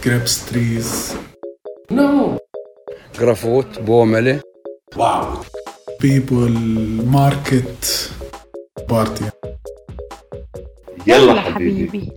grapes 0.00 0.46
trees. 0.46 1.16
No. 1.90 2.38
Grafot, 3.14 3.84
Boomele. 3.84 4.40
Wow. 4.96 5.46
People, 5.98 6.50
market, 7.04 8.10
party. 8.88 9.30
يلا 11.06 11.40
حبيبي 11.40 12.12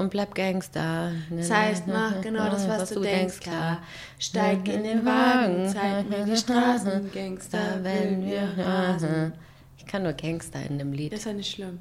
Und 0.00 0.10
bleib 0.10 0.34
Gangster. 0.34 1.12
Das 1.30 1.50
heißt, 1.50 1.86
mach 1.86 2.20
genau 2.20 2.48
das, 2.48 2.68
was, 2.68 2.90
du 2.90 3.00
denkst, 3.00 3.40
klar. 3.40 3.82
Steig 4.18 4.68
in 4.68 4.84
den 4.84 5.04
Wagen, 5.04 5.68
zeig 5.68 6.08
mir 6.08 6.24
die 6.24 6.36
Straßen, 6.36 7.10
Gangster, 7.12 7.78
wenn 7.82 8.24
wir 8.24 8.42
rasen. 8.56 9.32
Ich 9.78 9.86
kann 9.86 10.02
nur 10.04 10.12
Gangster 10.12 10.60
in 10.68 10.78
dem 10.78 10.92
Lied. 10.92 11.12
Das 11.12 11.20
ist 11.20 11.26
ja 11.26 11.32
nicht 11.32 11.50
schlimm. 11.54 11.78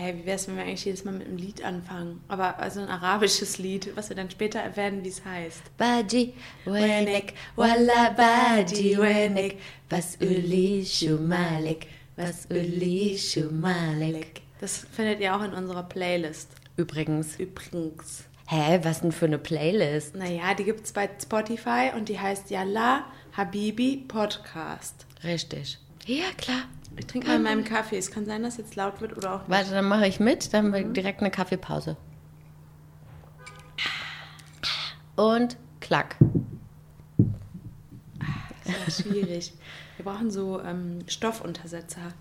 Hä, 0.00 0.14
wie 0.16 0.26
wär's, 0.26 0.46
wenn 0.46 0.54
wir 0.54 0.62
eigentlich 0.62 0.84
jedes 0.84 1.04
Mal 1.04 1.10
mit 1.10 1.26
einem 1.26 1.38
Lied 1.38 1.64
anfangen? 1.64 2.20
Aber 2.28 2.60
also 2.60 2.78
ein 2.80 2.88
arabisches 2.88 3.58
Lied, 3.58 3.96
was 3.96 4.10
wir 4.10 4.14
dann 4.14 4.30
später 4.30 4.60
erwähnen, 4.60 5.02
wie 5.02 5.08
es 5.08 5.24
heißt. 5.24 5.76
Baji, 5.76 6.34
Wenek, 6.66 7.34
Walla 7.56 8.10
Baji, 8.10 8.96
Wenek, 8.96 9.58
was 9.90 10.16
Uli 10.20 10.86
Shumalik, 10.86 11.88
was 12.14 12.46
Uli 12.48 13.18
Shumalik. 13.18 14.42
Das 14.60 14.86
findet 14.92 15.18
ihr 15.18 15.34
auch 15.34 15.42
in 15.42 15.52
unserer 15.52 15.82
Playlist. 15.82 16.48
Übrigens. 16.76 17.34
Übrigens. 17.36 18.22
Hä, 18.46 18.78
was 18.84 19.00
denn 19.00 19.10
für 19.10 19.26
eine 19.26 19.38
Playlist? 19.38 20.14
Naja, 20.14 20.54
die 20.54 20.62
gibt's 20.62 20.92
bei 20.92 21.10
Spotify 21.20 21.90
und 21.96 22.08
die 22.08 22.20
heißt 22.20 22.52
Yalla 22.52 23.04
Habibi 23.36 24.04
Podcast. 24.06 25.06
Richtig. 25.24 25.80
Ja, 26.06 26.26
klar. 26.36 26.66
Ich 26.98 27.06
trinke 27.06 27.28
mal 27.28 27.36
in 27.36 27.42
meinem 27.42 27.64
Kaffee. 27.64 27.96
Es 27.96 28.10
kann 28.10 28.26
sein, 28.26 28.42
dass 28.42 28.56
jetzt 28.56 28.74
laut 28.74 29.00
wird 29.00 29.16
oder 29.16 29.34
auch 29.34 29.40
nicht. 29.40 29.50
Warte, 29.50 29.70
dann 29.70 29.86
mache 29.86 30.06
ich 30.06 30.20
mit, 30.20 30.52
dann 30.52 30.66
haben 30.66 30.74
wir 30.74 30.84
direkt 30.84 31.20
eine 31.20 31.30
Kaffeepause. 31.30 31.96
Und 35.16 35.56
klack. 35.80 36.16
Das 38.64 38.98
ist 38.98 39.06
ja 39.06 39.12
schwierig. 39.12 39.52
Wir 39.96 40.04
brauchen 40.04 40.30
so 40.30 40.60
ähm, 40.60 41.00
Stoffuntersetzer. 41.06 42.12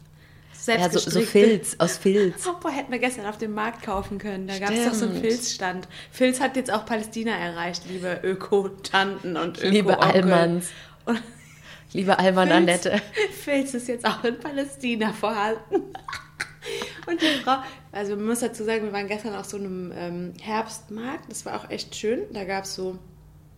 Ja, 0.65 0.89
so, 0.89 0.99
so. 0.99 1.21
Filz, 1.21 1.75
aus 1.77 1.97
Filz. 1.97 2.47
Oh, 2.47 2.55
boah, 2.61 2.71
hätten 2.71 2.91
wir 2.91 2.99
gestern 2.99 3.25
auf 3.27 3.37
dem 3.37 3.53
Markt 3.53 3.83
kaufen 3.83 4.17
können. 4.17 4.47
Da 4.47 4.57
gab 4.57 4.71
es 4.71 4.85
doch 4.85 4.93
so 4.93 5.05
einen. 5.05 5.21
Filzstand. 5.21 5.87
Filz 6.11 6.39
hat 6.39 6.55
jetzt 6.55 6.71
auch 6.71 6.85
Palästina 6.85 7.31
erreicht, 7.31 7.83
liebe 7.87 8.19
Öko-Tanten 8.23 9.37
und 9.37 9.59
öko 9.59 9.67
Liebe 9.67 9.99
Allmanns. 10.01 10.69
Und 11.05 11.21
Liebe 11.93 12.19
Alman 12.19 12.51
Annette. 12.51 13.01
Filz 13.31 13.73
ist 13.73 13.87
jetzt 13.87 14.05
auch 14.05 14.23
in 14.23 14.37
Palästina 14.39 15.13
vorhanden. 15.13 15.59
Und 17.07 17.21
die 17.21 17.41
Frau, 17.43 17.57
also 17.93 18.15
man 18.17 18.25
muss 18.25 18.41
dazu 18.41 18.65
sagen, 18.65 18.83
wir 18.83 18.91
waren 18.91 19.07
gestern 19.07 19.33
auf 19.35 19.45
so 19.45 19.57
einem 19.57 19.93
ähm, 19.95 20.33
Herbstmarkt. 20.41 21.31
Das 21.31 21.45
war 21.45 21.55
auch 21.55 21.69
echt 21.69 21.95
schön. 21.95 22.23
Da 22.33 22.43
gab 22.43 22.65
es 22.65 22.75
so 22.75 22.99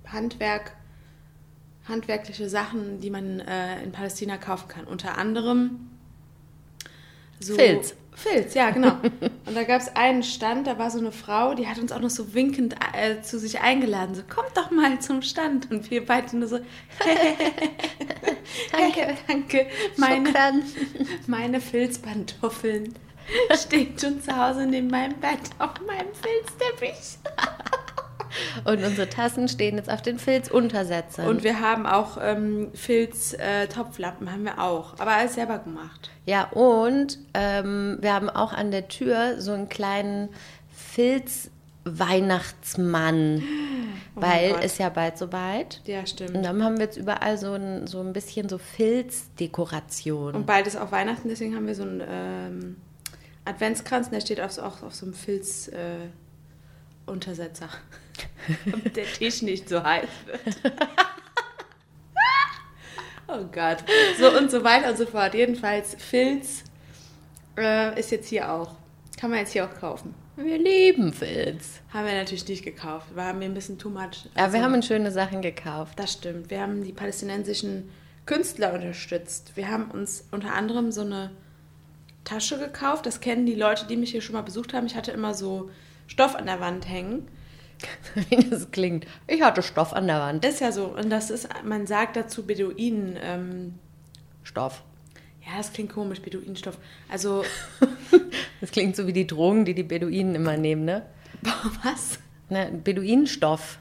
Handwerk, 0.06 0.74
handwerkliche 1.88 2.48
Sachen, 2.50 3.00
die 3.00 3.10
man 3.10 3.40
äh, 3.40 3.82
in 3.82 3.92
Palästina 3.92 4.38
kaufen 4.38 4.68
kann. 4.68 4.86
Unter 4.86 5.18
anderem 5.18 5.90
so 7.40 7.56
Filz. 7.56 7.96
Filz, 8.20 8.54
ja, 8.54 8.70
genau. 8.72 8.92
Und 9.46 9.56
da 9.56 9.64
gab 9.64 9.82
es 9.82 9.96
einen 9.96 10.24
Stand, 10.24 10.68
da 10.68 10.78
war 10.78 10.92
so 10.92 11.00
eine 11.00 11.14
Frau, 11.14 11.54
die 11.54 11.68
hat 11.68 11.80
uns 11.80 11.92
auch 11.92 12.02
noch 12.02 12.10
so 12.10 12.34
winkend 12.34 12.76
äh, 12.94 13.22
zu 13.22 13.40
sich 13.40 13.62
eingeladen. 13.62 14.14
So, 14.14 14.24
kommt 14.24 14.56
doch 14.56 14.72
mal 14.72 15.00
zum 15.00 15.22
Stand. 15.22 15.72
Und 15.72 15.90
wir 15.90 16.06
beide 16.06 16.36
nur 16.38 16.48
so, 16.48 16.60
danke, 18.72 19.18
danke. 19.28 19.68
Meine, 19.96 20.34
meine 21.28 21.62
Filzpantoffeln 21.62 22.94
stehen 23.56 23.98
schon 23.98 24.22
zu 24.22 24.36
Hause 24.36 24.66
neben 24.66 24.88
meinem 24.88 25.18
Bett 25.20 25.40
auf 25.60 25.74
meinem 25.88 26.10
Filzteppich. 26.14 27.20
Und 28.66 28.84
unsere 28.84 29.08
Tassen 29.10 29.48
stehen 29.48 29.78
jetzt 29.78 29.90
auf 29.90 30.02
den 30.02 30.20
Filzuntersetzern. 30.20 31.28
Und 31.28 31.44
wir 31.44 31.60
haben 31.62 31.86
auch 31.86 32.18
ähm, 32.22 32.70
Filz-Topflappen, 32.74 34.32
haben 34.32 34.44
wir 34.46 34.62
auch. 34.62 34.94
Aber 35.00 35.12
alles 35.12 35.36
selber 35.36 35.60
gemacht. 35.60 36.10
ja, 36.26 36.46
und 36.52 37.20
ähm, 37.34 37.98
wir 38.02 38.14
haben 38.14 38.30
auch 38.30 38.54
an 38.54 38.72
der 38.72 38.88
Tür 38.88 39.40
so 39.42 39.52
einen 39.54 39.70
kleinen 39.70 40.30
Filz-Weihnachtsmann. 40.76 43.44
weil 44.16 44.52
Oh 44.52 44.56
Gott. 44.56 44.64
es 44.64 44.78
ja 44.78 44.90
bald 44.90 45.18
soweit. 45.18 45.82
Ja, 45.86 46.06
stimmt. 46.06 46.36
Und 46.36 46.44
dann 46.44 46.64
haben 46.64 46.78
wir 46.78 46.86
jetzt 46.86 46.98
überall 46.98 47.38
so 47.38 47.54
ein, 47.54 47.88
so 47.88 48.02
ein 48.02 48.12
bisschen 48.14 48.48
so 48.50 48.58
Filzdekoration. 48.58 50.36
Und 50.36 50.46
bald 50.46 50.68
ist 50.68 50.76
auch 50.78 50.92
Weihnachten, 50.92 51.30
deswegen 51.30 51.56
haben 51.56 51.68
wir 51.68 51.76
so 51.76 51.84
einen 51.84 52.02
ähm, 52.08 52.76
Adventskranz 53.46 54.08
und 54.08 54.14
der 54.14 54.20
steht 54.22 54.40
so- 54.52 54.62
auch 54.64 54.84
auf 54.84 54.94
so 54.94 55.06
einem 55.06 55.16
Filz-Untersetzer. 55.16 57.70
Damit 58.66 58.96
der 58.96 59.06
Tisch 59.06 59.42
nicht 59.42 59.68
so 59.70 59.84
heiß 59.84 60.08
wird. 60.26 60.42
oh 63.28 63.46
Gott. 63.52 63.78
So 64.20 64.36
und 64.38 64.50
so 64.52 64.64
weiter 64.64 64.90
und 64.90 64.98
so 64.98 65.06
fort. 65.06 65.34
Jedenfalls, 65.34 65.96
Filz 65.98 66.64
äh, 67.58 68.00
ist 68.00 68.12
jetzt 68.12 68.28
hier 68.30 68.52
auch. 68.52 68.76
Kann 69.20 69.30
man 69.32 69.40
jetzt 69.40 69.52
hier 69.54 69.66
auch 69.66 69.76
kaufen. 69.80 70.16
wir 70.38 70.58
lieben 70.58 71.12
Filz. 71.14 71.82
Haben 71.94 72.06
wir 72.06 72.14
natürlich 72.14 72.48
nicht 72.48 72.64
gekauft. 72.64 73.08
War 73.16 73.34
mir 73.34 73.46
ein 73.46 73.54
bisschen 73.54 73.78
too 73.78 73.90
much. 73.90 74.26
Ja, 74.36 74.44
Also- 74.46 74.54
wir 74.58 74.64
haben 74.64 74.82
schöne 74.82 75.12
Sachen 75.12 75.42
gekauft. 75.42 76.00
das 76.00 76.14
stimmt. 76.14 76.50
Wir 76.50 76.62
haben 76.62 76.84
die 76.84 76.94
palästinensischen 76.94 77.90
Künstler 78.26 78.74
unterstützt. 78.74 79.52
Wir 79.56 79.70
haben 79.70 79.92
uns 79.92 80.26
unter 80.32 80.54
anderem 80.54 80.92
so 80.92 81.02
eine 81.02 81.32
Tasche 82.24 82.58
gekauft. 82.60 83.06
Das 83.06 83.20
kennen 83.22 83.46
die 83.46 83.56
Leute, 83.56 83.88
die 83.88 83.98
mich 83.98 84.12
hier 84.12 84.22
schon 84.22 84.36
mal 84.36 84.42
besucht 84.44 84.74
haben. 84.74 84.86
Ich 84.86 84.96
hatte 84.96 85.12
immer 85.12 85.34
so 85.34 85.70
Stoff 86.08 86.36
an 86.36 86.46
der 86.46 86.60
Wand 86.62 86.88
hängen. 86.88 87.28
Wie 88.30 88.50
das 88.50 88.72
klingt. 88.72 89.06
Ich 89.28 89.42
hatte 89.42 89.62
Stoff 89.62 89.94
an 89.94 90.08
der 90.08 90.20
Wand. 90.20 90.44
Das 90.44 90.56
ist 90.56 90.60
ja 90.62 90.72
so. 90.72 90.86
Und 90.86 91.10
das 91.10 91.30
ist, 91.30 91.48
man 91.64 91.88
sagt 91.88 92.16
dazu 92.16 92.46
Beduinen. 92.46 93.18
Ähm, 93.22 93.76
Stoff. 94.44 94.84
ja, 95.46 95.58
das 95.58 95.72
klingt 95.74 95.92
komisch, 95.94 96.22
Beduinenstoff. 96.22 96.78
Also, 97.08 97.44
Das 98.62 98.72
klingt 98.72 98.96
so 98.96 99.08
wie 99.08 99.14
die 99.14 99.28
Drogen, 99.28 99.66
die 99.66 99.74
die 99.74 99.84
Beduinen 99.84 100.36
immer 100.36 100.58
nehmen, 100.58 100.86
ne? 100.86 101.06
was? 101.84 102.20
ne 102.50 102.72
Beduinenstoff. 102.84 103.80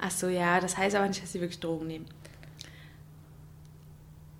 Ach 0.00 0.10
so, 0.10 0.28
ja, 0.28 0.60
das 0.60 0.76
heißt 0.76 0.94
aber 0.96 1.08
nicht, 1.08 1.22
dass 1.22 1.32
sie 1.32 1.40
wirklich 1.40 1.60
Drogen 1.60 1.86
nehmen. 1.86 2.06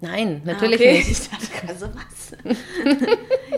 Nein, 0.01 0.43
natürlich 0.45 0.81
ah, 0.81 0.85
okay. 0.85 0.99
nicht. 0.99 1.11
Ich 1.11 1.29
dachte 1.29 1.47
gerade 1.67 1.79
so 1.79 1.89
was. 1.93 2.33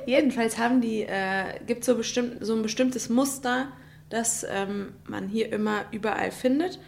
Jedenfalls 0.07 0.57
haben 0.57 0.81
die, 0.81 1.03
äh, 1.03 1.61
gibt 1.67 1.85
so, 1.85 1.97
bestimmt, 1.97 2.39
so 2.41 2.55
ein 2.55 2.63
bestimmtes 2.63 3.11
Muster, 3.11 3.69
das 4.11 4.45
ähm, 4.49 4.93
man 5.07 5.29
hier 5.29 5.53
immer 5.53 5.85
überall 5.93 6.31
findet. 6.31 6.79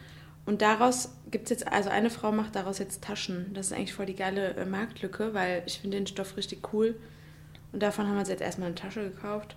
Und 0.44 0.60
daraus 0.60 1.10
gibt 1.30 1.44
es 1.44 1.50
jetzt, 1.50 1.72
also 1.72 1.88
eine 1.88 2.10
Frau 2.10 2.32
macht 2.32 2.56
daraus 2.56 2.78
jetzt 2.78 3.02
Taschen. 3.02 3.52
Das 3.54 3.66
ist 3.66 3.72
eigentlich 3.72 3.94
voll 3.94 4.06
die 4.06 4.16
geile 4.16 4.54
äh, 4.54 4.66
Marktlücke, 4.66 5.32
weil 5.32 5.62
ich 5.66 5.78
finde 5.78 5.96
den 5.96 6.06
Stoff 6.06 6.36
richtig 6.36 6.72
cool. 6.72 6.96
Und 7.72 7.82
davon 7.82 8.06
haben 8.06 8.14
wir 8.14 8.20
uns 8.20 8.28
jetzt 8.28 8.42
erstmal 8.42 8.66
eine 8.66 8.74
Tasche 8.74 9.02
gekauft. 9.02 9.56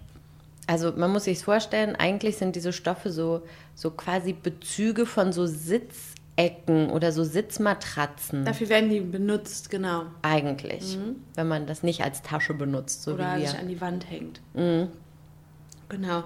Also 0.68 0.94
man 0.94 1.12
muss 1.12 1.26
sich 1.26 1.44
vorstellen, 1.44 1.96
eigentlich 1.96 2.38
sind 2.38 2.56
diese 2.56 2.72
Stoffe 2.72 3.12
so, 3.12 3.44
so 3.76 3.92
quasi 3.92 4.34
Bezüge 4.34 5.06
von 5.06 5.32
so 5.34 5.46
Sitzecken 5.46 6.90
oder 6.90 7.12
so 7.12 7.24
Sitzmatratzen. 7.24 8.46
Dafür 8.46 8.70
werden 8.70 8.90
die 8.90 9.00
benutzt, 9.00 9.70
genau. 9.70 10.06
Eigentlich, 10.22 10.98
wenn 11.36 11.48
man 11.48 11.68
das 11.68 11.84
nicht 11.84 12.04
als 12.04 12.22
Tasche 12.22 12.54
benutzt, 12.54 13.04
so 13.04 13.14
Oder 13.14 13.36
wie 13.36 13.42
sich 13.42 13.54
wir. 13.54 13.60
an 13.60 13.68
die 13.68 13.82
Wand 13.82 14.10
hängt. 14.10 14.42
Genau. 15.90 16.24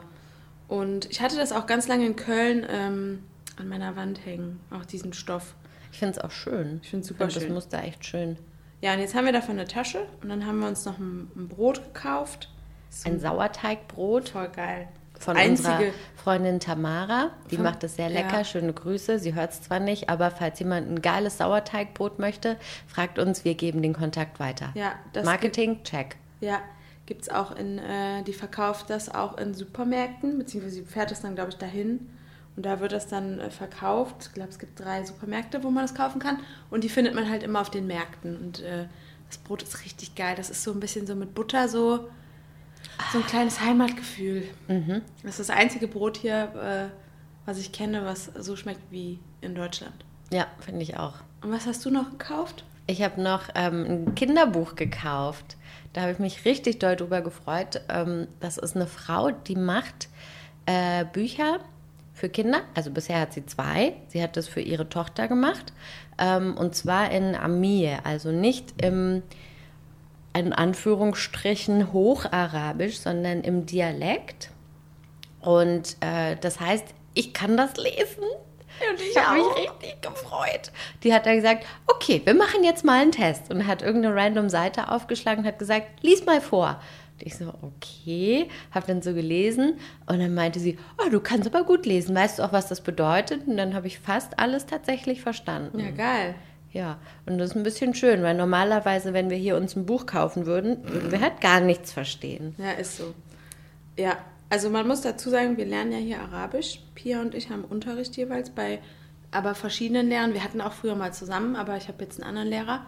Und 0.69 1.09
ich 1.12 1.19
hatte 1.22 1.35
das 1.35 1.52
auch 1.52 1.66
ganz 1.66 1.88
lange 1.88 2.06
in 2.06 2.16
Köln 2.16 2.66
ähm, 2.69 3.24
an 3.57 3.68
meiner 3.68 3.96
Wand 3.97 4.25
hängen, 4.25 4.59
auch 4.72 4.85
diesen 4.85 5.12
Stoff. 5.13 5.56
Ich 5.91 6.00
finde 6.00 6.18
es 6.18 6.24
auch 6.24 6.31
schön. 6.31 6.80
Ich 6.84 6.90
find's 6.91 7.07
super 7.07 7.25
find 7.25 7.34
schön. 7.34 7.44
Das 7.44 7.52
Muster 7.52 7.84
echt 7.84 8.06
schön. 8.06 8.38
Ja, 8.81 8.94
und 8.94 9.00
jetzt 9.00 9.13
haben 9.16 9.25
wir 9.25 9.34
davon 9.34 9.52
eine 9.59 9.66
Tasche 9.68 10.06
und 10.22 10.30
dann 10.30 10.46
haben 10.46 10.59
wir 10.59 10.68
uns 10.68 10.85
noch 10.85 10.97
ein, 11.00 11.30
ein 11.35 11.47
Brot 11.50 11.84
gekauft. 11.94 12.50
So 12.91 13.09
Ein 13.09 13.19
Sauerteigbrot 13.19 14.30
voll 14.30 14.47
geil. 14.50 14.88
von 15.19 15.36
Einzige- 15.36 15.69
unserer 15.69 15.92
Freundin 16.16 16.60
Tamara. 16.60 17.31
Die 17.51 17.56
Von- 17.56 17.65
macht 17.65 17.83
es 17.83 17.95
sehr 17.98 18.10
lecker. 18.10 18.38
ja. 18.38 18.44
Schöne 18.45 18.72
Grüße. 18.72 19.19
Sie 19.19 19.33
hört 19.36 19.51
es 19.51 19.62
zwar 19.63 19.80
nicht, 19.80 20.07
aber 20.10 20.31
falls 20.31 20.60
jemand 20.60 20.89
ein 20.89 21.01
geiles 21.01 21.38
Sauerteigbrot 21.39 22.19
möchte, 22.19 22.56
fragt 22.88 23.19
uns. 23.19 23.44
Wir 23.44 23.56
geben 23.56 23.81
den 23.81 23.94
Kontakt 23.94 24.39
weiter. 24.39 24.69
Ja, 24.75 24.94
das 25.13 25.25
Marketing, 25.25 25.83
check. 25.83 26.15
Ja, 26.39 26.60
gibt 27.10 27.24
es 27.24 27.30
auch 27.30 27.56
in, 27.56 27.80
äh, 27.80 28.22
die 28.22 28.34
verkauft 28.34 28.92
das 28.92 29.10
auch 29.10 29.38
in 29.40 29.56
Supermärkten, 29.56 30.38
beziehungsweise 30.38 30.76
sie 30.76 30.86
fährt 30.86 31.10
das 31.10 31.22
dann, 31.22 31.34
glaube 31.34 31.50
ich, 31.50 31.58
dahin. 31.58 32.08
Und 32.56 32.68
da 32.68 32.80
wird 32.80 32.92
das 32.92 33.08
dann 33.08 33.40
äh, 33.40 33.50
verkauft. 33.50 34.28
Ich 34.28 34.34
glaube, 34.34 34.50
es 34.50 34.60
gibt 34.60 34.80
drei 34.80 35.04
Supermärkte, 35.04 35.64
wo 35.64 35.72
man 35.72 35.84
das 35.84 35.96
kaufen 35.96 36.20
kann. 36.20 36.38
Und 36.70 36.84
die 36.84 36.90
findet 36.90 37.16
man 37.16 37.28
halt 37.28 37.42
immer 37.42 37.62
auf 37.62 37.72
den 37.72 37.88
Märkten. 37.88 38.38
Und 38.38 38.60
äh, 38.60 38.86
das 39.28 39.40
Brot 39.40 39.64
ist 39.64 39.84
richtig 39.84 40.14
geil. 40.14 40.36
Das 40.38 40.52
ist 40.52 40.64
so 40.64 40.72
ein 40.72 40.80
bisschen 40.80 41.08
so 41.08 41.16
mit 41.16 41.34
Butter, 41.34 41.68
so, 41.68 42.10
so 43.12 43.18
ein 43.18 43.26
kleines 43.26 43.60
Heimatgefühl. 43.60 44.44
Das 45.24 45.40
ist 45.40 45.50
das 45.50 45.58
einzige 45.58 45.88
Brot 45.88 46.16
hier, 46.18 46.92
äh, 46.94 47.48
was 47.48 47.58
ich 47.58 47.72
kenne, 47.72 48.06
was 48.06 48.26
so 48.38 48.56
schmeckt 48.56 48.92
wie 48.92 49.20
in 49.42 49.56
Deutschland. 49.56 50.06
Ja, 50.32 50.46
finde 50.60 50.84
ich 50.84 50.96
auch. 50.96 51.16
Und 51.42 51.52
was 51.52 51.66
hast 51.66 51.84
du 51.86 51.90
noch 51.90 52.12
gekauft? 52.12 52.66
Ich 52.89 53.03
habe 53.03 53.21
noch 53.21 53.50
ähm, 53.53 53.86
ein 53.86 54.15
Kinderbuch 54.15 54.74
gekauft. 54.74 55.57
Da 55.94 56.01
habe 56.01 56.12
ich 56.12 56.18
mich 56.18 56.44
richtig 56.45 56.80
doll 56.80 56.95
drüber 56.95 57.21
gefreut. 57.21 57.81
Ähm, 57.88 58.27
das 58.39 58.57
ist 58.57 58.75
eine 58.75 58.88
Frau, 58.88 59.30
die 59.30 59.56
macht 59.56 60.09
äh, 60.65 61.06
Bücher 61.06 61.59
für 62.15 62.30
Kinder. 62.30 62.62
Also 62.74 62.89
bisher 62.89 63.19
hat 63.19 63.33
sie 63.33 63.45
zwei. 63.45 63.94
Sie 64.07 64.24
hat 64.24 64.38
das 64.38 64.47
für 64.47 64.62
ihre 64.62 64.89
Tochter 64.89 65.27
gemacht. 65.27 65.71
Ähm, 66.18 66.57
und 66.57 66.74
zwar 66.74 67.12
in 67.12 67.36
Amie, 67.36 67.95
also 68.03 68.31
nicht 68.31 68.81
im 68.81 69.21
in 70.33 70.51
Anführungsstrichen 70.51 71.94
Hocharabisch, 71.94 73.01
sondern 73.01 73.41
im 73.41 73.68
Dialekt. 73.68 74.50
Und 75.41 75.95
äh, 76.00 76.38
das 76.41 76.59
heißt, 76.59 76.86
ich 77.13 77.36
kann 77.36 77.56
das 77.56 77.77
lesen. 77.77 78.24
Und 78.92 79.02
ich 79.02 79.18
habe 79.18 79.38
mich 79.38 79.70
richtig 79.70 80.02
gefreut. 80.02 80.72
Die 81.04 81.14
hat 81.14 81.26
dann 81.26 81.36
gesagt, 81.36 81.66
okay, 81.88 82.22
wir 82.24 82.34
machen 82.34 82.64
jetzt 82.64 82.86
mal 82.86 83.02
einen 83.02 83.12
Test. 83.12 83.52
Und 83.52 83.68
hat 83.68 83.81
irgendeine 83.81 84.16
random 84.16 84.50
Seite 84.50 84.92
aufgeschlagen 84.92 85.44
und 85.44 85.48
hat 85.48 85.60
gesagt, 85.60 86.02
lies 86.02 86.26
mal 86.26 86.42
vor. 86.42 86.81
Und 87.14 87.26
ich 87.26 87.36
so, 87.36 87.54
okay, 87.62 88.48
habe 88.72 88.88
dann 88.88 89.02
so 89.02 89.14
gelesen. 89.14 89.80
Und 90.06 90.20
dann 90.20 90.34
meinte 90.34 90.60
sie, 90.60 90.78
oh, 90.98 91.10
du 91.10 91.20
kannst 91.20 91.48
aber 91.48 91.64
gut 91.64 91.86
lesen. 91.86 92.16
Weißt 92.16 92.40
du 92.40 92.44
auch, 92.44 92.54
was 92.54 92.68
das 92.68 92.81
bedeutet? 92.81 93.48
Und 93.48 93.58
dann 93.58 93.74
habe 93.74 93.88
ich 93.88 94.00
fast 94.00 94.40
alles 94.40 94.66
tatsächlich 94.66 95.22
verstanden. 95.22 95.80
Ja, 95.80 95.92
geil. 95.92 96.36
Ja, 96.72 97.00
und 97.25 97.40
das 97.40 97.52
ist 97.52 97.56
ein 97.56 97.64
bisschen 97.64 97.96
schön, 97.96 98.22
weil 98.22 98.36
normalerweise, 98.36 99.12
wenn 99.14 99.32
wir 99.32 99.38
hier 99.38 99.58
uns 99.58 99.75
ein 99.75 99.88
Buch 99.88 100.06
kaufen 100.06 100.46
würden, 100.46 100.78
würden 100.84 101.12
wir 101.12 101.20
halt 101.20 101.42
gar 101.42 101.62
nichts 101.62 101.92
verstehen. 101.92 102.54
Ja, 102.60 102.72
ist 102.74 102.98
so. 102.98 103.16
Ja, 103.98 104.18
also 104.50 104.69
man 104.69 104.88
muss 104.88 105.01
dazu 105.01 105.30
sagen, 105.30 105.57
wir 105.57 105.66
lernen 105.66 105.92
ja 105.92 105.98
hier 105.98 106.22
Arabisch. 106.22 106.81
Pia 106.96 107.22
und 107.22 107.36
ich 107.36 107.50
haben 107.50 107.63
Unterricht 107.63 108.18
jeweils 108.18 108.50
bei 108.50 108.81
aber 109.31 109.54
verschiedenen 109.54 110.10
Lehrern. 110.10 110.34
Wir 110.34 110.44
hatten 110.44 110.62
auch 110.62 110.74
früher 110.74 110.96
mal 110.96 111.13
zusammen, 111.13 111.56
aber 111.56 111.78
ich 111.78 111.88
habe 111.88 112.04
jetzt 112.04 112.19
einen 112.19 112.30
anderen 112.30 112.50
Lehrer. 112.50 112.86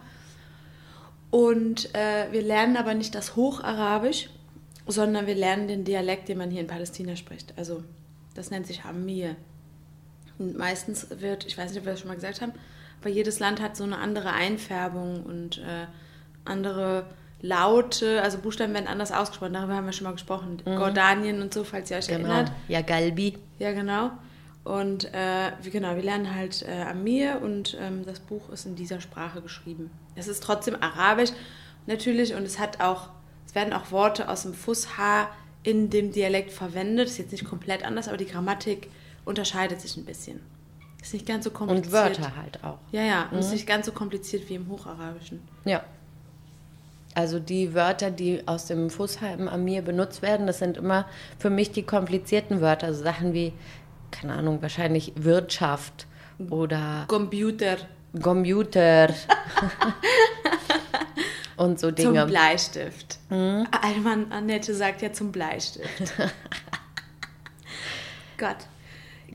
Und 1.30 1.94
äh, 1.94 2.30
wir 2.32 2.42
lernen 2.42 2.76
aber 2.76 2.94
nicht 2.94 3.14
das 3.14 3.36
Hocharabisch, 3.36 4.28
sondern 4.86 5.26
wir 5.26 5.36
lernen 5.36 5.68
den 5.68 5.84
Dialekt, 5.84 6.28
den 6.28 6.38
man 6.38 6.50
hier 6.50 6.60
in 6.60 6.66
Palästina 6.66 7.14
spricht. 7.16 7.54
Also 7.56 7.84
das 8.34 8.50
nennt 8.50 8.66
sich 8.66 8.84
Amir. 8.84 9.36
Und 10.38 10.58
meistens 10.58 11.06
wird, 11.20 11.46
ich 11.46 11.56
weiß 11.56 11.70
nicht, 11.70 11.78
ob 11.78 11.86
wir 11.86 11.92
das 11.92 12.00
schon 12.00 12.08
mal 12.08 12.16
gesagt 12.16 12.40
haben, 12.40 12.52
aber 13.00 13.10
jedes 13.10 13.38
Land 13.38 13.60
hat 13.60 13.76
so 13.76 13.84
eine 13.84 13.98
andere 13.98 14.32
Einfärbung 14.32 15.22
und 15.22 15.58
äh, 15.58 15.86
andere 16.44 17.06
Laute, 17.42 18.22
also 18.22 18.38
Buchstaben 18.38 18.72
werden 18.72 18.86
anders 18.86 19.10
ausgesprochen, 19.12 19.52
darüber 19.52 19.74
haben 19.74 19.84
wir 19.86 19.92
schon 19.92 20.04
mal 20.04 20.12
gesprochen. 20.12 20.62
Mhm. 20.64 20.72
Jordanien 20.74 21.42
und 21.42 21.52
so, 21.52 21.64
falls 21.64 21.90
ihr 21.90 21.96
euch 21.98 22.06
Genau. 22.06 22.28
erinnert. 22.28 22.52
Ja, 22.68 22.82
Galbi. 22.82 23.36
Ja, 23.58 23.72
genau. 23.72 24.12
Und 24.64 25.12
äh, 25.12 25.50
wie, 25.60 25.70
genau, 25.70 25.96
wir 25.96 26.02
lernen 26.04 26.32
halt 26.34 26.62
äh, 26.62 26.82
Amir 26.82 27.40
und 27.42 27.76
ähm, 27.80 28.04
das 28.06 28.20
Buch 28.20 28.48
ist 28.50 28.64
in 28.64 28.76
dieser 28.76 29.00
Sprache 29.00 29.40
geschrieben. 29.42 29.90
Es 30.14 30.28
ist 30.28 30.42
trotzdem 30.42 30.76
Arabisch 30.80 31.30
natürlich 31.88 32.34
und 32.34 32.44
es 32.44 32.60
hat 32.60 32.80
auch, 32.80 33.08
es 33.44 33.56
werden 33.56 33.72
auch 33.72 33.90
Worte 33.90 34.28
aus 34.28 34.42
dem 34.42 34.54
Fusha 34.54 35.28
in 35.64 35.90
dem 35.90 36.12
Dialekt 36.12 36.52
verwendet. 36.52 37.08
Ist 37.08 37.18
jetzt 37.18 37.32
nicht 37.32 37.44
komplett 37.44 37.84
anders, 37.84 38.06
aber 38.06 38.18
die 38.18 38.26
Grammatik 38.26 38.88
unterscheidet 39.24 39.80
sich 39.80 39.96
ein 39.96 40.04
bisschen. 40.04 40.40
Ist 41.02 41.12
nicht 41.12 41.26
ganz 41.26 41.42
so 41.44 41.50
kompliziert. 41.50 41.86
Und 41.86 41.92
Wörter 41.92 42.36
halt 42.36 42.62
auch. 42.62 42.78
Ja, 42.92 43.02
ja, 43.02 43.28
und 43.32 43.38
ist 43.38 43.50
nicht 43.50 43.66
ganz 43.66 43.86
so 43.86 43.90
kompliziert 43.92 44.48
wie 44.48 44.54
im 44.54 44.68
Hocharabischen. 44.68 45.40
Ja. 45.64 45.82
Also 47.14 47.38
die 47.38 47.74
Wörter, 47.74 48.10
die 48.10 48.46
aus 48.48 48.66
dem 48.66 48.88
Fußheim 48.88 49.46
Amir 49.48 49.82
benutzt 49.82 50.22
werden, 50.22 50.46
das 50.46 50.58
sind 50.58 50.78
immer 50.78 51.06
für 51.38 51.50
mich 51.50 51.70
die 51.70 51.82
komplizierten 51.82 52.62
Wörter. 52.62 52.86
Also 52.86 53.02
Sachen 53.04 53.34
wie, 53.34 53.52
keine 54.10 54.32
Ahnung, 54.34 54.62
wahrscheinlich 54.62 55.12
Wirtschaft 55.16 56.06
oder 56.50 57.04
Computer 57.08 57.76
Computer 58.22 59.08
und 61.56 61.78
so 61.80 61.90
zum 61.92 62.14
Dinge. 62.14 62.26
Bleistift. 62.26 63.18
Alman 63.30 64.30
Annette 64.30 64.74
sagt 64.74 65.02
ja 65.02 65.12
zum 65.12 65.32
Bleistift. 65.32 66.12
Gott. 68.38 68.56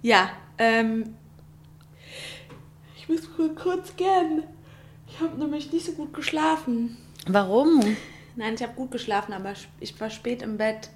Ja, 0.01 0.29
ähm, 0.57 1.15
ich 2.97 3.07
muss 3.09 3.21
kur- 3.35 3.55
kurz 3.55 3.95
gern. 3.95 4.43
Ich 5.07 5.19
habe 5.21 5.37
nämlich 5.39 5.71
nicht 5.71 5.85
so 5.85 5.93
gut 5.93 6.13
geschlafen. 6.13 6.97
Warum? 7.27 7.97
Nein, 8.35 8.53
ich 8.55 8.63
habe 8.63 8.73
gut 8.73 8.91
geschlafen, 8.91 9.33
aber 9.33 9.53
ich 9.79 9.99
war 9.99 10.09
spät 10.09 10.41
im 10.41 10.57
Bett. 10.57 10.89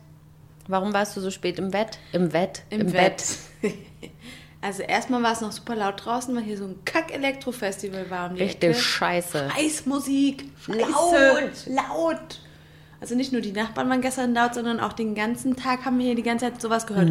Warum 0.68 0.94
warst 0.94 1.18
du 1.18 1.22
so 1.22 1.31
spät 1.31 1.57
im 1.60 1.72
Bett? 1.72 1.98
Im 2.13 2.30
Bett? 2.30 2.63
Im, 2.69 2.86
Bett. 2.92 3.24
Also 4.62 4.83
erstmal 4.83 5.24
war 5.24 5.33
es 5.33 5.42
noch 5.42 5.51
super 5.51 5.75
laut 5.75 6.06
draußen, 6.06 6.36
weil 6.36 6.44
hier 6.44 6.57
so 6.57 6.66
ein 6.66 6.86
Kack-Elektro-Festival 6.86 8.10
war. 8.12 8.30
Um 8.30 8.36
Richtig 8.38 8.69
Ecke. 8.72 8.80
scheiße. 8.80 9.50
Eismusik. 9.57 10.45
Laut. 10.68 11.66
Laut. 11.68 12.39
Also 13.01 13.16
nicht 13.16 13.31
nur 13.31 13.42
die 13.42 13.51
Nachbarn 13.51 13.89
waren 13.89 14.01
gestern 14.01 14.36
laut, 14.36 14.54
sondern 14.54 14.80
auch 14.80 14.94
den 14.94 15.16
ganzen 15.16 15.56
Tag 15.56 15.86
haben 15.86 15.98
wir 15.98 16.06
hier 16.06 16.16
die 16.16 16.22
ganze 16.22 16.45
Zeit 16.45 16.62
sowas 16.62 16.86
gehört. 16.86 17.10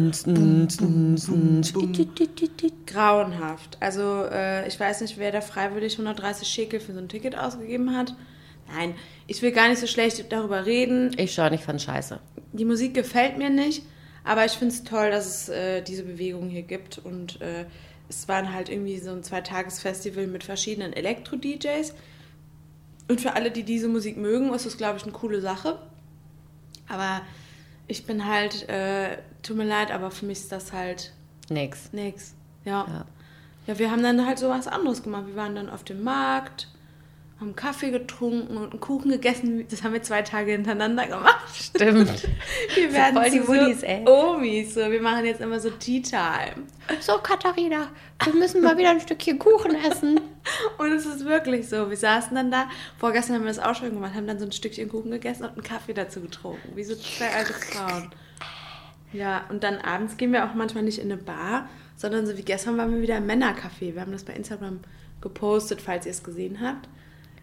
Grauenhaft. 2.87 3.77
Also 3.81 4.23
äh, 4.31 4.65
ich 4.69 4.79
weiß 4.79 5.01
nicht, 5.01 5.17
wer 5.17 5.33
da 5.33 5.41
freiwillig 5.41 5.93
130 5.95 6.47
Schekel 6.47 6.79
für 6.79 6.93
so 6.93 6.99
ein 6.99 7.09
Ticket 7.09 7.37
ausgegeben 7.37 7.93
hat. 7.97 8.15
Nein, 8.73 8.95
ich 9.27 9.41
will 9.41 9.51
gar 9.51 9.69
nicht 9.69 9.79
so 9.79 9.87
schlecht 9.87 10.31
darüber 10.31 10.65
reden. 10.65 11.13
Ich 11.17 11.33
schon, 11.33 11.53
ich 11.53 11.61
fand 11.61 11.81
scheiße. 11.81 12.19
Die 12.53 12.65
Musik 12.65 12.93
gefällt 12.93 13.37
mir 13.37 13.49
nicht, 13.49 13.83
aber 14.23 14.45
ich 14.45 14.53
finde 14.53 14.73
es 14.73 14.83
toll, 14.83 15.11
dass 15.11 15.25
es 15.25 15.49
äh, 15.49 15.81
diese 15.81 16.03
Bewegung 16.03 16.49
hier 16.49 16.63
gibt. 16.63 16.97
Und 16.97 17.41
äh, 17.41 17.65
es 18.09 18.27
waren 18.27 18.53
halt 18.53 18.69
irgendwie 18.69 18.99
so 18.99 19.11
ein 19.11 19.23
Zweitagesfestival 19.23 20.27
mit 20.27 20.43
verschiedenen 20.43 20.93
Elektro-DJs. 20.93 21.93
Und 23.07 23.19
für 23.19 23.33
alle, 23.33 23.51
die 23.51 23.63
diese 23.63 23.87
Musik 23.87 24.17
mögen, 24.17 24.53
ist 24.53 24.65
das, 24.65 24.77
glaube 24.77 24.97
ich, 24.97 25.03
eine 25.03 25.11
coole 25.11 25.41
Sache. 25.41 25.79
Aber 26.87 27.21
ich 27.87 28.05
bin 28.05 28.25
halt, 28.25 28.69
äh, 28.69 29.17
tut 29.43 29.57
mir 29.57 29.65
leid, 29.65 29.91
aber 29.91 30.11
für 30.11 30.25
mich 30.25 30.39
ist 30.39 30.51
das 30.51 30.71
halt 30.71 31.13
Nix. 31.49 31.91
nix. 31.91 32.33
Ja. 32.63 32.85
Ja. 32.87 33.05
ja. 33.67 33.79
wir 33.79 33.91
haben 33.91 34.03
dann 34.03 34.25
halt 34.25 34.39
so 34.39 34.49
was 34.49 34.67
anderes 34.67 35.03
gemacht. 35.03 35.27
Wir 35.27 35.35
waren 35.35 35.55
dann 35.55 35.69
auf 35.69 35.83
dem 35.83 36.03
Markt, 36.03 36.69
haben 37.41 37.55
Kaffee 37.55 37.89
getrunken 37.89 38.55
und 38.55 38.69
einen 38.69 38.79
Kuchen 38.79 39.09
gegessen. 39.09 39.65
Das 39.67 39.83
haben 39.83 39.93
wir 39.93 40.03
zwei 40.03 40.21
Tage 40.21 40.51
hintereinander 40.51 41.07
gemacht. 41.07 41.55
Stimmt. 41.55 42.27
Wir 42.75 42.93
werden 42.93 43.15
voll 43.15 43.31
die 43.31 43.47
Woodies, 43.47 43.81
so 43.81 43.85
ey. 43.87 44.07
Omis. 44.07 44.75
So. 44.75 44.91
Wir 44.91 45.01
machen 45.01 45.25
jetzt 45.25 45.41
immer 45.41 45.59
so 45.59 45.71
Tea 45.71 46.03
Time. 46.03 46.67
So, 46.99 47.17
Katharina, 47.17 47.89
wir 48.23 48.33
müssen 48.33 48.61
mal 48.61 48.77
wieder 48.77 48.91
ein 48.91 48.99
Stückchen 48.99 49.39
Kuchen 49.39 49.73
essen. 49.73 50.19
Und 50.77 50.91
es 50.91 51.07
ist 51.07 51.25
wirklich 51.25 51.67
so. 51.67 51.89
Wir 51.89 51.97
saßen 51.97 52.35
dann 52.35 52.51
da. 52.51 52.69
Vorgestern 52.99 53.37
haben 53.37 53.43
wir 53.43 53.51
das 53.51 53.59
auch 53.59 53.73
schon 53.73 53.89
gemacht, 53.89 54.13
haben 54.13 54.27
dann 54.27 54.37
so 54.37 54.45
ein 54.45 54.51
Stückchen 54.51 54.87
Kuchen 54.87 55.09
gegessen 55.09 55.43
und 55.43 55.53
einen 55.53 55.63
Kaffee 55.63 55.93
dazu 55.93 56.21
getrunken. 56.21 56.75
Wie 56.75 56.83
so 56.83 56.95
zwei 56.95 57.29
alte 57.31 57.53
Frauen. 57.53 58.11
Ja, 59.13 59.45
und 59.49 59.63
dann 59.63 59.79
abends 59.79 60.17
gehen 60.17 60.31
wir 60.31 60.45
auch 60.45 60.53
manchmal 60.53 60.83
nicht 60.83 60.99
in 60.99 61.11
eine 61.11 61.21
Bar, 61.21 61.67
sondern 61.95 62.27
so 62.27 62.37
wie 62.37 62.43
gestern 62.43 62.77
waren 62.77 62.93
wir 62.93 63.01
wieder 63.01 63.17
im 63.17 63.25
Männercafé. 63.25 63.95
Wir 63.95 64.01
haben 64.01 64.11
das 64.11 64.23
bei 64.23 64.33
Instagram 64.33 64.79
gepostet, 65.21 65.81
falls 65.81 66.05
ihr 66.05 66.11
es 66.11 66.23
gesehen 66.23 66.59
habt. 66.61 66.87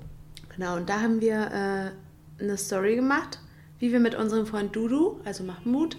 Genau, 0.55 0.77
und 0.77 0.89
da 0.89 1.01
haben 1.01 1.21
wir 1.21 1.93
äh, 2.39 2.43
eine 2.43 2.57
Story 2.57 2.95
gemacht, 2.97 3.39
wie 3.79 3.93
wir 3.93 4.01
mit 4.01 4.15
unserem 4.15 4.47
Freund 4.47 4.75
Dudu, 4.77 5.21
also 5.25 5.43
Mahmoud, 5.45 5.97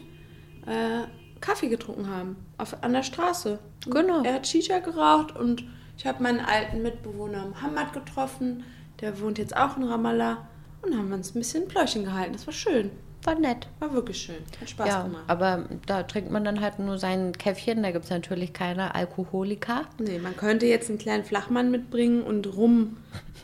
äh, 0.67 1.01
Kaffee 1.39 1.69
getrunken 1.69 2.07
haben. 2.09 2.35
Auf, 2.57 2.83
an 2.83 2.93
der 2.93 3.03
Straße. 3.03 3.59
Und 3.85 3.93
Genau. 3.93 4.23
Er 4.23 4.35
hat 4.35 4.47
Shisha 4.47 4.79
geraucht 4.79 5.35
und 5.35 5.63
ich 5.97 6.05
habe 6.05 6.23
meinen 6.23 6.39
alten 6.39 6.81
Mitbewohner 6.81 7.45
Mohammed 7.47 7.93
getroffen. 7.93 8.63
Der 9.01 9.19
wohnt 9.19 9.37
jetzt 9.37 9.55
auch 9.55 9.77
in 9.77 9.83
Ramallah. 9.83 10.47
Und 10.81 10.97
haben 10.97 11.13
uns 11.13 11.35
ein 11.35 11.39
bisschen 11.39 11.67
Pläuschen 11.67 12.05
gehalten. 12.05 12.33
Das 12.33 12.47
war 12.47 12.53
schön. 12.53 12.89
War 13.23 13.35
nett. 13.35 13.67
War 13.79 13.93
wirklich 13.93 14.17
schön. 14.19 14.37
Hat 14.59 14.69
Spaß 14.69 14.87
Ja, 14.87 15.03
gemacht. 15.03 15.23
aber 15.27 15.65
da 15.85 16.03
trinkt 16.03 16.31
man 16.31 16.43
dann 16.43 16.59
halt 16.61 16.79
nur 16.79 16.97
sein 16.97 17.33
Käffchen. 17.33 17.83
Da 17.83 17.91
gibt 17.91 18.05
es 18.05 18.09
natürlich 18.09 18.51
keine 18.53 18.95
Alkoholika. 18.95 19.83
Nee, 19.99 20.17
man 20.19 20.35
könnte 20.35 20.65
jetzt 20.65 20.89
einen 20.89 20.97
kleinen 20.97 21.23
Flachmann 21.23 21.69
mitbringen 21.69 22.23
und 22.23 22.47
rum 22.55 22.97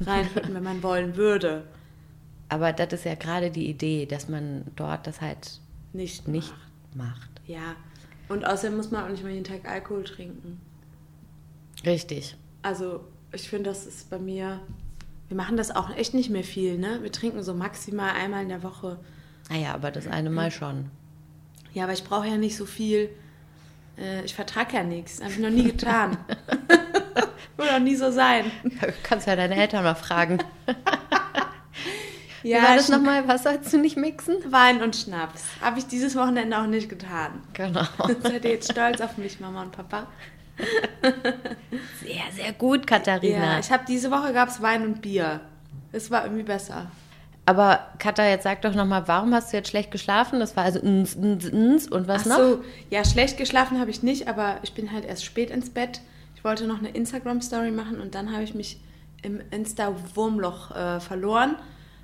reinschütten, 0.06 0.56
wenn 0.56 0.64
man 0.64 0.82
wollen 0.82 1.16
würde. 1.16 1.64
Aber 2.50 2.74
das 2.74 2.92
ist 2.94 3.06
ja 3.06 3.14
gerade 3.16 3.52
die 3.52 3.70
Idee, 3.70 4.06
dass 4.08 4.30
man 4.30 4.64
dort 4.76 5.06
das 5.06 5.22
halt 5.22 5.60
Nicht 5.94 6.28
nicht 6.28 6.54
macht. 6.96 7.18
macht. 7.20 7.30
Ja. 7.46 7.76
Und 8.30 8.46
außerdem 8.46 8.76
muss 8.78 8.90
man 8.92 9.04
auch 9.06 9.10
nicht 9.10 9.22
mal 9.24 9.32
jeden 9.32 9.44
Tag 9.44 9.70
Alkohol 9.70 10.04
trinken. 10.06 10.60
Richtig. 11.86 12.36
Also, 12.62 13.02
ich 13.32 13.48
finde, 13.50 13.70
das 13.70 13.86
ist 13.86 14.10
bei 14.10 14.18
mir. 14.20 14.60
Wir 15.28 15.38
machen 15.38 15.58
das 15.58 15.76
auch 15.76 15.96
echt 15.96 16.14
nicht 16.14 16.30
mehr 16.30 16.44
viel, 16.44 16.78
ne? 16.78 17.00
Wir 17.04 17.12
trinken 17.12 17.44
so 17.44 17.54
maximal 17.54 18.12
einmal 18.12 18.44
in 18.44 18.50
der 18.50 18.64
Woche. 18.64 18.98
Naja, 19.50 19.74
aber 19.74 19.92
das 19.92 20.08
eine 20.08 20.30
Mal 20.30 20.52
schon. 20.52 20.90
Ja, 21.74 21.84
aber 21.84 21.94
ich 21.94 22.04
brauche 22.04 22.28
ja 22.28 22.38
nicht 22.38 22.58
so 22.58 22.66
viel. 22.66 23.10
Äh, 23.98 24.24
ich 24.24 24.36
vertrage 24.36 24.76
ja 24.76 24.84
nichts. 24.84 25.22
Habe 25.22 25.32
ich 25.32 25.40
noch 25.40 25.50
nie 25.50 25.66
getan. 25.66 26.18
Wird 27.58 27.72
auch 27.72 27.80
nie 27.80 27.96
so 27.96 28.12
sein. 28.12 28.52
Du 28.64 28.94
kannst 29.04 29.28
ja 29.28 29.36
deine 29.36 29.56
Eltern 29.56 29.84
mal 29.84 29.96
fragen. 29.96 30.40
Ja, 32.44 32.60
Wie 32.60 32.64
war 32.64 32.76
das 32.76 32.88
nochmal? 32.88 33.28
Was 33.28 33.44
sollst 33.44 33.74
du 33.74 33.78
nicht 33.78 33.98
mixen? 33.98 34.36
Wein 34.52 34.82
und 34.82 34.96
Schnaps. 34.96 35.44
Habe 35.60 35.80
ich 35.80 35.88
dieses 35.88 36.16
Wochenende 36.16 36.58
auch 36.58 36.68
nicht 36.68 36.88
getan. 36.88 37.42
Genau. 37.54 37.84
Seid 38.22 38.46
ihr 38.46 38.52
jetzt 38.52 38.72
stolz 38.72 39.02
auf 39.02 39.18
mich, 39.18 39.40
Mama 39.40 39.64
und 39.64 39.72
Papa? 39.72 40.08
Sehr, 42.02 42.24
sehr 42.34 42.54
gut, 42.54 42.88
Katharina. 42.88 43.54
Ja, 43.54 43.60
ich 43.60 43.72
habe 43.72 43.84
diese 43.88 44.12
Woche 44.12 44.32
gab 44.34 44.50
es 44.50 44.62
Wein 44.62 44.84
und 44.84 45.02
Bier. 45.02 45.42
Es 45.92 46.10
war 46.10 46.24
irgendwie 46.24 46.44
besser. 46.44 46.90
Aber 47.48 47.80
Katha, 47.98 48.28
jetzt 48.28 48.44
sag 48.44 48.62
doch 48.62 48.76
nochmal, 48.76 49.08
warum 49.08 49.34
hast 49.34 49.54
du 49.54 49.58
jetzt 49.58 49.70
schlecht 49.70 49.90
geschlafen? 49.90 50.42
Das 50.42 50.58
war 50.58 50.66
also 50.66 50.80
ns, 50.80 51.16
ns, 51.16 51.46
ns 51.46 51.88
und 51.88 52.06
was 52.06 52.24
Ach 52.24 52.26
noch? 52.26 52.38
so, 52.38 52.64
ja, 52.90 53.06
schlecht 53.06 53.38
geschlafen 53.38 53.80
habe 53.80 53.90
ich 53.90 54.04
nicht, 54.04 54.28
aber 54.28 54.58
ich 54.64 54.74
bin 54.74 54.92
halt 54.92 55.06
erst 55.06 55.24
spät 55.24 55.50
ins 55.50 55.70
Bett. 55.70 56.02
Ich 56.36 56.44
wollte 56.44 56.68
noch 56.68 56.80
eine 56.80 56.90
Instagram-Story 56.90 57.72
machen 57.72 58.02
und 58.02 58.16
dann 58.16 58.34
habe 58.34 58.44
ich 58.44 58.54
mich 58.54 58.82
im 59.22 59.40
Insta-Wurmloch 59.50 60.76
äh, 60.76 61.00
verloren. 61.00 61.56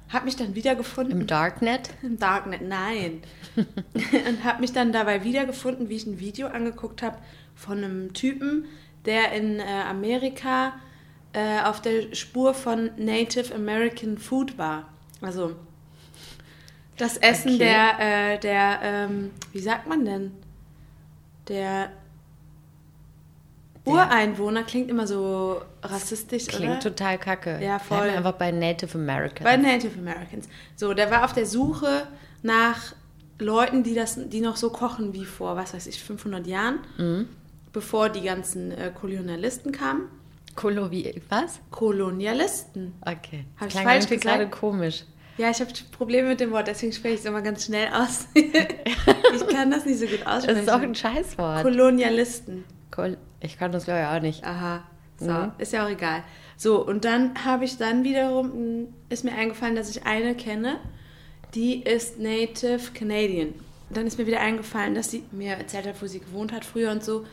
Habe 0.07 0.25
mich 0.25 0.37
dann 0.37 0.55
wiedergefunden. 0.55 1.19
Im 1.19 1.27
Darknet? 1.27 1.89
Im 2.03 2.17
Darknet, 2.17 2.61
nein. 2.61 3.21
und 3.55 4.43
habe 4.45 4.61
mich 4.61 4.71
dann 4.71 4.93
dabei 4.93 5.25
wiedergefunden, 5.25 5.89
wie 5.89 5.97
ich 5.97 6.05
ein 6.05 6.21
Video 6.21 6.47
angeguckt 6.47 7.01
habe 7.01 7.17
von 7.53 7.79
einem 7.79 8.13
Typen, 8.13 8.63
der 9.03 9.33
in 9.33 9.59
äh, 9.59 9.63
Amerika 9.89 10.71
äh, 11.33 11.63
auf 11.65 11.81
der 11.81 12.15
Spur 12.15 12.53
von 12.53 12.91
Native 12.95 13.53
American 13.53 14.17
Food 14.17 14.57
war. 14.57 14.92
Also 15.23 15.55
das 16.97 17.17
Essen 17.17 17.55
Okay. 17.55 17.57
der, 17.57 18.33
äh, 18.33 18.39
der 18.39 18.79
ähm, 18.83 19.31
wie 19.51 19.59
sagt 19.59 19.87
man 19.87 20.05
denn? 20.05 20.31
Der 21.47 21.89
Ureinwohner 23.85 24.63
klingt 24.63 24.89
immer 24.89 25.05
so 25.07 25.61
rassistisch, 25.81 26.47
Klingt 26.47 26.71
oder? 26.71 26.79
total 26.79 27.17
kacke. 27.17 27.59
Ja, 27.61 27.79
voll. 27.79 27.99
Bleib 28.03 28.17
einfach 28.17 28.31
bei 28.33 28.51
Native 28.51 28.97
Americans. 28.97 29.43
Bei 29.43 29.57
Native 29.57 29.99
Americans. 29.99 30.47
So, 30.77 30.93
der 30.93 31.11
war 31.11 31.25
auf 31.25 31.33
der 31.33 31.45
Suche 31.45 32.07
nach 32.43 32.93
Leuten, 33.39 33.83
die 33.83 33.93
das, 33.93 34.17
die 34.29 34.39
noch 34.39 34.55
so 34.55 34.69
kochen 34.69 35.13
wie 35.13 35.25
vor, 35.25 35.57
was 35.57 35.73
weiß 35.73 35.87
ich, 35.87 36.01
500 36.01 36.47
Jahren, 36.47 36.79
Mhm. 36.97 37.27
bevor 37.73 38.07
die 38.07 38.21
ganzen 38.21 38.71
äh, 38.71 38.91
Kolonialisten 38.93 39.73
kamen. 39.73 40.03
Kolo 40.55 40.89
wie, 40.91 41.21
was? 41.29 41.59
Kolonialisten. 41.71 42.93
Okay. 43.01 43.45
Hab 43.59 43.67
ich 43.67 43.73
falsch 43.73 44.05
gesagt? 44.07 44.21
gerade 44.23 44.47
komisch. 44.49 45.03
Ja, 45.37 45.49
ich 45.49 45.59
habe 45.59 45.71
Probleme 45.91 46.27
mit 46.29 46.39
dem 46.39 46.51
Wort, 46.51 46.67
deswegen 46.67 46.91
spreche 46.93 47.15
ich 47.15 47.19
es 47.21 47.25
immer 47.25 47.41
ganz 47.41 47.65
schnell 47.65 47.87
aus. 47.91 48.27
ich 48.35 49.47
kann 49.47 49.71
das 49.71 49.85
nicht 49.85 49.99
so 49.99 50.05
gut 50.05 50.19
Das 50.21 50.27
aussprechen. 50.39 50.59
ist 50.61 50.69
auch 50.69 50.81
ein 50.81 50.95
Scheißwort. 50.95 51.63
Kolonialisten. 51.63 52.63
Kol 52.91 53.17
ich 53.39 53.57
kann 53.57 53.71
das 53.71 53.85
glaube 53.85 54.01
ich 54.01 54.05
auch 54.07 54.21
nicht. 54.21 54.43
Aha, 54.45 54.83
so, 55.19 55.25
Mhm. 55.31 55.51
ist 55.57 55.73
ja 55.73 55.85
auch 55.85 55.89
egal. 55.89 56.23
So, 56.55 56.85
und 56.85 57.03
dann 57.03 57.43
habe 57.43 57.65
ich 57.65 57.77
dann 57.77 58.03
wiederum, 58.03 58.93
ist 59.09 59.25
mir 59.25 59.33
eingefallen, 59.33 59.75
dass 59.75 59.89
ich 59.89 60.05
eine 60.05 60.35
kenne, 60.35 60.77
die 61.55 61.81
ist 61.83 62.19
Native 62.19 62.91
Canadian. 62.93 63.53
Dann 63.89 64.07
ist 64.07 64.17
mir 64.17 64.27
wieder 64.27 64.39
eingefallen, 64.39 64.95
dass 64.95 65.11
sie 65.11 65.23
mir 65.31 65.53
erzählt 65.53 65.85
hat, 65.87 66.01
wo 66.01 66.05
sie 66.07 66.19
gewohnt 66.19 66.51
hat 66.53 66.63
früher 66.63 66.91
und 66.91 67.03
so. 67.03 67.25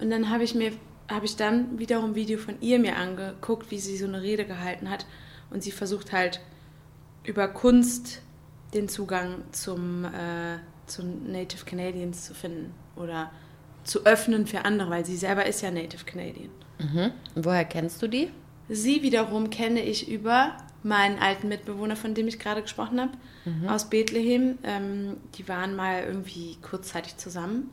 Und 0.00 0.10
dann 0.10 0.30
habe 0.30 0.44
ich 0.44 0.54
mir, 0.54 0.72
habe 1.10 1.24
ich 1.26 1.36
dann 1.36 1.78
wiederum 1.78 2.10
ein 2.10 2.14
Video 2.14 2.38
von 2.38 2.60
ihr 2.60 2.78
mir 2.78 2.96
angeguckt, 2.96 3.70
wie 3.70 3.78
sie 3.78 3.96
so 3.96 4.06
eine 4.06 4.20
Rede 4.22 4.44
gehalten 4.44 4.90
hat. 4.90 5.06
Und 5.50 5.62
sie 5.62 5.72
versucht 5.72 6.12
halt 6.12 6.40
über 7.24 7.48
Kunst 7.48 8.22
den 8.74 8.88
Zugang 8.88 9.42
zum, 9.52 10.04
äh, 10.04 10.58
zum 10.86 11.30
Native 11.30 11.64
Canadians 11.64 12.24
zu 12.24 12.34
finden 12.34 12.72
oder 12.96 13.30
zu 13.84 14.04
öffnen 14.04 14.46
für 14.46 14.64
andere, 14.64 14.90
weil 14.90 15.04
sie 15.04 15.16
selber 15.16 15.46
ist 15.46 15.62
ja 15.62 15.70
Native 15.70 16.04
Canadian. 16.04 16.50
Mhm. 16.78 17.12
Und 17.34 17.44
woher 17.44 17.64
kennst 17.64 18.00
du 18.02 18.08
die? 18.08 18.30
Sie 18.68 19.02
wiederum 19.02 19.50
kenne 19.50 19.82
ich 19.82 20.08
über 20.08 20.56
meinen 20.82 21.18
alten 21.18 21.48
Mitbewohner, 21.48 21.96
von 21.96 22.14
dem 22.14 22.28
ich 22.28 22.38
gerade 22.38 22.62
gesprochen 22.62 23.00
habe, 23.00 23.12
aus 23.68 23.90
Bethlehem. 23.90 24.58
Ähm, 24.62 25.16
die 25.34 25.48
waren 25.48 25.74
mal 25.76 26.04
irgendwie 26.04 26.56
kurzzeitig 26.62 27.16
zusammen. 27.16 27.70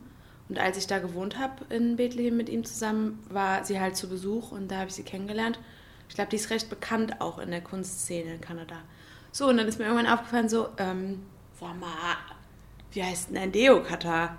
Und 0.48 0.58
als 0.58 0.78
ich 0.78 0.86
da 0.86 0.98
gewohnt 0.98 1.38
habe 1.38 1.72
in 1.74 1.96
Bethlehem 1.96 2.36
mit 2.36 2.48
ihm 2.48 2.64
zusammen, 2.64 3.18
war 3.28 3.64
sie 3.64 3.80
halt 3.80 3.96
zu 3.96 4.08
Besuch 4.08 4.50
und 4.50 4.70
da 4.70 4.78
habe 4.78 4.88
ich 4.88 4.94
sie 4.94 5.02
kennengelernt. 5.02 5.58
Ich 6.08 6.14
glaube, 6.14 6.30
die 6.30 6.36
ist 6.36 6.50
recht 6.50 6.70
bekannt 6.70 7.20
auch 7.20 7.38
in 7.38 7.50
der 7.50 7.60
Kunstszene 7.60 8.34
in 8.34 8.40
Kanada. 8.40 8.76
So, 9.38 9.46
und 9.46 9.56
dann 9.56 9.68
ist 9.68 9.78
mir 9.78 9.84
irgendwann 9.84 10.12
aufgefallen, 10.12 10.48
so, 10.48 10.70
ähm, 10.78 11.22
sag 11.60 11.78
mal, 11.78 12.16
wie 12.90 13.04
heißt 13.04 13.28
denn 13.28 13.36
dein 13.36 13.52
Deo-Kata? 13.52 14.36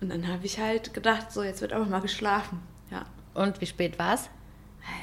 Und 0.00 0.08
dann 0.08 0.26
habe 0.26 0.44
ich 0.44 0.58
halt 0.58 0.92
gedacht, 0.92 1.30
so, 1.30 1.44
jetzt 1.44 1.60
wird 1.60 1.72
aber 1.72 1.84
mal 1.84 2.00
geschlafen. 2.00 2.60
Ja. 2.90 3.04
Und 3.34 3.60
wie 3.60 3.66
spät 3.66 4.00
war's? 4.00 4.30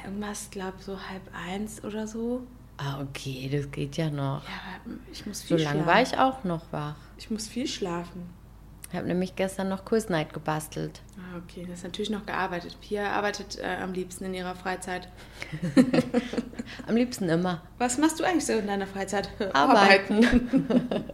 Irgendwas, 0.04 0.50
glaube 0.50 0.76
so 0.82 0.98
halb 1.08 1.22
eins 1.32 1.82
oder 1.82 2.06
so. 2.06 2.42
Ah, 2.76 3.00
okay, 3.00 3.48
das 3.50 3.70
geht 3.70 3.96
ja 3.96 4.10
noch. 4.10 4.42
Ja, 4.44 4.60
aber 4.84 4.96
ich 5.10 5.24
muss 5.24 5.40
So 5.40 5.56
viel 5.56 5.64
lange 5.64 5.84
schlafen. 5.84 5.86
war 5.86 6.02
ich 6.02 6.18
auch 6.18 6.44
noch 6.44 6.70
wach. 6.70 6.96
Ich 7.16 7.30
muss 7.30 7.48
viel 7.48 7.66
schlafen. 7.66 8.28
Ich 8.90 8.94
habe 8.94 9.06
nämlich 9.06 9.36
gestern 9.36 9.70
noch 9.70 9.86
Quiznight 9.86 10.34
gebastelt. 10.34 11.00
Ah, 11.32 11.38
okay, 11.38 11.64
das 11.68 11.78
ist 11.78 11.84
natürlich 11.84 12.10
noch 12.10 12.26
gearbeitet. 12.26 12.76
Pia 12.80 13.10
arbeitet 13.10 13.58
äh, 13.58 13.76
am 13.80 13.92
liebsten 13.92 14.24
in 14.24 14.34
ihrer 14.34 14.54
Freizeit. 14.54 15.08
Am 16.86 16.96
liebsten 16.96 17.28
immer. 17.28 17.62
Was 17.78 17.98
machst 17.98 18.20
du 18.20 18.24
eigentlich 18.24 18.46
so 18.46 18.52
in 18.54 18.66
deiner 18.66 18.86
Freizeit? 18.86 19.28
Arbeiten. 19.52 20.24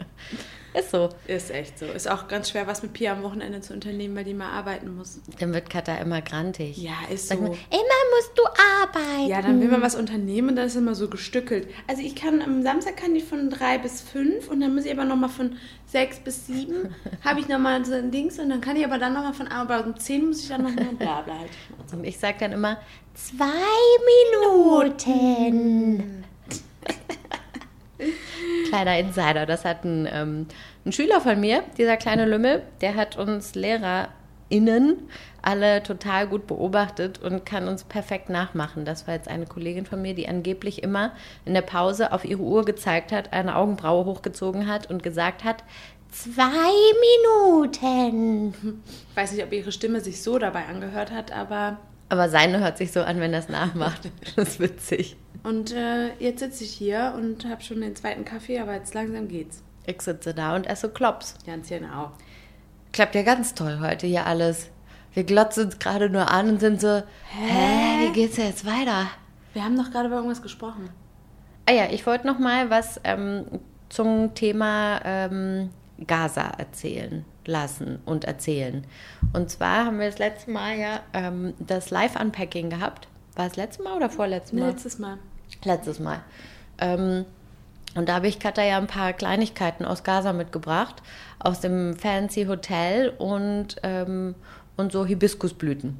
Ist 0.78 0.90
so. 0.90 1.08
Ist 1.26 1.50
echt 1.50 1.78
so. 1.78 1.86
Ist 1.86 2.08
auch 2.10 2.28
ganz 2.28 2.50
schwer, 2.50 2.66
was 2.66 2.82
mit 2.82 2.92
Pia 2.92 3.12
am 3.12 3.22
Wochenende 3.22 3.60
zu 3.62 3.72
unternehmen, 3.72 4.14
weil 4.14 4.24
die 4.24 4.34
mal 4.34 4.50
arbeiten 4.50 4.94
muss. 4.94 5.20
Dann 5.38 5.54
wird 5.54 5.70
Katha 5.70 5.96
immer 5.96 6.20
grantig. 6.20 6.76
Ja, 6.76 6.92
ist 7.10 7.28
Sag 7.28 7.38
so. 7.38 7.44
mal, 7.44 7.48
immer 7.50 8.02
musst 8.14 8.32
du 8.36 8.42
arbeiten. 8.82 9.30
Ja, 9.30 9.40
dann 9.40 9.60
will 9.60 9.68
man 9.68 9.80
was 9.80 9.94
unternehmen 9.94 10.50
und 10.50 10.56
dann 10.56 10.66
ist 10.66 10.76
immer 10.76 10.94
so 10.94 11.08
gestückelt. 11.08 11.68
Also 11.86 12.02
ich 12.02 12.14
kann 12.14 12.42
am 12.42 12.62
Samstag 12.62 12.96
kann 12.96 13.16
ich 13.16 13.24
von 13.24 13.48
drei 13.48 13.78
bis 13.78 14.02
fünf 14.02 14.48
und 14.48 14.60
dann 14.60 14.74
muss 14.74 14.84
ich 14.84 14.92
aber 14.92 15.04
nochmal 15.04 15.30
von 15.30 15.56
sechs 15.86 16.18
bis 16.18 16.46
sieben 16.46 16.94
habe 17.24 17.40
ich 17.40 17.48
nochmal 17.48 17.84
so 17.84 17.94
ein 17.94 18.10
Dings 18.10 18.38
und 18.38 18.50
dann 18.50 18.60
kann 18.60 18.76
ich 18.76 18.84
aber 18.84 18.98
dann 18.98 19.14
nochmal 19.14 19.34
von 19.34 19.48
aber 19.48 19.84
um 19.84 19.96
zehn 19.96 20.26
muss 20.26 20.42
ich 20.42 20.48
dann 20.48 20.62
nochmal 20.62 20.94
bla 20.98 21.22
bla 21.22 21.38
halt. 21.38 21.50
Und 21.92 22.04
ich 22.04 22.18
sage 22.18 22.36
dann 22.40 22.52
immer, 22.52 22.78
zwei 23.14 23.46
Minuten. 24.42 26.24
Kleiner 28.68 28.98
Insider, 28.98 29.46
das 29.46 29.64
hat 29.64 29.84
ein, 29.84 30.08
ähm, 30.10 30.46
ein 30.84 30.92
Schüler 30.92 31.20
von 31.20 31.38
mir, 31.40 31.62
dieser 31.78 31.96
kleine 31.96 32.26
Lümmel, 32.26 32.62
der 32.80 32.94
hat 32.94 33.16
uns 33.16 33.54
LehrerInnen 33.54 35.08
alle 35.42 35.82
total 35.82 36.26
gut 36.26 36.46
beobachtet 36.48 37.22
und 37.22 37.46
kann 37.46 37.68
uns 37.68 37.84
perfekt 37.84 38.28
nachmachen. 38.30 38.84
Das 38.84 39.06
war 39.06 39.14
jetzt 39.14 39.28
eine 39.28 39.46
Kollegin 39.46 39.86
von 39.86 40.02
mir, 40.02 40.14
die 40.14 40.28
angeblich 40.28 40.82
immer 40.82 41.12
in 41.44 41.54
der 41.54 41.62
Pause 41.62 42.12
auf 42.12 42.24
ihre 42.24 42.42
Uhr 42.42 42.64
gezeigt 42.64 43.12
hat, 43.12 43.32
eine 43.32 43.54
Augenbraue 43.54 44.04
hochgezogen 44.06 44.66
hat 44.66 44.90
und 44.90 45.04
gesagt 45.04 45.44
hat, 45.44 45.62
zwei 46.10 46.72
Minuten. 47.36 48.54
Ich 49.10 49.16
weiß 49.16 49.32
nicht, 49.32 49.44
ob 49.44 49.52
ihre 49.52 49.70
Stimme 49.70 50.00
sich 50.00 50.22
so 50.22 50.38
dabei 50.38 50.64
angehört 50.66 51.12
hat, 51.12 51.30
aber 51.30 51.78
Aber 52.08 52.28
seine 52.28 52.60
hört 52.60 52.78
sich 52.78 52.92
so 52.92 53.02
an, 53.02 53.20
wenn 53.20 53.32
er 53.32 53.40
es 53.40 53.48
nachmacht. 53.48 54.10
Das 54.36 54.48
ist 54.48 54.60
witzig. 54.60 55.16
Und 55.46 55.72
äh, 55.72 56.12
jetzt 56.18 56.40
sitze 56.40 56.64
ich 56.64 56.72
hier 56.72 57.14
und 57.16 57.44
habe 57.44 57.62
schon 57.62 57.80
den 57.80 57.94
zweiten 57.94 58.24
Kaffee, 58.24 58.58
aber 58.58 58.74
jetzt 58.74 58.94
langsam 58.94 59.28
geht's. 59.28 59.62
Ich 59.86 60.02
sitze 60.02 60.34
da 60.34 60.56
und 60.56 60.66
esse 60.66 60.88
Klops. 60.88 61.36
Ganz 61.46 61.68
genau. 61.68 62.10
Klappt 62.92 63.14
ja 63.14 63.22
ganz 63.22 63.54
toll 63.54 63.78
heute 63.80 64.08
hier 64.08 64.26
alles. 64.26 64.70
Wir 65.14 65.22
glotzen 65.22 65.66
uns 65.66 65.78
gerade 65.78 66.10
nur 66.10 66.32
an 66.32 66.48
und 66.48 66.60
sind 66.60 66.80
so, 66.80 66.96
hä, 67.30 68.00
wie 68.00 68.12
geht's 68.12 68.38
jetzt 68.38 68.66
weiter? 68.66 69.06
Wir 69.52 69.64
haben 69.64 69.76
doch 69.76 69.92
gerade 69.92 70.08
über 70.08 70.16
irgendwas 70.16 70.42
gesprochen. 70.42 70.90
Ah 71.64 71.72
ja, 71.72 71.86
ich 71.90 72.04
wollte 72.06 72.26
noch 72.26 72.40
mal 72.40 72.68
was 72.68 73.00
ähm, 73.04 73.46
zum 73.88 74.34
Thema 74.34 75.00
ähm, 75.04 75.70
Gaza 76.04 76.54
erzählen 76.58 77.24
lassen 77.46 78.00
und 78.04 78.24
erzählen. 78.24 78.84
Und 79.32 79.48
zwar 79.48 79.86
haben 79.86 80.00
wir 80.00 80.06
das 80.06 80.18
letzte 80.18 80.50
Mal 80.50 80.76
ja 80.76 81.00
ähm, 81.12 81.54
das 81.60 81.90
Live-Unpacking 81.90 82.68
gehabt. 82.68 83.06
War 83.36 83.46
es 83.46 83.54
letztes 83.54 83.84
Mal 83.84 83.96
oder 83.96 84.10
vorletztes 84.10 84.58
Mal? 84.58 84.70
Letztes 84.70 84.98
Mal. 84.98 85.18
Letztes 85.66 85.98
Mal. 86.00 86.20
Ähm, 86.78 87.24
und 87.94 88.08
da 88.08 88.16
habe 88.16 88.28
ich 88.28 88.38
Katha 88.38 88.62
ja 88.62 88.76
ein 88.76 88.86
paar 88.86 89.12
Kleinigkeiten 89.12 89.84
aus 89.84 90.04
Gaza 90.04 90.32
mitgebracht, 90.32 91.02
aus 91.38 91.60
dem 91.60 91.96
fancy 91.96 92.44
Hotel 92.44 93.12
und, 93.18 93.76
ähm, 93.82 94.34
und 94.76 94.92
so 94.92 95.06
Hibiskusblüten. 95.06 95.98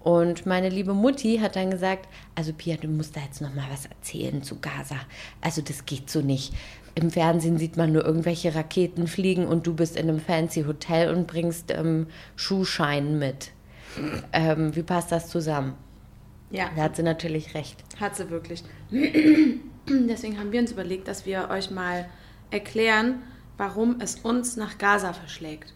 Und 0.00 0.46
meine 0.46 0.68
liebe 0.68 0.94
Mutti 0.94 1.38
hat 1.38 1.56
dann 1.56 1.70
gesagt, 1.70 2.08
also 2.36 2.52
Pia, 2.52 2.76
du 2.76 2.86
musst 2.88 3.16
da 3.16 3.20
jetzt 3.20 3.40
noch 3.40 3.54
mal 3.54 3.66
was 3.70 3.86
erzählen 3.86 4.42
zu 4.42 4.60
Gaza. 4.60 4.96
Also 5.40 5.62
das 5.62 5.84
geht 5.84 6.10
so 6.10 6.20
nicht. 6.20 6.54
Im 6.94 7.10
Fernsehen 7.10 7.58
sieht 7.58 7.76
man 7.76 7.92
nur 7.92 8.04
irgendwelche 8.04 8.54
Raketen 8.54 9.06
fliegen 9.06 9.46
und 9.46 9.66
du 9.66 9.74
bist 9.74 9.96
in 9.96 10.08
einem 10.08 10.20
fancy 10.20 10.62
Hotel 10.62 11.12
und 11.12 11.26
bringst 11.26 11.72
ähm, 11.72 12.06
Schuhschein 12.36 13.18
mit. 13.18 13.50
Ähm, 14.32 14.74
wie 14.76 14.82
passt 14.82 15.12
das 15.12 15.28
zusammen? 15.28 15.74
Ja, 16.56 16.70
Da 16.74 16.82
hat 16.82 16.96
sie 16.96 17.02
natürlich 17.02 17.54
recht. 17.54 17.76
hat 18.00 18.16
sie 18.16 18.30
wirklich. 18.30 18.62
Deswegen 19.88 20.38
haben 20.38 20.52
wir 20.52 20.60
uns 20.60 20.72
überlegt, 20.72 21.06
dass 21.08 21.26
wir 21.26 21.50
euch 21.50 21.70
mal 21.70 22.08
erklären, 22.50 23.22
warum 23.56 24.00
es 24.00 24.16
uns 24.16 24.56
nach 24.56 24.78
Gaza 24.78 25.12
verschlägt. 25.12 25.72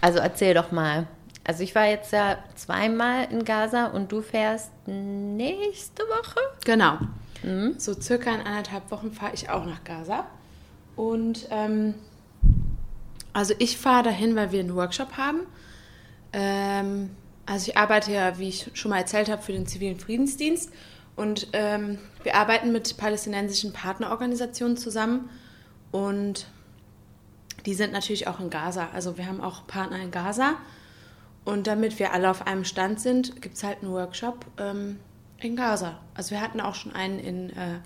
Also 0.00 0.18
erzähl 0.18 0.54
doch 0.54 0.72
mal. 0.72 1.06
Also 1.44 1.62
ich 1.62 1.74
war 1.74 1.86
jetzt 1.86 2.12
ja 2.12 2.38
zweimal 2.56 3.28
in 3.30 3.44
Gaza 3.44 3.86
und 3.86 4.12
du 4.12 4.20
fährst 4.22 4.70
nächste 4.86 6.02
Woche? 6.02 6.40
Genau. 6.64 6.98
So 7.78 7.94
circa 7.98 8.34
in 8.34 8.40
anderthalb 8.40 8.90
Wochen 8.90 9.12
fahre 9.12 9.32
ich 9.34 9.48
auch 9.48 9.64
nach 9.64 9.84
Gaza. 9.84 10.26
Und 10.96 11.46
ähm, 11.50 11.94
also 13.32 13.54
ich 13.58 13.78
fahre 13.78 14.04
dahin, 14.04 14.34
weil 14.36 14.52
wir 14.52 14.60
einen 14.60 14.74
Workshop 14.74 15.16
haben. 15.16 15.40
Ähm, 16.32 17.10
Also 17.48 17.70
ich 17.70 17.78
arbeite 17.78 18.12
ja, 18.12 18.38
wie 18.38 18.50
ich 18.50 18.70
schon 18.74 18.90
mal 18.90 18.98
erzählt 18.98 19.30
habe, 19.30 19.40
für 19.40 19.52
den 19.52 19.66
zivilen 19.66 19.98
Friedensdienst 19.98 20.70
und 21.16 21.48
ähm, 21.54 21.98
wir 22.22 22.34
arbeiten 22.34 22.72
mit 22.72 22.98
palästinensischen 22.98 23.72
Partnerorganisationen 23.72 24.76
zusammen 24.76 25.30
und 25.90 26.46
die 27.64 27.72
sind 27.72 27.92
natürlich 27.92 28.28
auch 28.28 28.38
in 28.38 28.50
Gaza. 28.50 28.90
Also 28.92 29.16
wir 29.16 29.26
haben 29.26 29.40
auch 29.40 29.66
Partner 29.66 29.98
in 29.98 30.10
Gaza 30.10 30.56
und 31.46 31.66
damit 31.66 31.98
wir 31.98 32.12
alle 32.12 32.28
auf 32.28 32.46
einem 32.46 32.64
Stand 32.64 33.00
sind, 33.00 33.40
gibt 33.40 33.56
es 33.56 33.64
halt 33.64 33.82
einen 33.82 33.92
Workshop 33.92 34.44
ähm, 34.58 34.98
in 35.38 35.56
Gaza. 35.56 35.98
Also 36.12 36.32
wir 36.32 36.42
hatten 36.42 36.60
auch 36.60 36.74
schon 36.74 36.92
einen 36.92 37.18
in, 37.18 37.50
äh, 37.56 37.78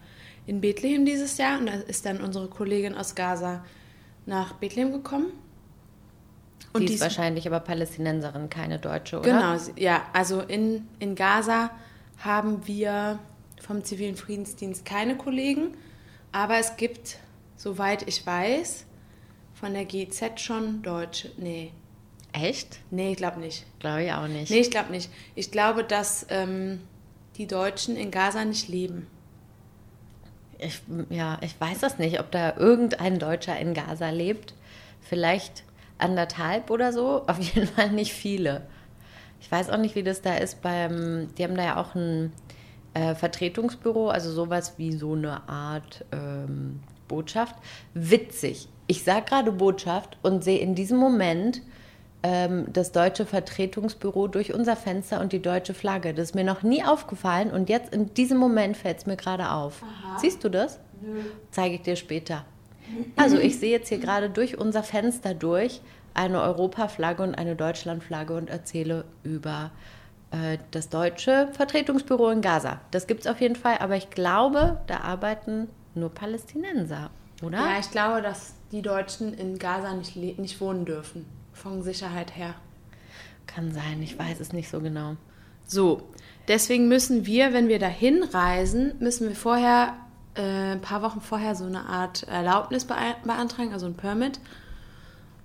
in 0.45 0.61
Bethlehem 0.61 1.07
dieses 1.07 1.39
Jahr 1.39 1.61
und 1.61 1.67
da 1.67 1.75
ist 1.75 2.05
dann 2.05 2.21
unsere 2.21 2.49
Kollegin 2.49 2.97
aus 2.97 3.15
Gaza 3.15 3.65
nach 4.27 4.55
Bethlehem 4.55 4.91
gekommen. 4.91 5.27
Und 6.73 6.89
die 6.89 6.95
ist 6.95 7.01
wahrscheinlich 7.01 7.47
aber 7.47 7.61
Palästinenserin, 7.61 8.49
keine 8.49 8.79
Deutsche, 8.79 9.19
oder? 9.19 9.31
Genau, 9.31 9.57
ja. 9.77 10.03
Also 10.13 10.41
in, 10.41 10.89
in 10.99 11.15
Gaza 11.15 11.71
haben 12.19 12.67
wir 12.67 13.19
vom 13.61 13.85
zivilen 13.85 14.17
Friedensdienst 14.17 14.85
keine 14.85 15.17
Kollegen, 15.17 15.75
aber 16.33 16.59
es 16.59 16.77
gibt, 16.77 17.19
soweit 17.57 18.09
ich 18.09 18.27
weiß, 18.27 18.87
von 19.55 19.75
der 19.75 19.85
GZ 19.85 20.41
schon 20.41 20.83
Deutsche. 20.83 21.31
Nee, 21.37 21.73
Echt? 22.33 22.81
nee, 22.91 23.13
ich 23.13 23.17
glaube 23.17 23.41
nicht. 23.41 23.67
Glaube 23.79 24.05
ich 24.05 24.13
auch 24.13 24.27
nicht. 24.27 24.51
Nee, 24.51 24.61
ich 24.61 24.71
glaube 24.71 24.91
nicht. 24.91 25.11
Ich 25.35 25.51
glaube, 25.51 25.85
dass 25.85 26.27
ähm, 26.31 26.81
die 27.37 27.47
Deutschen 27.47 27.97
in 27.97 28.11
Gaza 28.11 28.45
nicht 28.45 28.69
leben. 28.69 29.07
Ich, 30.59 30.81
ja, 31.11 31.39
ich 31.43 31.61
weiß 31.61 31.81
das 31.81 31.99
nicht, 31.99 32.21
ob 32.21 32.31
da 32.31 32.57
irgendein 32.57 33.19
Deutscher 33.19 33.59
in 33.59 33.75
Gaza 33.75 34.11
lebt. 34.11 34.55
Vielleicht 35.01 35.65
anderthalb 36.03 36.71
oder 36.71 36.93
so. 36.93 37.23
Auf 37.27 37.39
jeden 37.39 37.67
Fall 37.67 37.91
nicht 37.91 38.13
viele. 38.13 38.63
Ich 39.41 39.51
weiß 39.51 39.71
auch 39.71 39.79
nicht, 39.79 39.95
wie 39.95 40.03
das 40.03 40.23
da 40.23 40.35
ist 40.35 40.63
beim. 40.63 41.29
Die 41.37 41.45
haben 41.45 41.57
da 41.57 41.65
ja 41.65 41.77
auch 41.81 41.95
ein 41.95 42.33
äh, 42.95 43.15
Vertretungsbüro, 43.15 44.09
also 44.09 44.31
sowas 44.31 44.75
wie 44.77 44.93
so 44.93 45.15
eine 45.15 45.49
Art 45.49 46.05
ähm, 46.13 46.81
Botschaft. 47.09 47.57
Witzig. 47.95 48.69
Ich 48.87 49.05
sage 49.05 49.25
gerade 49.27 49.53
Botschaft 49.53 50.19
und 50.23 50.45
sehe 50.45 50.59
in 50.59 50.75
diesem 50.75 50.99
Moment 50.99 51.63
ähm, 52.23 52.67
das 52.73 52.93
deutsche 52.93 53.27
Vertretungsbüro 53.27 54.29
durch 54.29 54.55
unser 54.55 54.77
Fenster 54.77 55.21
und 55.21 55.33
die 55.33 55.43
deutsche 55.43 55.75
Flagge. 55.75 56.15
Das 56.15 56.31
ist 56.31 56.35
mir 56.35 56.45
noch 56.45 56.63
nie 56.63 56.85
aufgefallen 56.85 57.51
und 57.51 57.69
jetzt 57.69 57.93
in 57.93 58.15
diesem 58.15 58.39
Moment 58.39 58.77
fällt 58.77 58.99
es 58.99 59.07
mir 59.07 59.17
gerade 59.17 59.51
auf. 59.51 59.83
Siehst 60.19 60.45
du 60.45 60.49
das? 60.49 60.79
Zeige 61.51 61.77
ich 61.77 61.83
dir 61.83 61.97
später. 61.97 62.45
Also 63.17 63.39
ich 63.39 63.59
sehe 63.59 63.71
jetzt 63.71 63.89
hier 63.89 63.99
gerade 63.99 64.31
durch 64.31 64.59
unser 64.59 64.83
Fenster 64.83 65.35
durch 65.35 65.81
eine 66.15 66.43
Europaflagge 66.43 67.23
und 67.23 67.35
eine 67.35 67.57
Deutschlandflagge 67.57 68.35
und 68.35 68.51
erzähle 68.51 69.05
über 69.23 69.71
äh, 70.31 70.59
das 70.71 70.89
deutsche 70.89 71.49
Vertretungsbüro 71.53 72.31
in 72.31 72.41
Gaza. 72.41 72.81
Das 72.91 73.07
gibt 73.07 73.21
es 73.21 73.27
auf 73.27 73.41
jeden 73.41 73.57
Fall, 73.57 73.79
aber 73.79 73.97
ich 73.97 74.11
glaube, 74.11 74.81
da 74.87 75.01
arbeiten 75.01 75.69
nur 75.95 76.11
Palästinenser, 76.11 77.11
oder? 77.43 77.59
Ja, 77.59 77.79
ich 77.79 77.91
glaube, 77.91 78.23
dass 78.23 78.55
die 78.73 78.83
Deutschen 78.83 79.35
in 79.35 79.59
Gaza 79.59 79.95
nicht, 79.95 80.17
nicht 80.17 80.61
wohnen 80.61 80.85
dürfen. 80.85 81.27
Von 81.53 81.83
Sicherheit 81.83 82.37
her. 82.37 82.55
Kann 83.47 83.73
sein, 83.73 84.03
ich 84.03 84.19
weiß 84.19 84.41
es 84.41 84.53
nicht 84.53 84.71
so 84.71 84.81
genau. 84.81 85.17
So, 85.67 86.03
deswegen 86.49 86.89
müssen 86.89 87.27
wir, 87.27 87.53
wenn 87.53 87.69
wir 87.69 87.79
dahin 87.79 88.23
reisen, 88.23 88.95
müssen 89.01 89.29
wir 89.29 89.37
vorher, 89.37 89.95
äh, 90.35 90.73
ein 90.73 90.81
paar 90.81 91.03
Wochen 91.03 91.21
vorher 91.21 91.55
so 91.55 91.65
eine 91.65 91.87
Art 91.87 92.23
Erlaubnis 92.25 92.85
bea- 92.87 93.17
beantragen, 93.25 93.73
also 93.73 93.87
ein 93.87 93.95
Permit. 93.95 94.41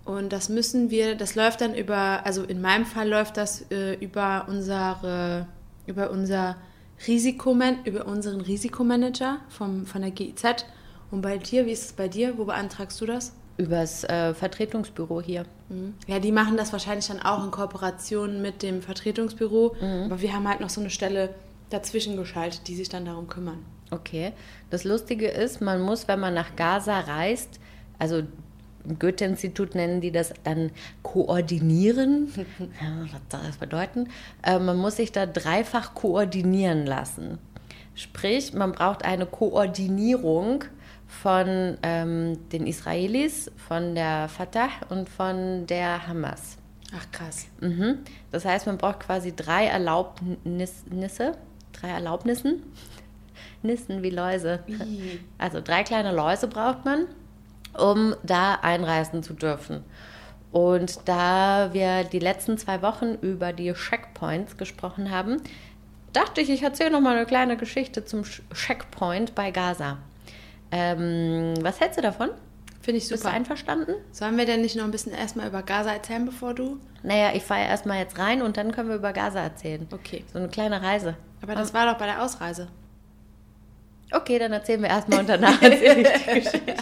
Und 0.06 0.32
das 0.32 0.48
müssen 0.50 0.90
wir, 0.90 1.16
das 1.16 1.36
läuft 1.36 1.60
dann 1.62 1.76
über, 1.76 2.22
also 2.26 2.44
in 2.44 2.62
meinem 2.62 2.86
Fall 2.86 3.10
läuft 3.10 3.36
das 3.38 3.70
äh, 3.72 3.94
über 3.96 4.46
unsere, 4.48 5.48
über 5.86 6.12
unser 6.12 6.56
Risikoman, 7.06 7.84
über 7.84 8.06
unseren 8.06 8.40
Risikomanager 8.42 9.38
vom, 9.50 9.86
von 9.86 10.02
der 10.02 10.12
GIZ. 10.12 10.66
Und 11.12 11.22
bei 11.22 11.38
dir, 11.38 11.66
wie 11.66 11.72
ist 11.72 11.86
es 11.86 11.94
bei 11.94 12.08
dir? 12.08 12.38
Wo 12.38 12.46
beantragst 12.46 13.00
du 13.02 13.06
das? 13.06 13.34
Übers 13.58 14.04
äh, 14.06 14.34
Vertretungsbüro 14.34 15.22
hier. 15.22 15.44
Ja, 16.08 16.20
die 16.20 16.32
machen 16.32 16.58
das 16.58 16.72
wahrscheinlich 16.72 17.08
dann 17.08 17.22
auch 17.22 17.44
in 17.44 17.52
Kooperation 17.52 18.42
mit 18.42 18.62
dem 18.64 18.82
Vertretungsbüro. 18.82 19.76
Aber 20.06 20.22
wir 20.22 20.32
haben 20.34 20.48
halt 20.48 20.62
noch 20.62 20.70
so 20.70 20.80
eine 20.80 20.90
Stelle 20.90 21.34
dazwischen 21.70 22.16
geschaltet, 22.16 22.68
die 22.68 22.76
sich 22.76 22.88
dann 22.88 23.04
darum 23.06 23.28
kümmern. 23.28 23.60
Okay. 23.92 24.34
Das 24.70 24.84
Lustige 24.84 25.28
ist, 25.28 25.62
man 25.62 25.82
muss, 25.82 26.08
wenn 26.08 26.20
man 26.20 26.34
nach 26.34 26.56
Gaza 26.56 27.00
reist, 27.00 27.60
also 28.00 28.24
im 28.88 29.00
Goethe-Institut 29.00 29.76
nennen 29.76 30.02
die 30.02 30.12
das 30.12 30.34
dann 30.44 30.72
koordinieren. 31.04 32.32
Was 32.36 33.22
soll 33.30 33.48
das 33.48 33.58
bedeuten? 33.58 34.08
Äh, 34.44 34.60
man 34.60 34.78
muss 34.78 34.96
sich 34.98 35.12
da 35.12 35.26
dreifach 35.26 35.94
koordinieren 35.94 36.86
lassen. 36.86 37.38
Sprich, 37.96 38.54
man 38.54 38.74
braucht 38.74 39.04
eine 39.04 39.26
Koordinierung 39.26 40.64
von 41.08 41.78
ähm, 41.84 42.50
den 42.50 42.68
Israelis, 42.68 43.52
von 43.68 43.96
der 43.96 44.30
Fatah 44.30 44.70
und 44.90 45.10
von 45.10 45.66
der 45.68 46.08
Hamas. 46.08 46.58
Ach 46.96 47.12
krass. 47.12 47.48
Mhm. 47.60 48.00
Das 48.32 48.46
heißt, 48.46 48.68
man 48.68 48.78
braucht 48.78 49.02
quasi 49.02 49.36
drei 49.36 49.66
Erlaubnisse, 49.66 51.34
drei 51.74 51.90
Erlaubnissen, 51.90 52.64
Nissen 53.64 54.04
wie 54.04 54.10
Läuse. 54.10 54.60
Also 55.38 55.62
drei 55.62 55.84
kleine 55.84 56.12
Läuse 56.12 56.48
braucht 56.48 56.86
man, 56.86 57.08
um 57.78 58.16
da 58.24 58.56
einreisen 58.56 59.24
zu 59.24 59.34
dürfen. 59.34 59.84
Und 60.52 61.08
da 61.08 61.70
wir 61.74 62.04
die 62.04 62.20
letzten 62.20 62.58
zwei 62.58 62.82
Wochen 62.82 63.16
über 63.22 63.54
die 63.54 63.74
Checkpoints 63.74 64.58
gesprochen 64.58 65.12
haben, 65.12 65.42
dachte 66.14 66.42
ich, 66.42 66.50
ich 66.50 66.64
erzähle 66.64 66.92
noch 66.92 67.02
mal 67.02 67.16
eine 67.16 67.26
kleine 67.26 67.58
Geschichte 67.58 68.06
zum 68.06 68.24
Checkpoint 68.54 69.36
bei 69.36 69.52
Gaza. 69.52 69.98
Ähm, 70.72 71.54
was 71.62 71.80
hältst 71.80 71.98
du 71.98 72.02
davon? 72.02 72.30
Finde 72.82 73.00
ich 73.00 73.10
Bist 73.10 73.12
du 73.12 73.28
super. 73.28 73.34
einverstanden? 73.34 73.96
Sollen 74.12 74.38
wir 74.38 74.46
denn 74.46 74.62
nicht 74.62 74.78
noch 74.78 74.86
ein 74.86 74.92
bisschen 74.92 75.12
erstmal 75.12 75.48
über 75.48 75.62
Gaza 75.62 75.92
erzählen, 75.92 76.26
bevor 76.26 76.54
du? 76.54 76.80
Naja, 77.04 77.32
ich 77.34 77.44
fahre 77.44 77.66
erstmal 77.66 78.00
jetzt 78.00 78.18
rein 78.18 78.42
und 78.42 78.56
dann 78.56 78.72
können 78.72 78.88
wir 78.90 78.96
über 78.96 79.12
Gaza 79.12 79.42
erzählen. 79.42 79.88
Okay. 79.92 80.24
So 80.32 80.40
eine 80.40 80.48
kleine 80.48 80.82
Reise. 80.82 81.16
Aber 81.42 81.56
das 81.56 81.74
war 81.74 81.86
doch 81.86 81.98
bei 82.00 82.06
der 82.06 82.24
Ausreise. 82.24 82.70
Okay, 84.12 84.40
dann 84.40 84.54
erzählen 84.54 84.82
wir 84.82 84.90
erstmal 84.90 85.20
und 85.20 85.30
danach 85.30 85.62
erzähle 85.62 86.02
ich 86.02 86.24
die 86.24 86.34
Geschichte. 86.40 86.76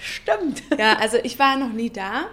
Stimmt. 0.00 0.62
Ja, 0.78 0.96
also 0.98 1.18
ich 1.22 1.38
war 1.38 1.56
noch 1.56 1.72
nie 1.72 1.90
da. 1.90 2.26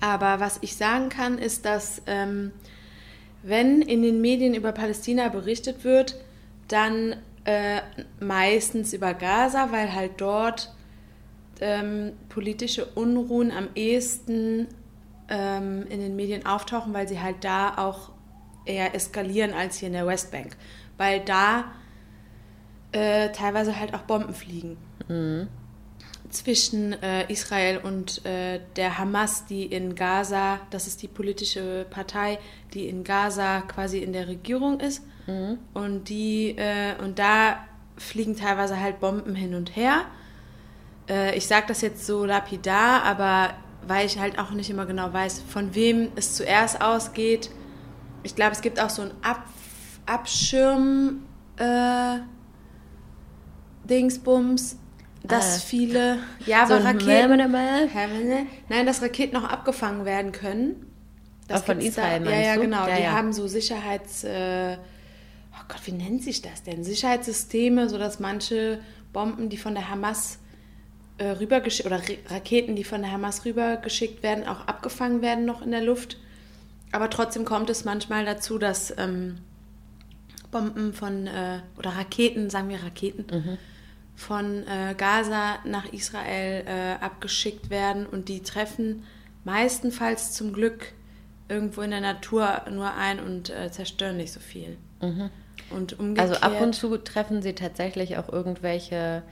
Aber 0.00 0.40
was 0.40 0.58
ich 0.62 0.76
sagen 0.76 1.10
kann, 1.10 1.38
ist, 1.38 1.66
dass 1.66 2.02
ähm, 2.06 2.52
wenn 3.42 3.82
in 3.82 4.02
den 4.02 4.20
Medien 4.20 4.54
über 4.54 4.72
Palästina 4.72 5.28
berichtet 5.28 5.84
wird, 5.84 6.16
dann 6.68 7.16
äh, 7.44 7.80
meistens 8.18 8.92
über 8.92 9.14
Gaza, 9.14 9.72
weil 9.72 9.94
halt 9.94 10.12
dort 10.18 10.74
ähm, 11.60 12.12
politische 12.28 12.86
Unruhen 12.86 13.50
am 13.50 13.68
ehesten 13.74 14.68
ähm, 15.28 15.86
in 15.88 16.00
den 16.00 16.16
Medien 16.16 16.46
auftauchen, 16.46 16.92
weil 16.94 17.08
sie 17.08 17.20
halt 17.20 17.44
da 17.44 17.76
auch 17.76 18.10
eher 18.64 18.94
eskalieren 18.94 19.52
als 19.52 19.78
hier 19.78 19.88
in 19.88 19.94
der 19.94 20.06
Westbank. 20.06 20.56
Weil 21.00 21.20
da 21.20 21.64
äh, 22.92 23.30
teilweise 23.30 23.80
halt 23.80 23.94
auch 23.94 24.02
Bomben 24.02 24.34
fliegen 24.34 24.76
zwischen 26.28 26.92
äh, 27.02 27.24
Israel 27.32 27.78
und 27.78 28.24
äh, 28.26 28.60
der 28.76 28.98
Hamas, 28.98 29.46
die 29.46 29.64
in 29.64 29.94
Gaza, 29.94 30.60
das 30.68 30.86
ist 30.86 31.00
die 31.00 31.08
politische 31.08 31.86
Partei, 31.88 32.38
die 32.74 32.86
in 32.86 33.02
Gaza 33.02 33.62
quasi 33.62 34.00
in 34.00 34.12
der 34.12 34.28
Regierung 34.28 34.78
ist. 34.78 35.02
Und 35.72 36.10
die 36.10 36.50
äh, 36.58 37.02
und 37.02 37.18
da 37.18 37.64
fliegen 37.96 38.36
teilweise 38.36 38.78
halt 38.78 39.00
Bomben 39.00 39.34
hin 39.34 39.54
und 39.54 39.74
her. 39.76 40.04
Äh, 41.08 41.34
ich 41.34 41.46
sage 41.46 41.66
das 41.68 41.80
jetzt 41.80 42.04
so 42.04 42.26
lapidar, 42.26 43.04
aber 43.04 43.54
weil 43.86 44.04
ich 44.04 44.18
halt 44.18 44.38
auch 44.38 44.50
nicht 44.50 44.68
immer 44.68 44.84
genau 44.84 45.14
weiß, 45.14 45.40
von 45.48 45.74
wem 45.74 46.12
es 46.14 46.34
zuerst 46.34 46.82
ausgeht. 46.82 47.50
Ich 48.22 48.34
glaube, 48.34 48.52
es 48.52 48.60
gibt 48.60 48.80
auch 48.80 48.90
so 48.90 49.00
ein 49.00 49.12
Ab 49.22 49.44
Abschirm 50.10 51.22
äh, 51.56 52.18
Dingsbums, 53.84 54.76
dass 55.22 55.56
Ah. 55.56 55.60
viele 55.60 56.18
ja, 56.46 56.66
So 56.66 56.74
Raketen, 56.74 58.48
nein, 58.68 58.86
dass 58.86 59.02
Raketen 59.02 59.36
auch 59.36 59.44
abgefangen 59.44 60.04
werden 60.04 60.32
können. 60.32 60.86
Aber 61.48 61.60
von 61.60 61.78
gibt's 61.78 61.96
Israel 61.96 62.24
da, 62.24 62.30
ja, 62.30 62.40
ja, 62.40 62.56
genau. 62.56 62.86
Ja, 62.88 62.96
die 62.96 63.02
ja. 63.02 63.12
haben 63.12 63.32
so 63.32 63.46
Sicherheits, 63.46 64.24
äh, 64.24 64.76
oh 65.52 65.64
Gott, 65.68 65.80
wie 65.84 65.92
nennt 65.92 66.22
sich 66.24 66.42
das 66.42 66.62
denn? 66.62 66.84
Sicherheitssysteme, 66.84 67.88
sodass 67.88 68.20
manche 68.20 68.80
Bomben, 69.12 69.48
die 69.48 69.56
von 69.56 69.74
der 69.74 69.90
Hamas 69.90 70.38
äh, 71.18 71.26
rübergeschickt 71.26 71.86
oder 71.86 72.00
Raketen, 72.28 72.76
die 72.76 72.84
von 72.84 73.02
der 73.02 73.12
Hamas 73.12 73.44
rübergeschickt 73.44 74.22
werden, 74.22 74.46
auch 74.46 74.66
abgefangen 74.66 75.22
werden 75.22 75.44
noch 75.44 75.62
in 75.62 75.70
der 75.70 75.82
Luft. 75.82 76.16
Aber 76.92 77.10
trotzdem 77.10 77.44
kommt 77.44 77.70
es 77.70 77.84
manchmal 77.84 78.24
dazu, 78.24 78.58
dass 78.58 78.94
ähm, 78.96 79.38
Bomben 80.50 80.92
von 80.92 81.26
äh, 81.26 81.60
oder 81.78 81.90
Raketen, 81.90 82.50
sagen 82.50 82.68
wir 82.68 82.82
Raketen, 82.82 83.24
Mhm. 83.30 83.58
von 84.16 84.66
äh, 84.66 84.94
Gaza 84.96 85.58
nach 85.64 85.92
Israel 85.92 86.64
äh, 86.66 87.04
abgeschickt 87.04 87.70
werden 87.70 88.06
und 88.06 88.28
die 88.28 88.40
treffen 88.42 89.04
meistenfalls 89.44 90.32
zum 90.32 90.52
Glück 90.52 90.92
irgendwo 91.48 91.80
in 91.82 91.90
der 91.90 92.00
Natur 92.00 92.62
nur 92.70 92.92
ein 92.94 93.18
und 93.20 93.50
äh, 93.50 93.70
zerstören 93.72 94.16
nicht 94.18 94.32
so 94.32 94.40
viel. 94.40 94.76
Und 95.70 95.98
umgekehrt. 95.98 96.30
Also 96.30 96.40
ab 96.42 96.60
und 96.60 96.74
zu 96.74 96.96
treffen 96.98 97.42
sie 97.42 97.54
tatsächlich 97.54 98.18
auch 98.18 98.28
irgendwelche 98.28 99.22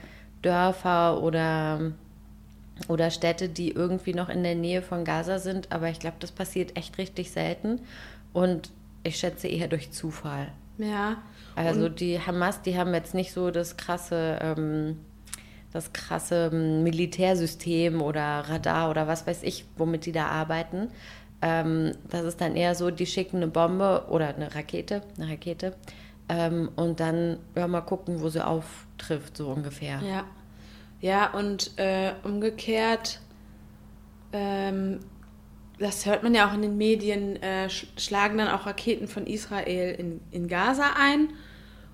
Dörfer 0.41 1.21
oder, 1.21 1.91
oder 2.87 3.11
Städte, 3.11 3.47
die 3.49 3.71
irgendwie 3.71 4.13
noch 4.13 4.29
in 4.29 4.41
der 4.43 4.55
Nähe 4.55 4.81
von 4.81 5.05
Gaza 5.05 5.37
sind, 5.39 5.71
aber 5.71 5.89
ich 5.89 5.99
glaube, 5.99 6.17
das 6.19 6.31
passiert 6.31 6.75
echt 6.75 6.97
richtig 6.97 7.31
selten 7.31 7.79
und 8.33 8.71
ich 9.03 9.17
schätze 9.17 9.47
eher 9.47 9.67
durch 9.67 9.91
Zufall. 9.91 10.47
Ja. 10.79 11.17
Also 11.55 11.85
und, 11.85 11.99
die 11.99 12.19
Hamas, 12.19 12.61
die 12.61 12.77
haben 12.77 12.93
jetzt 12.93 13.13
nicht 13.13 13.33
so 13.33 13.51
das 13.51 13.77
krasse, 13.77 14.39
ähm, 14.41 14.97
das 15.71 15.93
krasse 15.93 16.49
ähm, 16.51 16.83
Militärsystem 16.83 18.01
oder 18.01 18.45
Radar 18.47 18.89
oder 18.89 19.07
was 19.07 19.27
weiß 19.27 19.43
ich, 19.43 19.65
womit 19.77 20.05
die 20.05 20.11
da 20.11 20.27
arbeiten. 20.27 20.89
Ähm, 21.41 21.91
das 22.09 22.23
ist 22.23 22.41
dann 22.41 22.55
eher 22.55 22.75
so, 22.75 22.89
die 22.89 23.05
schicken 23.05 23.37
eine 23.37 23.47
Bombe 23.47 24.05
oder 24.09 24.33
eine 24.35 24.55
Rakete, 24.55 25.03
eine 25.17 25.31
Rakete 25.31 25.75
ähm, 26.27 26.69
und 26.75 26.99
dann 26.99 27.37
ja, 27.55 27.67
mal 27.67 27.81
gucken, 27.81 28.21
wo 28.21 28.29
sie 28.29 28.45
auftrifft, 28.45 29.37
so 29.37 29.49
ungefähr. 29.49 30.01
ja. 30.01 30.25
Ja, 31.01 31.31
und 31.31 31.71
äh, 31.77 32.11
umgekehrt, 32.23 33.21
ähm, 34.33 34.99
das 35.79 36.05
hört 36.05 36.23
man 36.23 36.35
ja 36.35 36.47
auch 36.49 36.53
in 36.53 36.61
den 36.61 36.77
Medien, 36.77 37.41
äh, 37.41 37.69
sch 37.69 37.87
schlagen 37.97 38.37
dann 38.37 38.49
auch 38.49 38.65
Raketen 38.65 39.07
von 39.07 39.25
Israel 39.25 39.95
in, 39.95 40.21
in 40.31 40.47
Gaza 40.47 40.91
ein. 40.99 41.29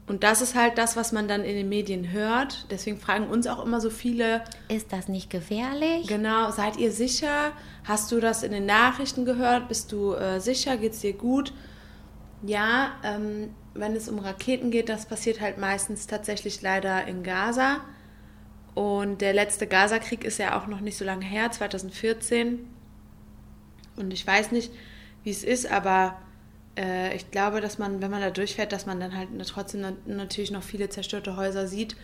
Und 0.07 0.23
das 0.23 0.41
ist 0.41 0.53
halt 0.53 0.77
das, 0.77 0.95
was 0.95 1.11
man 1.11 1.27
dann 1.27 1.43
in 1.43 1.55
den 1.55 1.67
Medien 1.67 2.11
hört. 2.11 2.67
Deswegen 2.69 2.97
fragen 2.97 3.27
uns 3.27 3.47
auch 3.47 3.63
immer 3.63 3.81
so 3.81 3.89
viele, 3.89 4.43
Ist 4.67 4.93
das 4.93 5.07
nicht 5.07 5.31
gefährlich? 5.31 6.05
Genau, 6.07 6.51
seid 6.51 6.77
ihr 6.77 6.91
sicher? 6.91 7.53
Hast 7.83 8.11
du 8.11 8.19
das 8.19 8.43
in 8.43 8.51
den 8.51 8.67
Nachrichten 8.67 9.25
gehört? 9.25 9.67
Bist 9.67 9.91
du 9.91 10.13
äh, 10.13 10.39
sicher? 10.39 10.77
Geht's 10.77 10.99
dir 10.99 11.13
gut? 11.13 11.53
Ja, 12.43 12.91
ähm, 13.03 13.49
wenn 13.73 13.95
es 13.95 14.07
um 14.07 14.19
Raketen 14.19 14.69
geht, 14.69 14.89
das 14.89 15.07
passiert 15.07 15.41
halt 15.41 15.57
meistens 15.57 16.05
tatsächlich 16.05 16.61
leider 16.61 17.07
in 17.07 17.23
Gaza. 17.23 17.81
Und 18.75 19.21
der 19.21 19.33
letzte 19.33 19.65
Gaza-Krieg 19.65 20.23
ist 20.23 20.37
ja 20.37 20.59
auch 20.59 20.67
noch 20.67 20.81
nicht 20.81 20.97
so 20.97 21.05
lange 21.05 21.25
her, 21.25 21.49
2014. 21.51 22.74
Und 23.97 24.11
ich 24.13 24.25
weiß 24.25 24.51
nicht, 24.51 24.71
wie 25.23 25.31
es 25.31 25.43
ist, 25.43 25.71
aber 25.71 26.15
äh, 26.77 27.15
ich 27.15 27.31
glaube, 27.31 27.61
dass 27.61 27.77
man, 27.77 28.01
wenn 28.01 28.11
man 28.11 28.21
da 28.21 28.29
durchfährt, 28.29 28.71
dass 28.71 28.85
man 28.85 28.99
dann 28.99 29.15
halt 29.15 29.29
trotzdem 29.47 29.81
na- 29.81 29.93
natürlich 30.05 30.51
noch 30.51 30.63
viele 30.63 30.89
zerstörte 30.89 31.35
Häuser 31.37 31.67
sieht, 31.67 31.95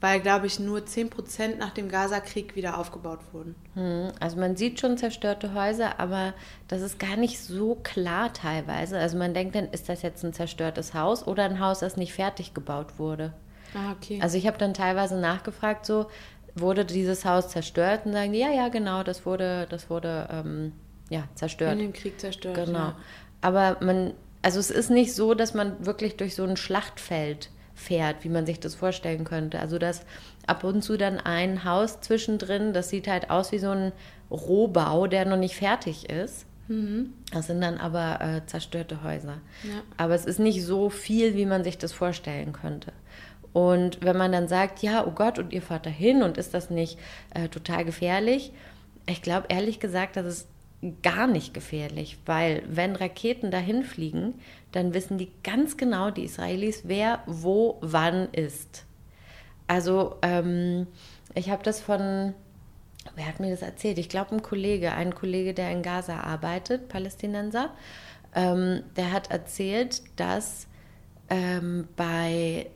weil, 0.00 0.20
glaube 0.20 0.46
ich, 0.46 0.60
nur 0.60 0.86
10% 0.86 1.58
nach 1.58 1.70
dem 1.70 1.88
Gaza-Krieg 1.88 2.54
wieder 2.54 2.78
aufgebaut 2.78 3.18
wurden. 3.32 3.56
Hm, 3.74 4.12
Also 4.20 4.36
man 4.36 4.56
sieht 4.56 4.78
schon 4.78 4.96
zerstörte 4.96 5.54
Häuser, 5.54 5.98
aber 5.98 6.34
das 6.68 6.82
ist 6.82 7.00
gar 7.00 7.16
nicht 7.16 7.40
so 7.40 7.74
klar 7.82 8.32
teilweise. 8.32 8.98
Also 8.98 9.18
man 9.18 9.34
denkt 9.34 9.56
dann, 9.56 9.68
ist 9.68 9.88
das 9.88 10.02
jetzt 10.02 10.24
ein 10.24 10.32
zerstörtes 10.32 10.94
Haus 10.94 11.26
oder 11.26 11.44
ein 11.44 11.58
Haus, 11.58 11.80
das 11.80 11.96
nicht 11.96 12.12
fertig 12.12 12.54
gebaut 12.54 12.98
wurde? 12.98 13.32
Ah, 13.74 13.92
okay. 13.92 14.20
Also 14.22 14.38
ich 14.38 14.46
habe 14.46 14.58
dann 14.58 14.72
teilweise 14.72 15.18
nachgefragt, 15.18 15.84
so 15.84 16.06
wurde 16.54 16.84
dieses 16.84 17.24
Haus 17.24 17.48
zerstört 17.48 18.06
und 18.06 18.12
sagen 18.12 18.32
die, 18.32 18.38
ja, 18.38 18.50
ja, 18.52 18.68
genau, 18.68 19.02
das 19.02 19.26
wurde, 19.26 19.66
das 19.68 19.90
wurde 19.90 20.28
ähm, 20.30 20.72
ja 21.08 21.24
zerstört. 21.34 21.72
in 21.72 21.78
dem 21.78 21.92
Krieg 21.92 22.20
zerstört. 22.20 22.66
Genau. 22.66 22.78
Ja. 22.78 22.96
Aber 23.40 23.76
man, 23.80 24.14
also 24.42 24.58
es 24.58 24.70
ist 24.70 24.90
nicht 24.90 25.14
so, 25.14 25.34
dass 25.34 25.54
man 25.54 25.84
wirklich 25.84 26.16
durch 26.16 26.34
so 26.34 26.44
ein 26.44 26.56
Schlachtfeld 26.56 27.50
fährt, 27.74 28.24
wie 28.24 28.28
man 28.28 28.46
sich 28.46 28.58
das 28.60 28.74
vorstellen 28.74 29.24
könnte. 29.24 29.60
Also 29.60 29.78
dass 29.78 30.02
ab 30.46 30.64
und 30.64 30.82
zu 30.82 30.96
dann 30.96 31.18
ein 31.18 31.64
Haus 31.64 32.00
zwischendrin, 32.00 32.72
das 32.72 32.88
sieht 32.88 33.06
halt 33.06 33.30
aus 33.30 33.52
wie 33.52 33.58
so 33.58 33.70
ein 33.70 33.92
Rohbau, 34.30 35.06
der 35.06 35.24
noch 35.24 35.36
nicht 35.36 35.54
fertig 35.56 36.10
ist. 36.10 36.46
Das 37.32 37.46
sind 37.46 37.62
dann 37.62 37.78
aber 37.78 38.20
äh, 38.20 38.46
zerstörte 38.46 39.02
Häuser. 39.02 39.38
Ja. 39.62 39.80
Aber 39.96 40.14
es 40.14 40.26
ist 40.26 40.38
nicht 40.38 40.62
so 40.64 40.90
viel, 40.90 41.34
wie 41.34 41.46
man 41.46 41.64
sich 41.64 41.78
das 41.78 41.92
vorstellen 41.92 42.52
könnte. 42.52 42.92
Und 43.54 44.04
wenn 44.04 44.18
man 44.18 44.32
dann 44.32 44.48
sagt, 44.48 44.82
ja, 44.82 45.06
oh 45.06 45.12
Gott, 45.12 45.38
und 45.38 45.52
ihr 45.52 45.62
fahrt 45.62 45.86
dahin 45.86 46.22
und 46.22 46.36
ist 46.36 46.52
das 46.52 46.68
nicht 46.68 46.98
äh, 47.32 47.48
total 47.48 47.86
gefährlich? 47.86 48.52
Ich 49.06 49.22
glaube 49.22 49.46
ehrlich 49.48 49.80
gesagt, 49.80 50.16
das 50.16 50.26
ist 50.26 50.48
gar 51.02 51.26
nicht 51.26 51.54
gefährlich, 51.54 52.18
weil 52.24 52.62
wenn 52.68 52.94
Raketen 52.94 53.50
dahin 53.50 53.82
fliegen, 53.82 54.34
dann 54.70 54.94
wissen 54.94 55.18
die 55.18 55.32
ganz 55.42 55.76
genau, 55.76 56.10
die 56.10 56.24
Israelis, 56.24 56.82
wer 56.84 57.22
wo 57.26 57.78
wann 57.80 58.28
ist. 58.32 58.84
Also 59.66 60.16
ähm, 60.22 60.86
ich 61.34 61.50
habe 61.50 61.64
das 61.64 61.80
von, 61.80 62.32
wer 63.16 63.26
hat 63.26 63.40
mir 63.40 63.50
das 63.50 63.62
erzählt? 63.62 63.98
Ich 63.98 64.08
glaube 64.08 64.36
ein 64.36 64.42
Kollege, 64.42 64.92
ein 64.92 65.14
Kollege, 65.14 65.52
der 65.52 65.72
in 65.72 65.82
Gaza 65.82 66.20
arbeitet, 66.20 66.88
Palästinenser, 66.88 67.74
ähm, 68.34 68.82
der 68.96 69.12
hat 69.12 69.30
erzählt, 69.30 70.02
dass 70.16 70.68
ähm, 71.28 71.88
bei 71.96 72.66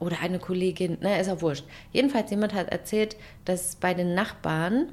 oder 0.00 0.20
eine 0.20 0.38
Kollegin, 0.38 0.98
ne, 1.00 1.20
ist 1.20 1.26
ja 1.26 1.40
wurscht. 1.40 1.64
Jedenfalls 1.92 2.30
jemand 2.30 2.54
hat 2.54 2.68
erzählt, 2.68 3.16
dass 3.44 3.76
bei 3.76 3.94
den 3.94 4.14
Nachbarn 4.14 4.92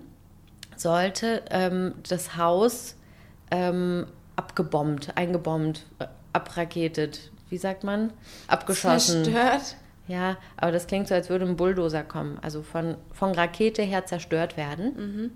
sollte 0.80 1.44
ähm, 1.50 1.96
das 2.08 2.38
Haus 2.38 2.96
ähm, 3.52 4.08
abgebombt, 4.36 5.16
eingebombt, 5.16 5.86
äh, 6.00 6.06
abraketet, 6.34 7.32
wie 7.50 7.58
sagt 7.58 7.84
man? 7.84 8.12
Abgeschossen. 8.48 9.24
Zerstört. 9.24 9.76
Ja, 10.08 10.38
aber 10.58 10.72
das 10.72 10.88
klingt 10.88 11.08
so, 11.08 11.16
als 11.16 11.30
würde 11.30 11.46
ein 11.46 11.56
Bulldozer 11.56 12.04
kommen, 12.04 12.38
also 12.42 12.62
von, 12.62 12.96
von 13.12 13.32
Rakete 13.32 13.82
her 13.82 14.06
zerstört 14.06 14.56
werden. 14.56 15.32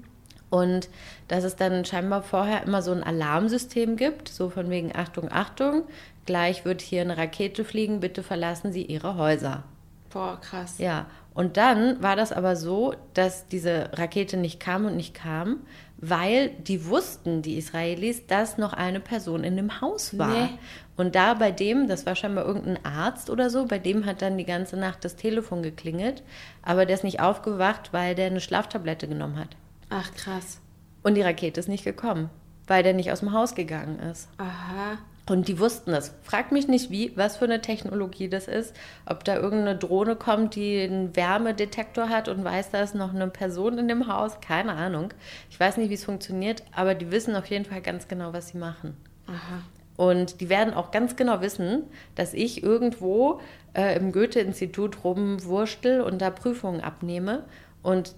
Und 0.52 0.90
dass 1.28 1.44
es 1.44 1.56
dann 1.56 1.86
scheinbar 1.86 2.22
vorher 2.22 2.64
immer 2.64 2.82
so 2.82 2.92
ein 2.92 3.04
Alarmsystem 3.04 3.96
gibt, 3.96 4.30
so 4.30 4.50
von 4.50 4.70
wegen 4.70 4.96
Achtung, 4.96 5.32
Achtung, 5.32 5.84
gleich 6.26 6.66
wird 6.66 6.82
hier 6.82 7.02
eine 7.02 7.18
Rakete 7.18 7.64
fliegen, 7.64 8.00
bitte 8.00 8.22
verlassen 8.24 8.72
Sie 8.72 8.84
Ihre 8.84 9.16
Häuser. 9.16 9.64
Boah, 10.10 10.40
krass. 10.42 10.78
Ja, 10.80 11.06
und 11.40 11.56
dann 11.56 12.04
war 12.04 12.18
das 12.18 12.34
aber 12.34 12.58
so, 12.58 12.94
dass 13.14 13.48
diese 13.48 13.92
Rakete 13.94 14.36
nicht 14.36 14.60
kam 14.60 14.84
und 14.84 14.98
nicht 14.98 15.14
kam, 15.14 15.62
weil 15.96 16.50
die 16.50 16.86
wussten, 16.86 17.42
die 17.42 17.58
Israelis, 17.58 18.28
dass 18.28 18.58
noch 18.58 18.74
eine 18.74 19.00
Person 19.00 19.46
in 19.46 19.56
dem 19.56 19.80
Haus 19.80 20.18
war. 20.18 20.28
Nee. 20.28 20.50
Und 20.98 21.16
da 21.16 21.36
bei 21.36 21.54
dem, 21.54 21.88
das 21.88 22.06
war 22.06 22.18
scheinbar 22.18 22.44
irgendein 22.44 22.84
Arzt 22.84 23.30
oder 23.30 23.50
so, 23.50 23.66
bei 23.68 23.80
dem 23.80 24.06
hat 24.06 24.22
dann 24.22 24.38
die 24.38 24.44
ganze 24.44 24.76
Nacht 24.76 25.06
das 25.06 25.16
Telefon 25.16 25.64
geklingelt, 25.64 26.24
aber 26.62 26.86
der 26.86 26.96
ist 26.96 27.06
nicht 27.06 27.22
aufgewacht, 27.22 27.94
weil 27.94 28.16
der 28.16 28.26
eine 28.26 28.42
Schlaftablette 28.42 29.08
genommen 29.08 29.40
hat. 29.40 29.56
Ach, 29.90 30.14
krass. 30.16 30.60
Und 31.04 31.16
die 31.16 31.22
Rakete 31.22 31.62
ist 31.62 31.70
nicht 31.70 31.86
gekommen, 31.86 32.30
weil 32.68 32.84
der 32.84 32.94
nicht 32.94 33.14
aus 33.14 33.22
dem 33.22 33.32
Haus 33.32 33.56
gegangen 33.56 33.98
ist. 34.00 34.28
Aha. 34.40 34.98
Und 35.30 35.48
die 35.48 35.60
wussten 35.60 35.92
das. 35.92 36.14
Frag 36.24 36.52
mich 36.52 36.68
nicht, 36.68 36.90
wie, 36.90 37.16
was 37.16 37.38
für 37.38 37.46
eine 37.46 37.62
Technologie 37.62 38.30
das 38.30 38.48
ist. 38.48 38.76
Ob 39.06 39.24
da 39.24 39.36
irgendeine 39.36 39.78
Drohne 39.78 40.16
kommt, 40.16 40.56
die 40.56 40.82
einen 40.82 41.16
Wärmedetektor 41.16 42.10
hat 42.10 42.28
und 42.28 42.44
weiß, 42.44 42.72
da 42.72 42.82
ist 42.82 42.96
noch 42.96 43.14
eine 43.14 43.28
Person 43.28 43.78
in 43.78 43.88
dem 43.88 44.08
Haus. 44.08 44.42
Keine 44.42 44.74
Ahnung. 44.74 45.14
Ich 45.52 45.60
weiß 45.60 45.78
nicht, 45.78 45.90
wie 45.90 45.96
es 45.96 46.04
funktioniert, 46.04 46.64
aber 46.76 46.96
die 46.96 47.12
wissen 47.12 47.36
auf 47.36 47.46
jeden 47.46 47.66
Fall 47.66 47.82
ganz 47.82 48.08
genau, 48.08 48.34
was 48.34 48.50
sie 48.50 48.58
machen. 48.58 48.98
Aha. 49.28 49.62
Und 49.98 50.42
die 50.42 50.50
werden 50.50 50.74
auch 50.74 50.92
ganz 50.92 51.16
genau 51.16 51.42
wissen, 51.42 51.84
dass 52.16 52.34
ich 52.34 52.64
irgendwo 52.64 53.42
äh, 53.74 53.98
im 53.98 54.12
Goethe-Institut 54.12 55.04
rumwurstel 55.04 56.02
und 56.02 56.22
da 56.22 56.32
Prüfungen 56.32 56.82
abnehme. 56.82 57.44
Und 57.84 58.16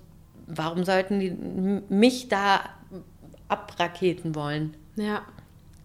warum 0.47 0.85
sollten 0.85 1.19
die 1.19 1.31
mich 1.89 2.29
da 2.29 2.61
abraketen 3.47 4.35
wollen? 4.35 4.77
Ja. 4.95 5.23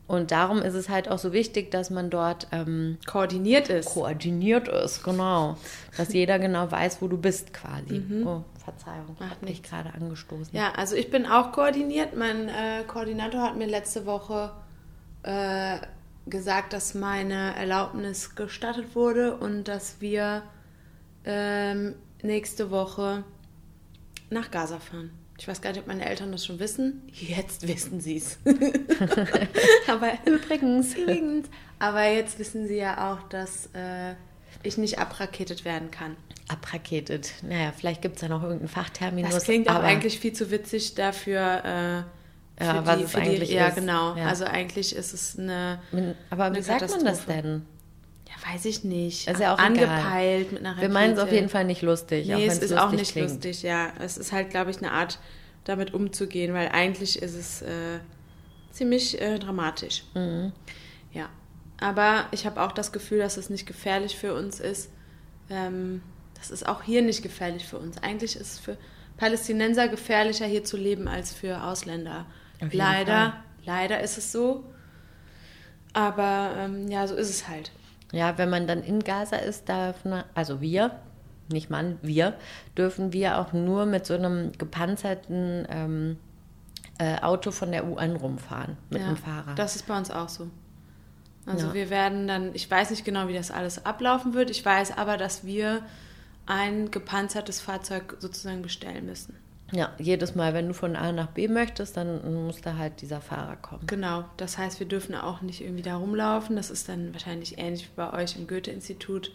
Und 0.09 0.31
darum 0.31 0.62
ist 0.62 0.75
es 0.75 0.88
halt 0.88 1.09
auch 1.09 1.19
so 1.19 1.33
wichtig, 1.33 1.71
dass 1.73 1.90
man 1.90 2.11
dort 2.11 2.47
ähm, 2.53 2.99
Koordiniert 3.07 3.69
ist. 3.69 3.88
koordiniert 3.88 4.69
ist, 4.69 5.03
genau. 5.03 5.57
Dass 5.97 6.12
jeder 6.12 6.38
genau 6.38 6.71
weiß, 6.71 7.03
wo 7.03 7.09
du 7.09 7.19
bist 7.19 7.53
quasi. 7.53 8.03
Oh, 8.25 8.42
Verzeihung, 8.62 9.16
Macht 9.19 9.31
habe 9.31 9.47
mich 9.47 9.62
gerade 9.62 9.92
angestoßen. 9.95 10.57
Ja, 10.57 10.73
also 10.77 10.95
ich 10.95 11.11
bin 11.11 11.27
auch 11.27 11.51
koordiniert. 11.51 12.16
Mein 12.16 12.49
äh, 12.49 12.85
Koordinator 12.87 13.42
hat 13.42 13.57
mir 13.57 13.66
letzte 13.66 14.07
Woche 14.07 14.53
äh, 15.25 15.79
gesagt, 16.27 16.73
dass 16.73 16.95
meine 16.95 17.57
Erlaubnis 17.57 18.35
gestattet 18.37 18.95
wurde 18.95 19.37
und 19.37 19.64
dass 19.64 20.01
wir 20.01 20.42
ähm, 21.25 21.95
nächste 22.23 22.71
Woche 22.71 23.25
nach 24.31 24.51
Gaza 24.51 24.79
fahren. 24.79 25.11
Ich 25.38 25.46
weiß 25.46 25.61
gar 25.61 25.70
nicht, 25.70 25.81
ob 25.81 25.87
meine 25.87 26.05
Eltern 26.09 26.33
das 26.33 26.46
schon 26.46 26.59
wissen. 26.59 27.03
Jetzt 27.12 27.66
wissen 27.68 28.01
sie 28.01 28.16
es. 28.16 28.38
Aber 29.87 30.12
Übrigens. 30.25 30.94
übrigens. 30.94 31.49
Aber 31.79 32.05
jetzt 32.05 32.38
wissen 32.38 32.66
sie 32.66 32.77
ja 32.77 33.12
auch, 33.12 33.29
dass 33.29 33.66
äh, 33.75 34.14
ich 34.62 34.79
nicht 34.79 34.99
abraketet 34.99 35.64
werden 35.64 35.90
kann. 35.90 36.16
Abraketet. 36.49 37.33
Naja, 37.42 37.72
vielleicht 37.77 38.03
gibt 38.03 38.16
es 38.16 38.20
da 38.22 38.29
noch 38.29 38.42
irgendeinen 38.42 38.68
Fachterminus. 38.68 39.33
Das 39.35 39.44
klingt 39.44 39.68
auch 39.68 39.75
aber 39.77 39.85
eigentlich 39.85 40.18
viel 40.20 40.33
zu 40.33 40.51
witzig 40.51 40.94
dafür. 40.94 42.05
Äh, 42.59 42.64
Ja, 42.64 42.87
was 42.87 42.96
die, 42.99 43.05
es 43.05 43.11
für 43.12 43.20
die, 43.20 43.27
eigentlich 43.29 43.51
ja, 43.51 43.66
ist. 43.68 43.75
genau. 43.75 44.16
Ja. 44.16 44.27
Also 44.29 44.44
eigentlich 44.44 44.94
ist 44.96 45.12
es 45.12 45.38
eine, 45.38 45.81
Aber 46.31 46.44
wie 46.53 46.57
eine 46.57 46.62
sagt 46.62 46.88
man 46.90 47.05
das 47.05 47.27
denn? 47.27 47.66
Weiß 48.44 48.64
ich 48.66 48.85
nicht, 48.85 49.29
Ist 49.29 49.40
ja 49.40 49.55
auch 49.55 49.59
angepeilt 49.59 50.53
mit 50.53 50.61
einer 50.61 50.70
Wir 50.70 50.83
Rakete. 50.83 50.92
meinen 50.92 51.12
es 51.14 51.18
auf 51.18 51.33
jeden 51.33 51.49
Fall 51.49 51.64
nicht 51.64 51.83
lustig. 51.83 52.33
auch 52.33 52.37
Nee, 52.38 52.46
es 52.46 52.61
wenn's 52.61 52.70
ist 52.72 52.79
auch 52.79 52.90
nicht 52.92 53.12
klingt. 53.12 53.31
lustig, 53.31 53.62
ja. 53.62 53.92
Es 53.99 54.16
ist 54.18 54.33
halt, 54.33 54.51
glaube 54.51 54.70
ich, 54.70 54.79
eine 54.79 54.92
Art, 54.92 55.18
damit 55.64 55.94
umzugehen, 55.94 56.55
weil 56.55 56.68
eigentlich 56.68 57.20
ist 57.20 57.35
es 57.35 57.62
äh, 57.62 57.99
ziemlich 58.70 59.20
äh, 59.20 59.38
dramatisch. 59.38 60.05
Ja. 61.12 61.29
Aber 61.81 62.27
ich 62.31 62.46
habe 62.46 62.62
auch 62.62 62.72
das 62.72 62.92
Gefühl, 62.92 63.18
dass 63.18 63.37
es 63.37 63.51
nicht 63.51 63.66
gefährlich 63.66 64.16
für 64.16 64.33
uns 64.35 64.61
ist. 64.61 64.90
Ähm, 65.51 66.03
das 66.35 66.51
ist 66.51 66.66
auch 66.68 66.83
hier 66.83 67.03
nicht 67.03 67.22
gefährlich 67.22 67.64
für 67.64 67.79
uns. 67.79 67.99
Eigentlich 68.03 68.37
ist 68.37 68.53
es 68.55 68.59
für 68.59 68.77
Palästinenser 69.16 69.88
gefährlicher, 69.88 70.46
hier 70.46 70.62
zu 70.64 70.77
leben, 70.77 71.09
als 71.09 71.33
für 71.35 71.62
Ausländer. 71.64 72.27
Leider, 72.72 73.31
Fall. 73.31 73.33
leider 73.64 74.01
ist 74.01 74.18
es 74.18 74.31
so. 74.33 74.64
Aber 75.92 76.53
ähm, 76.59 76.88
ja, 76.88 77.07
so 77.07 77.14
ist 77.14 77.31
es 77.31 77.49
halt. 77.49 77.70
Ja, 78.12 78.38
wenn 78.38 78.51
man 78.51 78.66
dann 78.66 78.83
in 78.83 79.01
Gaza 79.01 79.37
ist, 79.37 79.69
darf 79.69 80.05
man, 80.05 80.25
also 80.35 80.61
wir, 80.61 80.92
nicht 81.49 81.71
Mann, 81.71 81.99
wir, 82.03 82.35
dürfen 82.77 83.12
wir 83.12 83.38
auch 83.38 83.53
nur 83.53 83.87
mit 83.87 84.07
so 84.07 84.14
einem 84.14 84.53
gepanzerten 84.53 85.66
ähm, 85.69 86.19
äh, 86.99 87.21
Auto 87.21 87.51
von 87.51 87.73
der 87.73 87.87
UN 87.87 88.16
rumfahren, 88.16 88.77
mit 88.90 89.01
ja, 89.01 89.09
einem 89.09 89.16
Fahrer. 89.16 89.55
Das 89.55 89.77
ist 89.77 89.87
bei 89.87 89.97
uns 89.97 90.11
auch 90.11 90.29
so. 90.29 90.49
Also 91.47 91.69
Ja. 91.69 91.75
wir 91.75 91.90
werden 91.90 92.27
dann, 92.27 92.55
ich 92.55 92.71
weiß 92.71 92.90
nicht 92.90 93.05
genau, 93.05 93.29
wie 93.29 93.35
das 93.35 93.51
alles 93.51 93.85
ablaufen 93.85 94.35
wird. 94.35 94.51
Ich 94.51 94.64
weiß 94.64 94.97
aber, 94.99 95.16
dass 95.16 95.45
wir 95.45 95.83
ein 96.47 96.90
gepanzertes 96.90 97.61
Fahrzeug 97.61 98.16
sozusagen 98.21 98.62
bestellen 98.62 99.07
müssen. 99.07 99.37
Ja, 99.73 99.93
jedes 99.99 100.35
Mal, 100.35 100.55
wenn 100.55 100.69
du 100.69 100.75
von 100.75 100.95
A 100.95 101.11
nach 101.11 101.29
B 101.29 101.49
möchtest, 101.49 101.97
dann 101.97 102.47
muss 102.47 102.61
da 102.61 102.77
halt 102.77 103.01
dieser 103.01 103.21
Fahrer 103.21 103.57
kommen. 103.57 103.87
Genau, 103.87 104.25
das 104.37 104.59
heißt, 104.59 104.79
wir 104.79 104.87
dürfen 104.87 105.15
auch 105.15 105.43
nicht 105.43 105.61
irgendwie 105.61 105.83
da 105.83 105.97
rumlaufen. 105.97 106.55
Das 106.55 106.71
ist 106.71 106.89
dann 106.89 107.13
wahrscheinlich 107.13 107.59
ähnlich 107.59 107.85
wie 107.85 107.97
bei 107.97 108.13
euch 108.13 108.37
im 108.37 108.47
Goethe-Institut. 108.47 109.33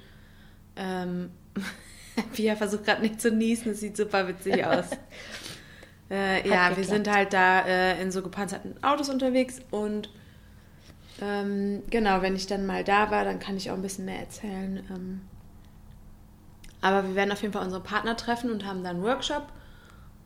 Ähm, 0.77 1.31
Pia 2.33 2.55
versucht 2.55 2.85
gerade 2.85 3.01
nicht 3.01 3.19
zu 3.19 3.31
niesen, 3.31 3.71
das 3.71 3.81
sieht 3.81 3.97
super 3.97 4.27
witzig 4.27 4.65
aus. 4.65 4.85
äh, 6.09 6.47
ja, 6.47 6.69
wir 6.69 6.75
geklappt. 6.75 6.85
sind 6.85 7.11
halt 7.13 7.33
da 7.33 7.65
äh, 7.65 8.01
in 8.01 8.11
so 8.11 8.21
gepanzerten 8.21 8.81
Autos 8.83 9.09
unterwegs 9.09 9.59
und 9.69 10.09
ähm, 11.21 11.83
genau, 11.89 12.21
wenn 12.21 12.35
ich 12.35 12.47
dann 12.47 12.65
mal 12.65 12.83
da 12.83 13.11
war, 13.11 13.25
dann 13.25 13.39
kann 13.39 13.57
ich 13.57 13.69
auch 13.69 13.75
ein 13.75 13.81
bisschen 13.81 14.05
mehr 14.05 14.19
erzählen. 14.19 14.83
Ähm, 14.89 15.21
aber 16.79 17.07
wir 17.07 17.15
werden 17.15 17.31
auf 17.31 17.41
jeden 17.41 17.53
Fall 17.53 17.63
unsere 17.63 17.83
Partner 17.83 18.15
treffen 18.15 18.49
und 18.49 18.65
haben 18.65 18.83
dann 18.83 18.95
einen 18.95 19.05
Workshop. 19.05 19.43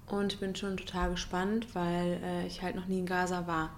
Und 0.07 0.33
ich 0.33 0.39
bin 0.39 0.55
schon 0.55 0.77
total 0.77 1.11
gespannt, 1.11 1.67
weil 1.73 2.19
äh, 2.23 2.47
ich 2.47 2.61
halt 2.61 2.75
noch 2.75 2.87
nie 2.87 2.99
in 2.99 3.05
Gaza 3.05 3.47
war. 3.47 3.71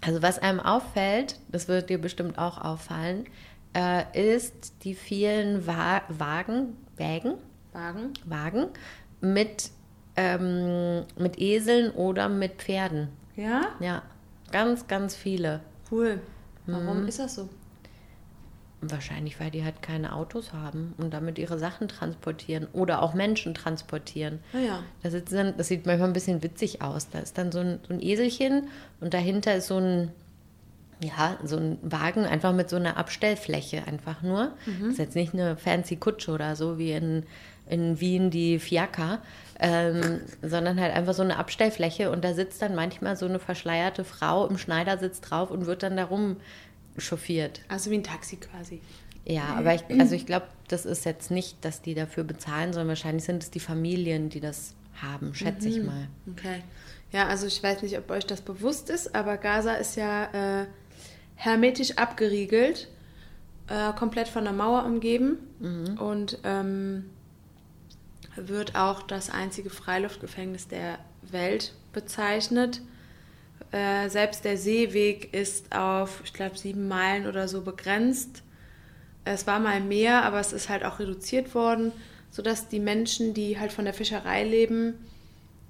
Also 0.00 0.22
was 0.22 0.38
einem 0.38 0.60
auffällt, 0.60 1.40
das 1.48 1.66
wird 1.66 1.90
dir 1.90 2.00
bestimmt 2.00 2.38
auch 2.38 2.58
auffallen, 2.58 3.24
äh, 3.74 4.36
ist 4.36 4.84
die 4.84 4.94
vielen 4.94 5.66
Wa 5.66 6.02
Wagen, 6.08 6.76
Wägen, 6.96 7.34
Wagen. 7.72 8.12
Wagen 8.24 8.66
mit, 9.20 9.70
ähm, 10.16 11.04
mit 11.18 11.40
Eseln 11.40 11.90
oder 11.90 12.28
mit 12.28 12.62
Pferden. 12.62 13.08
Ja? 13.36 13.62
Ja, 13.80 14.02
ganz, 14.52 14.86
ganz 14.86 15.16
viele. 15.16 15.60
Cool. 15.90 16.20
Warum 16.66 17.06
ist 17.06 17.18
das 17.18 17.34
so? 17.34 17.48
Wahrscheinlich, 18.80 19.40
weil 19.40 19.50
die 19.50 19.64
halt 19.64 19.82
keine 19.82 20.14
Autos 20.14 20.52
haben 20.52 20.94
und 20.98 21.12
damit 21.12 21.38
ihre 21.38 21.58
Sachen 21.58 21.88
transportieren 21.88 22.68
oder 22.72 23.02
auch 23.02 23.12
Menschen 23.12 23.52
transportieren. 23.52 24.38
Ah 24.52 24.58
ja. 24.58 24.82
Das, 25.02 25.14
ist 25.14 25.32
dann, 25.32 25.56
das 25.56 25.66
sieht 25.66 25.84
manchmal 25.84 26.08
ein 26.08 26.12
bisschen 26.12 26.44
witzig 26.44 26.80
aus. 26.80 27.08
Da 27.10 27.18
ist 27.18 27.36
dann 27.38 27.50
so 27.50 27.58
ein, 27.58 27.80
so 27.88 27.94
ein 27.94 28.00
Eselchen 28.00 28.68
und 29.00 29.14
dahinter 29.14 29.56
ist 29.56 29.66
so 29.66 29.78
ein, 29.78 30.12
ja, 31.02 31.38
so 31.42 31.56
ein 31.56 31.78
Wagen 31.82 32.24
einfach 32.24 32.52
mit 32.52 32.70
so 32.70 32.76
einer 32.76 32.96
Abstellfläche 32.96 33.82
einfach 33.86 34.22
nur. 34.22 34.52
Das 34.80 34.92
ist 34.92 34.98
jetzt 34.98 35.16
nicht 35.16 35.34
eine 35.34 35.56
fancy 35.56 35.96
Kutsche 35.96 36.30
oder 36.30 36.54
so 36.54 36.78
wie 36.78 36.92
in, 36.92 37.24
in 37.68 38.00
Wien 38.00 38.30
die 38.30 38.60
Fiaker, 38.60 39.18
ähm, 39.58 40.20
sondern 40.40 40.80
halt 40.80 40.94
einfach 40.94 41.14
so 41.14 41.22
eine 41.22 41.36
Abstellfläche 41.36 42.12
und 42.12 42.24
da 42.24 42.32
sitzt 42.32 42.62
dann 42.62 42.76
manchmal 42.76 43.16
so 43.16 43.26
eine 43.26 43.40
verschleierte 43.40 44.04
Frau 44.04 44.46
im 44.46 44.56
Schneidersitz 44.56 45.20
drauf 45.20 45.50
und 45.50 45.66
wird 45.66 45.82
dann 45.82 45.96
darum 45.96 46.36
chauffiert. 47.00 47.60
Also 47.68 47.90
wie 47.90 47.96
ein 47.96 48.04
Taxi 48.04 48.36
quasi. 48.36 48.80
Ja, 49.24 49.54
aber 49.56 49.74
ich, 49.74 49.82
also 50.00 50.14
ich 50.14 50.24
glaube, 50.24 50.46
das 50.68 50.86
ist 50.86 51.04
jetzt 51.04 51.30
nicht, 51.30 51.62
dass 51.64 51.82
die 51.82 51.94
dafür 51.94 52.24
bezahlen, 52.24 52.72
sondern 52.72 52.88
wahrscheinlich 52.88 53.24
sind 53.24 53.42
es 53.42 53.50
die 53.50 53.60
Familien, 53.60 54.30
die 54.30 54.40
das 54.40 54.74
haben, 55.02 55.34
schätze 55.34 55.68
ich 55.68 55.82
mal. 55.82 56.08
Okay. 56.32 56.62
Ja, 57.12 57.26
also 57.26 57.46
ich 57.46 57.62
weiß 57.62 57.82
nicht, 57.82 57.96
ob 57.98 58.10
euch 58.10 58.26
das 58.26 58.40
bewusst 58.40 58.90
ist, 58.90 59.14
aber 59.14 59.36
Gaza 59.36 59.74
ist 59.74 59.96
ja 59.96 60.62
äh, 60.62 60.66
hermetisch 61.36 61.96
abgeriegelt, 61.96 62.88
äh, 63.68 63.92
komplett 63.92 64.28
von 64.28 64.44
der 64.44 64.52
Mauer 64.52 64.84
umgeben 64.84 65.38
und 65.98 66.38
ähm, 66.44 67.04
wird 68.36 68.76
auch 68.76 69.02
das 69.02 69.30
einzige 69.30 69.70
Freiluftgefängnis 69.70 70.68
der 70.68 70.98
Welt 71.22 71.74
bezeichnet. 71.92 72.80
Äh, 73.70 74.08
selbst 74.08 74.44
der 74.44 74.56
Seeweg 74.56 75.34
ist 75.34 75.74
auf, 75.74 76.22
ich 76.24 76.32
glaube, 76.32 76.56
sieben 76.56 76.88
Meilen 76.88 77.26
oder 77.26 77.48
so 77.48 77.60
begrenzt. 77.60 78.42
Es 79.24 79.46
war 79.46 79.60
mal 79.60 79.80
mehr, 79.80 80.24
aber 80.24 80.40
es 80.40 80.52
ist 80.52 80.68
halt 80.70 80.84
auch 80.84 80.98
reduziert 81.00 81.54
worden, 81.54 81.92
sodass 82.30 82.68
die 82.68 82.80
Menschen, 82.80 83.34
die 83.34 83.58
halt 83.58 83.72
von 83.72 83.84
der 83.84 83.92
Fischerei 83.92 84.44
leben, 84.44 84.94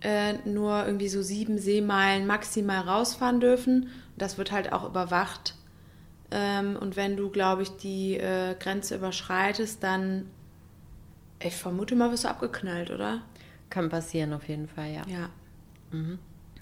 äh, 0.01 0.35
nur 0.45 0.87
irgendwie 0.87 1.09
so 1.09 1.23
sieben 1.23 1.59
Seemeilen 1.59 2.27
maximal 2.27 2.81
rausfahren 2.81 3.41
dürfen. 3.41 3.89
Das 4.17 4.39
wird 4.39 4.53
halt 4.53 4.73
auch 4.73 4.89
überwacht. 4.89 5.55
Ähm, 6.31 6.77
und 6.77 6.95
wenn 6.97 7.17
du, 7.17 7.31
glaube 7.31 7.63
ich, 7.63 7.71
die 7.79 8.17
äh, 8.17 8.55
Grenze 8.61 8.97
überschreitest, 8.97 9.83
dann, 9.83 10.27
ich 11.43 11.57
vermute 11.57 11.97
mal, 11.97 12.13
wirst 12.13 12.25
du 12.25 12.29
abgeknallt, 12.29 12.91
oder? 12.91 13.23
Kann 13.71 13.89
passieren 13.89 14.33
auf 14.33 14.49
jeden 14.49 14.69
Fall, 14.69 14.93
ja. 14.93 15.03
Ja. 15.09 15.31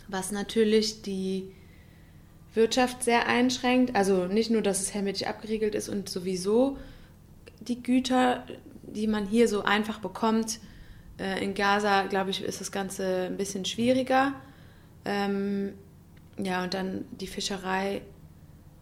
Was 0.09 0.33
natürlich 0.33 1.03
die 1.03 1.53
Wirtschaft 2.57 3.05
sehr 3.05 3.29
einschränkt. 3.29 3.95
Also 3.95 4.27
nicht 4.27 4.51
nur, 4.51 4.62
dass 4.62 4.81
es 4.81 4.95
hermetisch 4.95 5.27
abgeriegelt 5.27 5.75
ist 5.75 5.88
und 5.88 6.09
sowieso 6.09 6.79
die 7.61 7.83
Güter, 7.83 8.45
die 8.83 9.07
man 9.07 9.27
hier 9.27 9.47
so 9.47 9.62
einfach 9.62 10.01
bekommt. 10.01 10.59
Äh, 11.19 11.45
in 11.45 11.55
Gaza, 11.55 12.05
glaube 12.05 12.31
ich, 12.31 12.42
ist 12.42 12.61
das 12.61 12.73
Ganze 12.73 13.27
ein 13.27 13.37
bisschen 13.37 13.64
schwieriger. 13.64 14.33
Ähm, 15.05 15.75
ja, 16.38 16.64
und 16.64 16.75
dann 16.75 17.05
die 17.12 17.27
Fischerei 17.27 18.03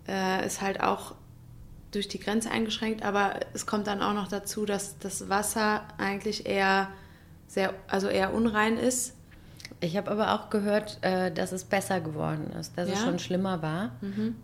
äh, 0.08 0.46
ist 0.46 0.60
halt 0.62 0.80
auch 0.80 1.14
durch 1.90 2.08
die 2.08 2.18
Grenze 2.18 2.50
eingeschränkt, 2.50 3.04
aber 3.04 3.38
es 3.52 3.66
kommt 3.66 3.86
dann 3.86 4.02
auch 4.02 4.14
noch 4.14 4.26
dazu, 4.26 4.66
dass 4.66 4.98
das 4.98 5.28
Wasser 5.28 5.86
eigentlich 5.98 6.46
eher 6.46 6.90
sehr, 7.46 7.74
also 7.86 8.08
eher 8.08 8.34
unrein 8.34 8.76
ist. 8.76 9.14
Ich 9.84 9.96
habe 9.98 10.10
aber 10.10 10.32
auch 10.32 10.48
gehört, 10.48 10.98
äh, 11.02 11.30
dass 11.30 11.52
es 11.52 11.64
besser 11.64 12.00
geworden 12.00 12.50
ist, 12.58 12.76
dass 12.78 12.88
es 12.88 12.94
Ja? 12.94 13.00
Mhm. 13.00 13.04
schon 13.10 13.18
schlimmer 13.18 13.60
war. 13.60 13.90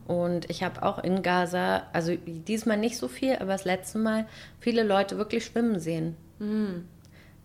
Und 0.07 0.51
ich 0.51 0.63
habe 0.63 0.83
auch 0.83 0.99
in 0.99 1.23
Gaza, 1.23 1.85
also 1.95 2.15
diesmal 2.17 2.77
nicht 2.77 2.99
so 2.99 3.09
viel, 3.09 3.37
aber 3.37 3.53
das 3.53 3.65
letzte 3.65 3.99
Mal 3.99 4.27
viele 4.61 4.83
Leute 4.83 5.17
wirklich 5.17 5.45
schwimmen 5.47 5.81
sehen. 5.81 6.17
Mhm. 6.39 6.87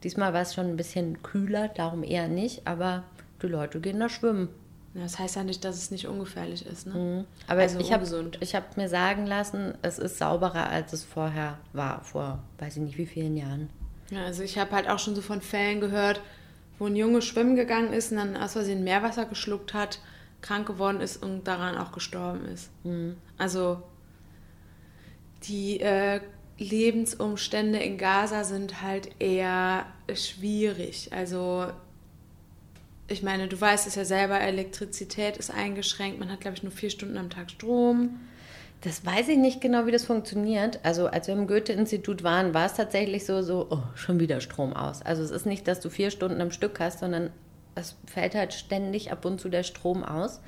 Diesmal 0.04 0.34
war 0.34 0.42
es 0.42 0.54
schon 0.54 0.68
ein 0.68 0.76
bisschen 0.76 1.24
kühler, 1.24 1.70
darum 1.70 2.04
eher 2.04 2.28
nicht, 2.28 2.68
aber 2.68 3.04
die 3.42 3.48
Leute 3.48 3.80
gehen 3.80 4.00
da 4.00 4.10
schwimmen. 4.10 4.50
Ja, 4.94 5.04
das 5.04 5.18
heißt 5.18 5.36
ja 5.38 5.44
nicht, 5.44 5.64
dass 5.64 5.76
es 5.78 5.92
nicht 5.92 6.08
ungefährlich 6.08 6.66
ist. 6.66 6.88
Ne? 6.88 6.94
Mhm. 6.94 7.26
Aber 7.48 7.62
Also 7.62 7.80
ich 7.80 7.94
habe 7.94 8.06
hab 8.06 8.78
mir 8.78 8.90
sagen 8.90 9.26
lassen, 9.26 9.74
es 9.82 10.00
ist 10.00 10.18
sauberer, 10.18 10.70
als 10.70 10.92
es 10.94 11.04
vorher 11.06 11.58
war, 11.74 12.02
vor 12.02 12.40
weiß 12.60 12.76
ich 12.78 12.82
nicht 12.84 12.98
wie 12.98 13.06
vielen 13.06 13.38
Jahren. 13.38 13.70
Ja, 14.10 14.26
also 14.26 14.44
ich 14.44 14.58
habe 14.58 14.72
halt 14.72 14.90
auch 14.90 15.00
schon 15.00 15.16
so 15.16 15.22
von 15.22 15.42
Fällen 15.42 15.80
gehört, 15.80 16.22
wo 16.80 16.86
ein 16.86 16.96
Junge 16.96 17.22
schwimmen 17.22 17.56
gegangen 17.56 17.94
ist 17.94 18.12
und 18.12 18.18
dann 18.18 18.38
aus 18.38 18.54
Versehen 18.54 18.84
Meerwasser 18.84 19.26
geschluckt 19.26 19.74
hat, 19.74 20.00
krank 20.42 20.68
geworden 20.68 21.02
ist 21.02 21.22
und 21.22 21.46
daran 21.46 21.78
auch 21.78 21.92
gestorben 21.92 22.46
ist. 22.46 22.70
Also 23.38 23.82
die 25.44 25.80
äh, 25.80 26.22
Lebensumstände 26.58 27.80
in 27.80 27.98
Gaza 27.98 28.44
sind 28.44 28.82
halt 28.82 29.10
eher 29.20 29.86
schwierig. 30.14 31.10
Also 31.12 31.68
ich 33.08 33.24
meine, 33.24 33.48
du 33.48 33.60
weißt 33.60 33.88
es 33.88 33.96
ja 33.96 34.06
selber, 34.06 34.40
Elektrizität 34.40 35.38
ist 35.38 35.52
eingeschränkt. 35.52 36.20
Man 36.20 36.32
hat, 36.32 36.42
glaube 36.42 36.58
ich, 36.58 36.64
nur 36.64 36.72
vier 36.72 36.90
Stunden 36.90 37.18
am 37.18 37.30
Tag 37.30 37.52
Strom. 37.52 38.20
Das 38.82 39.06
weiß 39.06 39.30
ich 39.30 39.38
nicht 39.38 39.62
genau, 39.62 39.86
wie 39.88 39.92
das 39.92 40.06
funktioniert. 40.06 40.80
Also 40.84 41.08
als 41.08 41.28
wir 41.28 41.34
im 41.36 41.48
Goethe-Institut 41.48 42.24
waren, 42.24 42.54
war 42.54 42.66
es 42.68 42.74
tatsächlich 42.74 43.26
so, 43.26 43.42
so, 43.42 43.68
oh, 43.72 43.80
schon 43.96 44.20
wieder 44.20 44.42
Strom 44.42 44.74
aus. 44.74 45.02
Also 45.02 45.24
es 45.24 45.32
ist 45.32 45.46
nicht, 45.46 45.68
dass 45.68 45.80
du 45.80 45.90
vier 45.90 46.12
Stunden 46.12 46.40
am 46.42 46.52
Stück 46.52 46.80
hast, 46.80 47.00
sondern 47.00 47.32
es 47.74 47.96
fällt 48.06 48.36
halt 48.36 48.54
ständig 48.54 49.12
ab 49.12 49.26
und 49.26 49.42
zu 49.42 49.50
der 49.50 49.64
Strom 49.64 50.04
aus. 50.04 50.40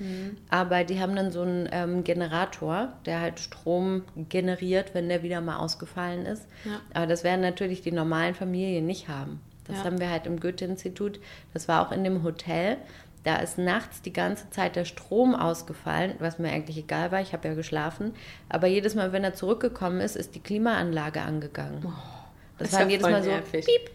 Aber 0.49 0.83
die 0.85 0.99
haben 1.01 1.15
dann 1.15 1.31
so 1.31 1.41
einen 1.41 1.67
ähm, 1.71 2.03
Generator, 2.05 2.93
der 3.05 3.19
halt 3.19 3.39
Strom 3.39 4.03
generiert, 4.29 4.93
wenn 4.93 5.09
der 5.09 5.23
wieder 5.23 5.41
mal 5.41 5.57
ausgefallen 5.57 6.25
ist. 6.25 6.45
Ja. 6.63 6.79
Aber 6.93 7.05
das 7.07 7.23
werden 7.25 7.41
natürlich 7.41 7.81
die 7.81 7.91
normalen 7.91 8.33
Familien 8.33 8.85
nicht 8.85 9.09
haben. 9.09 9.41
Das 9.65 9.79
Ja. 9.79 9.83
haben 9.83 9.99
wir 9.99 10.09
halt 10.09 10.25
im 10.25 10.39
Goethe-Institut. 10.39 11.19
Das 11.53 11.67
war 11.67 11.85
auch 11.85 11.91
in 11.91 12.05
dem 12.05 12.23
Hotel. 12.23 12.77
Da 13.27 13.35
ist 13.37 13.57
nachts 13.57 14.01
die 14.01 14.13
ganze 14.13 14.49
Zeit 14.51 14.77
der 14.77 14.85
Strom 14.85 15.35
ausgefallen, 15.35 16.13
was 16.19 16.39
mir 16.39 16.49
eigentlich 16.49 16.77
egal 16.77 17.11
war. 17.11 17.19
Ich 17.19 17.33
habe 17.33 17.45
ja 17.49 17.55
geschlafen. 17.55 18.13
Aber 18.47 18.67
jedes 18.67 18.95
Mal, 18.95 19.11
wenn 19.11 19.23
er 19.25 19.33
zurückgekommen 19.33 19.99
ist, 19.99 20.15
ist 20.15 20.33
die 20.35 20.39
Klimaanlage 20.39 21.19
angegangen. 21.21 21.85
das 22.57 22.69
ist 22.69 22.73
waren 22.75 22.83
ja 22.83 22.95
jedes 22.95 23.09
Mal 23.09 23.21
so 23.23 23.29
nervig. 23.29 23.65
piep, 23.65 23.91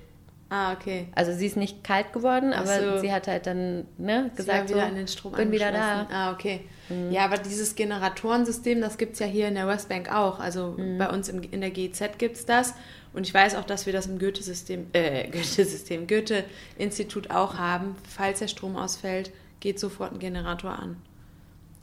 Ah, 0.51 0.75
okay. 0.75 1.09
Also 1.15 1.33
sie 1.33 1.47
ist 1.47 1.57
nicht 1.57 1.83
kalt 1.83 2.13
geworden, 2.13 2.53
aber 2.53 2.79
so. 2.79 2.99
sie 2.99 3.11
hat 3.11 3.27
halt 3.27 3.47
dann 3.47 3.87
ne, 3.97 4.29
Sie 4.33 4.37
gesagt, 4.37 4.59
war 4.65 4.69
wieder 4.69 4.81
so, 4.81 4.87
an 4.87 4.95
den 4.97 5.09
Strom 5.09 5.33
bin 5.33 5.51
wieder 5.51 5.73
da. 5.73 6.03
Mhm. 6.03 6.09
Ah, 6.13 6.33
okay. 6.33 6.61
Ja, 7.11 7.25
aber 7.25 7.39
dieses 7.39 7.75
Generatorensystem, 7.75 8.83
das 8.83 8.99
gibt 8.99 9.15
es 9.15 9.21
ja 9.21 9.27
hier 9.27 9.49
in 9.49 9.55
der 9.55 9.67
Westbank 9.67 10.13
auch. 10.15 10.41
Also 10.41 10.75
Mhm. 10.77 10.99
bei 10.99 11.09
uns 11.09 11.31
im, 11.31 11.41
in 11.43 11.63
der 11.63 11.71
GZ 11.71 12.19
gibt 12.19 12.37
es 12.37 12.45
das. 12.45 12.75
Und 13.15 13.27
ich 13.27 13.35
weiß 13.35 13.57
auch, 13.57 13.65
dass 13.65 13.87
wir 13.87 13.93
das 13.93 14.07
im 14.07 14.19
Goethe-System, 14.19 14.87
äh, 14.93 15.25
Goethe-System, 15.31 16.07
Goethe-Institut 16.07 17.31
auch 17.31 17.59
haben. 17.59 17.97
Falls 18.09 18.39
der 18.39 18.49
Strom 18.49 18.77
ausfällt, 18.77 19.33
geht 19.61 19.79
sofort 19.79 20.13
ein 20.13 20.19
Generator 20.19 20.79
an. 20.79 20.97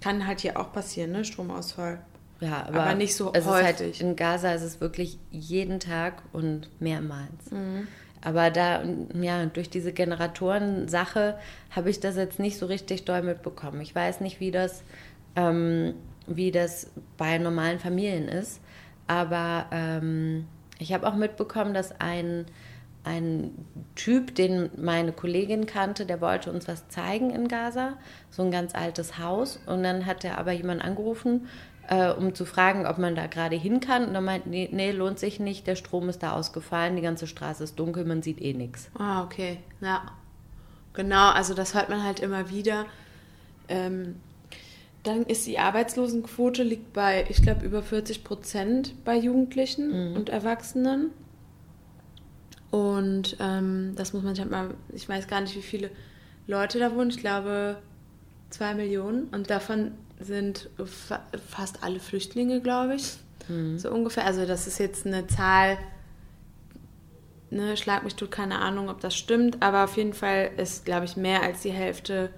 Kann 0.01 0.25
halt 0.25 0.39
hier 0.41 0.59
auch 0.59 0.71
passieren, 0.71 1.11
ne? 1.11 1.25
Stromausfall. 1.25 1.99
Ja, 2.39 2.65
aber, 2.67 2.83
Aber 2.83 2.95
nicht 2.95 3.15
so 3.15 3.31
es 3.33 3.45
halt, 3.45 3.79
häufig. 3.79 3.99
in 4.01 4.15
Gaza 4.15 4.53
ist 4.53 4.61
es 4.61 4.79
wirklich 4.79 5.19
jeden 5.29 5.79
Tag 5.79 6.21
und 6.31 6.69
mehrmals. 6.79 7.51
Mhm. 7.51 7.87
Aber 8.21 8.49
da, 8.49 8.83
ja, 9.13 9.45
durch 9.45 9.69
diese 9.69 9.93
Generatoren-Sache 9.93 11.37
habe 11.71 11.89
ich 11.89 11.99
das 11.99 12.15
jetzt 12.15 12.39
nicht 12.39 12.57
so 12.57 12.65
richtig 12.65 13.05
doll 13.05 13.21
mitbekommen. 13.21 13.81
Ich 13.81 13.93
weiß 13.93 14.21
nicht, 14.21 14.39
wie 14.39 14.51
das, 14.51 14.83
ähm, 15.35 15.93
wie 16.27 16.51
das 16.51 16.91
bei 17.17 17.37
normalen 17.37 17.79
Familien 17.79 18.27
ist. 18.27 18.59
Aber 19.07 19.65
ähm, 19.71 20.45
ich 20.79 20.93
habe 20.93 21.07
auch 21.07 21.15
mitbekommen, 21.15 21.73
dass 21.73 21.99
ein, 21.99 22.45
ein 23.03 23.51
Typ, 23.95 24.33
den 24.33 24.69
meine 24.77 25.11
Kollegin 25.11 25.65
kannte, 25.65 26.05
der 26.05 26.21
wollte 26.21 26.51
uns 26.51 26.67
was 26.67 26.87
zeigen 26.87 27.29
in 27.29 27.47
Gaza, 27.47 27.93
so 28.31 28.41
ein 28.43 28.49
ganz 28.49 28.73
altes 28.73 29.19
Haus. 29.19 29.59
Und 29.67 29.83
dann 29.83 30.05
hat 30.05 30.23
er 30.23 30.37
aber 30.37 30.53
jemand 30.53 30.83
angerufen, 30.83 31.47
äh, 31.87 32.09
um 32.11 32.33
zu 32.33 32.45
fragen, 32.45 32.87
ob 32.87 32.97
man 32.97 33.13
da 33.13 33.27
gerade 33.27 33.57
hin 33.57 33.81
kann. 33.81 34.05
Und 34.05 34.13
dann 34.13 34.23
meint, 34.23 34.47
nee, 34.47 34.69
nee, 34.71 34.91
lohnt 34.91 35.19
sich 35.19 35.39
nicht, 35.39 35.67
der 35.67 35.75
Strom 35.75 36.07
ist 36.07 36.23
da 36.23 36.33
ausgefallen, 36.33 36.95
die 36.95 37.01
ganze 37.01 37.27
Straße 37.27 37.63
ist 37.63 37.77
dunkel, 37.77 38.05
man 38.05 38.21
sieht 38.21 38.41
eh 38.41 38.53
nichts. 38.53 38.89
Ah, 38.97 39.23
okay. 39.23 39.57
Ja. 39.81 40.03
Genau, 40.93 41.29
also 41.31 41.53
das 41.53 41.75
hört 41.75 41.89
man 41.89 42.03
halt 42.03 42.19
immer 42.19 42.49
wieder. 42.49 42.85
Ähm, 43.67 44.15
dann 45.03 45.23
ist 45.23 45.47
die 45.47 45.59
Arbeitslosenquote 45.59 46.63
liegt 46.63 46.93
bei, 46.93 47.25
ich 47.29 47.41
glaube, 47.41 47.65
über 47.65 47.81
40 47.81 48.23
Prozent 48.23 48.93
bei 49.05 49.17
Jugendlichen 49.17 50.15
und 50.15 50.29
Erwachsenen. 50.29 51.11
Und 52.71 53.37
ähm, 53.39 53.93
das 53.95 54.13
muss 54.13 54.23
man 54.23 54.35
sich 54.35 54.41
halt 54.41 54.51
mal, 54.51 54.73
ich 54.93 55.07
weiß 55.07 55.27
gar 55.27 55.41
nicht, 55.41 55.55
wie 55.55 55.61
viele 55.61 55.89
Leute 56.47 56.79
da 56.79 56.93
wohnen. 56.93 57.09
Ich 57.09 57.17
glaube, 57.17 57.77
zwei 58.49 58.73
Millionen. 58.73 59.23
Und 59.29 59.49
davon 59.49 59.91
sind 60.19 60.69
fa 60.85 61.21
fast 61.47 61.83
alle 61.83 61.99
Flüchtlinge, 61.99 62.61
glaube 62.61 62.95
ich. 62.95 63.17
So 63.79 63.89
ungefähr. 63.91 64.25
Also 64.25 64.45
das 64.45 64.67
ist 64.67 64.79
jetzt 64.79 65.07
eine 65.07 65.25
Zahl, 65.27 65.77
ne, 67.49 67.77
schlag 67.77 68.03
mich 68.03 68.15
tut 68.15 68.31
keine 68.31 68.59
Ahnung, 68.59 68.89
ob 68.89 68.99
das 68.99 69.15
stimmt, 69.15 69.63
aber 69.63 69.85
auf 69.85 69.97
jeden 69.97 70.13
Fall 70.13 70.51
ist, 70.57 70.85
glaube 70.85 71.05
ich, 71.05 71.15
mehr 71.17 71.41
als 71.41 71.61
die 71.61 71.71
Hälfte 71.71 72.29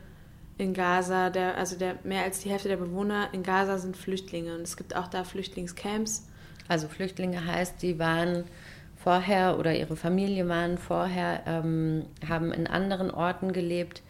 in 0.61 0.75
Gaza, 0.75 1.31
der, 1.31 1.57
also 1.57 1.75
der, 1.75 1.95
mehr 2.03 2.23
als 2.23 2.39
die 2.41 2.51
Hälfte 2.51 2.69
der 2.69 2.77
Bewohner 2.77 3.29
in 3.33 3.41
Gaza 3.41 3.79
sind 3.79 3.97
Flüchtlinge. 3.97 4.53
Und 4.53 4.61
es 4.61 4.77
gibt 4.77 4.95
auch 4.95 5.07
da 5.07 5.23
Flüchtlingscamps. 5.23 6.27
Also 6.67 6.87
Flüchtlinge 6.87 7.43
heißt, 7.45 7.81
die 7.81 7.97
waren 7.97 8.43
vorher 8.95 9.57
oder 9.57 9.75
ihre 9.75 9.95
Familie 9.95 10.47
waren 10.47 10.77
vorher, 10.77 11.41
ähm, 11.47 12.05
haben 12.29 12.53
in 12.53 12.67
anderen 12.67 13.09
Orten 13.09 13.53
gelebt, 13.53 14.03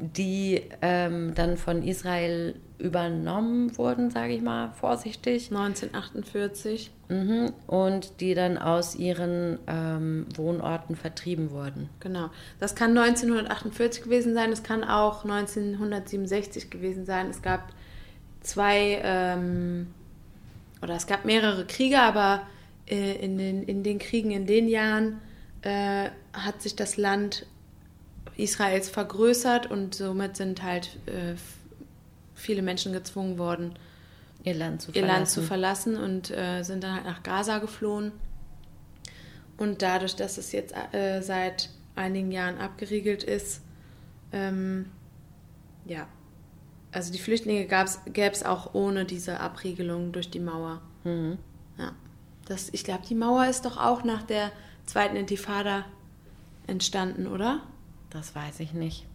die 0.00 0.62
ähm, 0.82 1.34
dann 1.34 1.56
von 1.56 1.82
Israel 1.82 2.54
übernommen 2.78 3.76
wurden, 3.76 4.10
sage 4.10 4.32
ich 4.32 4.42
mal 4.42 4.72
vorsichtig, 4.72 5.50
1948. 5.50 6.90
mhm. 7.10 7.52
und 7.66 8.20
die 8.20 8.34
dann 8.34 8.56
aus 8.56 8.94
ihren 8.94 9.58
ähm, 9.66 10.26
Wohnorten 10.34 10.96
vertrieben 10.96 11.50
wurden. 11.50 11.90
Genau. 12.00 12.30
Das 12.58 12.74
kann 12.74 12.96
1948 12.96 14.04
gewesen 14.04 14.34
sein, 14.34 14.52
es 14.52 14.62
kann 14.62 14.84
auch 14.84 15.24
1967 15.24 16.70
gewesen 16.70 17.04
sein. 17.04 17.28
Es 17.28 17.42
gab 17.42 17.68
zwei, 18.40 19.00
ähm, 19.02 19.88
oder 20.82 20.94
es 20.94 21.06
gab 21.06 21.24
mehrere 21.24 21.66
Kriege, 21.66 22.00
aber 22.00 22.42
äh, 22.86 23.16
in, 23.16 23.36
den, 23.36 23.62
in 23.62 23.82
den 23.82 23.98
Kriegen 23.98 24.30
in 24.30 24.46
den 24.46 24.68
Jahren 24.68 25.20
äh, 25.62 26.08
hat 26.32 26.62
sich 26.62 26.76
das 26.76 26.96
Land 26.96 27.46
Israels 28.42 28.88
vergrößert 28.88 29.70
und 29.70 29.94
somit 29.94 30.36
sind 30.36 30.62
halt 30.62 30.98
äh, 31.06 31.34
viele 32.34 32.62
Menschen 32.62 32.92
gezwungen 32.92 33.38
worden, 33.38 33.74
Ihr 34.42 34.54
Land 34.54 34.82
zu 34.82 34.90
ihr 34.90 35.00
verlassen. 35.00 35.16
Land 35.16 35.28
zu 35.28 35.42
verlassen 35.42 35.96
und 35.96 36.30
äh, 36.30 36.62
sind 36.62 36.82
dann 36.82 36.94
halt 36.94 37.04
nach 37.04 37.22
Gaza 37.22 37.58
geflohen. 37.58 38.12
Und 39.58 39.82
dadurch, 39.82 40.16
dass 40.16 40.38
es 40.38 40.52
jetzt 40.52 40.74
äh, 40.92 41.20
seit 41.20 41.68
einigen 41.94 42.32
Jahren 42.32 42.58
abgeriegelt 42.58 43.22
ist, 43.22 43.60
ähm, 44.32 44.86
ja, 45.84 46.06
also 46.92 47.12
die 47.12 47.18
Flüchtlinge 47.18 47.66
gäbe 47.66 48.32
es 48.32 48.42
auch 48.42 48.74
ohne 48.74 49.04
diese 49.04 49.40
Abriegelung 49.40 50.12
durch 50.12 50.30
die 50.30 50.40
Mauer. 50.40 50.80
Mhm. 51.04 51.36
Ja, 51.78 51.92
das, 52.46 52.70
ich 52.72 52.84
glaube, 52.84 53.02
die 53.06 53.14
Mauer 53.14 53.46
ist 53.46 53.66
doch 53.66 53.76
auch 53.76 54.02
nach 54.04 54.22
der 54.22 54.50
zweiten 54.86 55.16
Intifada 55.16 55.84
entstanden, 56.66 57.26
oder? 57.26 57.60
Das 58.10 58.34
weiß 58.34 58.60
ich 58.60 58.72
nicht. 58.72 59.06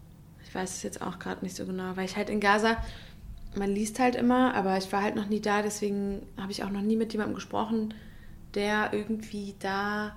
Ich 0.48 0.56
weiß 0.56 0.76
es 0.78 0.84
jetzt 0.84 1.02
auch 1.02 1.20
gerade 1.20 1.44
nicht 1.44 1.56
so 1.56 1.66
genau, 1.66 1.96
weil 1.96 2.06
ich 2.06 2.16
halt 2.16 2.30
in 2.30 2.40
Gaza, 2.40 2.78
man 3.56 3.70
liest 3.70 4.00
halt 4.00 4.16
immer, 4.16 4.54
aber 4.54 4.78
ich 4.78 4.92
war 4.92 5.02
halt 5.02 5.16
noch 5.16 5.28
nie 5.28 5.42
da, 5.42 5.62
deswegen 5.62 6.22
habe 6.38 6.52
ich 6.52 6.64
auch 6.64 6.70
noch 6.70 6.82
nie 6.82 6.96
mit 6.96 7.12
jemandem 7.14 7.36
gesprochen, 7.36 7.94
der 8.54 8.94
irgendwie 8.94 9.56
da 9.60 10.16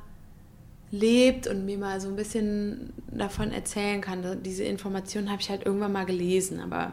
lebt 0.90 1.46
und 1.46 1.64
mir 1.64 1.78
mal 1.78 2.00
so 2.00 2.08
ein 2.08 2.16
bisschen 2.16 2.92
davon 3.10 3.52
erzählen 3.52 4.00
kann. 4.00 4.42
Diese 4.42 4.64
Informationen 4.64 5.30
habe 5.30 5.40
ich 5.40 5.50
halt 5.50 5.66
irgendwann 5.66 5.92
mal 5.92 6.06
gelesen, 6.06 6.60
aber 6.60 6.92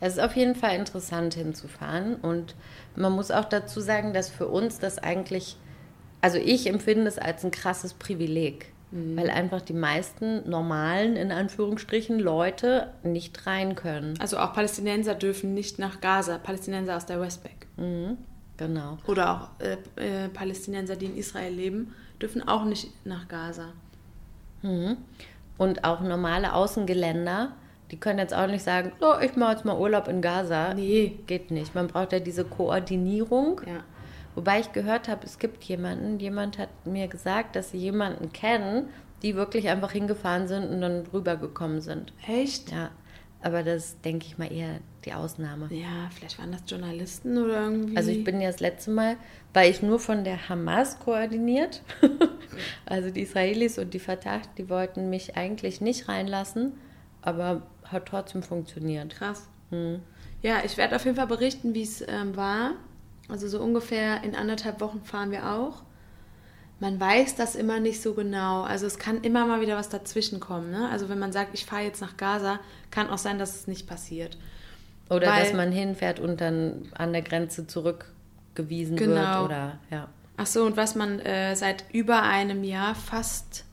Es 0.00 0.14
ist 0.14 0.20
auf 0.20 0.34
jeden 0.36 0.54
Fall 0.54 0.76
interessant 0.76 1.34
hinzufahren 1.34 2.16
und 2.16 2.54
man 2.96 3.12
muss 3.12 3.30
auch 3.30 3.44
dazu 3.44 3.80
sagen, 3.80 4.12
dass 4.12 4.28
für 4.28 4.48
uns 4.48 4.78
das 4.78 4.98
eigentlich, 4.98 5.56
also 6.20 6.38
ich 6.38 6.66
empfinde 6.68 7.06
es 7.06 7.18
als 7.18 7.44
ein 7.44 7.50
krasses 7.50 7.94
Privileg, 7.94 8.72
weil 8.90 9.28
einfach 9.28 9.60
die 9.60 9.74
meisten 9.74 10.48
normalen, 10.48 11.16
in 11.16 11.30
Anführungsstrichen, 11.30 12.18
Leute 12.18 12.88
nicht 13.02 13.46
rein 13.46 13.74
können. 13.74 14.14
also 14.18 14.38
auch 14.38 14.54
Palästinenser 14.54 15.14
dürfen 15.14 15.52
nicht 15.52 15.78
nach 15.78 16.00
Gaza, 16.00 16.38
Palästinenser 16.38 16.96
aus 16.96 17.04
der 17.04 17.20
Westbank. 17.20 17.66
Genau. 18.56 18.98
Oder 19.06 19.30
auch 19.30 19.64
äh, 19.64 20.24
äh, 20.24 20.28
Palästinenser, 20.28 20.96
die 20.96 21.06
in 21.06 21.16
Israel 21.16 21.52
leben, 21.52 21.94
dürfen 22.20 22.46
auch 22.46 22.64
nicht 22.64 22.90
nach 23.06 23.28
Gaza. 23.28 23.72
Und 24.62 25.84
auch 25.84 26.00
normale 26.00 26.52
Außengeländer, 26.52 27.52
die 27.90 27.96
können 27.98 28.18
jetzt 28.18 28.34
auch 28.34 28.46
nicht 28.48 28.64
sagen, 28.64 28.92
so, 29.00 29.18
ich 29.20 29.36
mache 29.36 29.52
jetzt 29.52 29.64
mal 29.64 29.78
Urlaub 29.78 30.08
in 30.08 30.20
Gaza. 30.20 30.74
Nee. 30.74 31.18
Geht 31.26 31.50
nicht. 31.50 31.74
Man 31.74 31.86
braucht 31.86 32.12
ja 32.12 32.20
diese 32.20 32.44
Koordinierung. 32.44 33.60
Ja. 33.66 33.84
Wobei 34.38 34.60
ich 34.60 34.70
gehört 34.70 35.08
habe, 35.08 35.26
es 35.26 35.40
gibt 35.40 35.64
jemanden, 35.64 36.20
jemand 36.20 36.58
hat 36.58 36.68
mir 36.86 37.08
gesagt, 37.08 37.56
dass 37.56 37.72
sie 37.72 37.78
jemanden 37.78 38.30
kennen, 38.32 38.88
die 39.24 39.34
wirklich 39.34 39.68
einfach 39.68 39.90
hingefahren 39.90 40.46
sind 40.46 40.70
und 40.70 40.80
dann 40.80 41.04
rübergekommen 41.12 41.80
sind. 41.80 42.12
Echt? 42.24 42.70
Ja, 42.70 42.90
aber 43.42 43.64
das 43.64 44.00
denke 44.02 44.26
ich 44.26 44.38
mal 44.38 44.52
eher 44.52 44.78
die 45.04 45.12
Ausnahme. 45.12 45.66
Ja, 45.74 46.08
vielleicht 46.14 46.38
waren 46.38 46.52
das 46.52 46.62
Journalisten 46.68 47.36
oder 47.36 47.64
irgendwie. 47.64 47.96
Also 47.96 48.12
ich 48.12 48.22
bin 48.22 48.40
ja 48.40 48.48
das 48.48 48.60
letzte 48.60 48.92
Mal, 48.92 49.16
war 49.54 49.64
ich 49.64 49.82
nur 49.82 49.98
von 49.98 50.22
der 50.22 50.48
Hamas 50.48 51.00
koordiniert. 51.00 51.82
also 52.86 53.10
die 53.10 53.22
Israelis 53.22 53.76
und 53.76 53.92
die 53.92 53.98
Fatah, 53.98 54.42
die 54.56 54.70
wollten 54.70 55.10
mich 55.10 55.36
eigentlich 55.36 55.80
nicht 55.80 56.08
reinlassen, 56.08 56.74
aber 57.22 57.66
hat 57.82 58.06
trotzdem 58.06 58.44
funktioniert. 58.44 59.16
krass. 59.16 59.48
Hm. 59.70 59.98
Ja, 60.42 60.58
ich 60.64 60.76
werde 60.76 60.94
auf 60.94 61.04
jeden 61.04 61.16
Fall 61.16 61.26
berichten, 61.26 61.74
wie 61.74 61.82
es 61.82 62.04
ähm, 62.06 62.36
war. 62.36 62.74
Also 63.28 63.48
so 63.48 63.60
ungefähr 63.60 64.22
in 64.24 64.34
anderthalb 64.34 64.80
Wochen 64.80 65.02
fahren 65.02 65.30
wir 65.30 65.50
auch. 65.50 65.82
Man 66.80 66.98
weiß 67.00 67.34
das 67.34 67.56
immer 67.56 67.80
nicht 67.80 68.00
so 68.00 68.14
genau. 68.14 68.62
Also 68.62 68.86
es 68.86 68.98
kann 68.98 69.22
immer 69.22 69.46
mal 69.46 69.60
wieder 69.60 69.76
was 69.76 69.88
dazwischen 69.88 70.38
kommen. 70.40 70.70
Ne? 70.70 70.88
Also 70.90 71.08
wenn 71.08 71.18
man 71.18 71.32
sagt, 71.32 71.50
ich 71.54 71.66
fahre 71.66 71.82
jetzt 71.82 72.00
nach 72.00 72.16
Gaza, 72.16 72.60
kann 72.90 73.10
auch 73.10 73.18
sein, 73.18 73.38
dass 73.38 73.54
es 73.56 73.66
nicht 73.66 73.86
passiert. 73.88 74.38
Oder 75.10 75.26
Weil- 75.28 75.42
dass 75.44 75.52
man 75.54 75.72
hinfährt 75.72 76.20
und 76.20 76.40
dann 76.40 76.88
an 76.96 77.12
der 77.12 77.22
Grenze 77.22 77.66
zurückgewiesen 77.66 78.98
wird 78.98 79.10
Genau. 79.10 79.44
oder 79.44 79.78
ja. 79.90 80.08
Ach 80.36 80.46
so, 80.46 80.64
und 80.64 80.76
was 80.76 80.94
man 80.94 81.18
äh, 81.20 81.56
seit 81.56 81.84
über 81.92 82.22
einem 82.22 82.62
Jahr, 82.62 82.94
fast, 82.94 83.64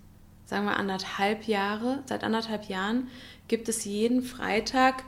sagen 0.45 0.65
wir 0.65 0.77
anderthalb 0.77 1.43
Jahre, 1.47 1.99
seit 2.07 2.23
anderthalb 2.23 2.65
Jahren, 2.69 3.07
gibt 3.47 3.69
es 3.69 3.85
jeden 3.85 4.23
Freitag 4.23 5.03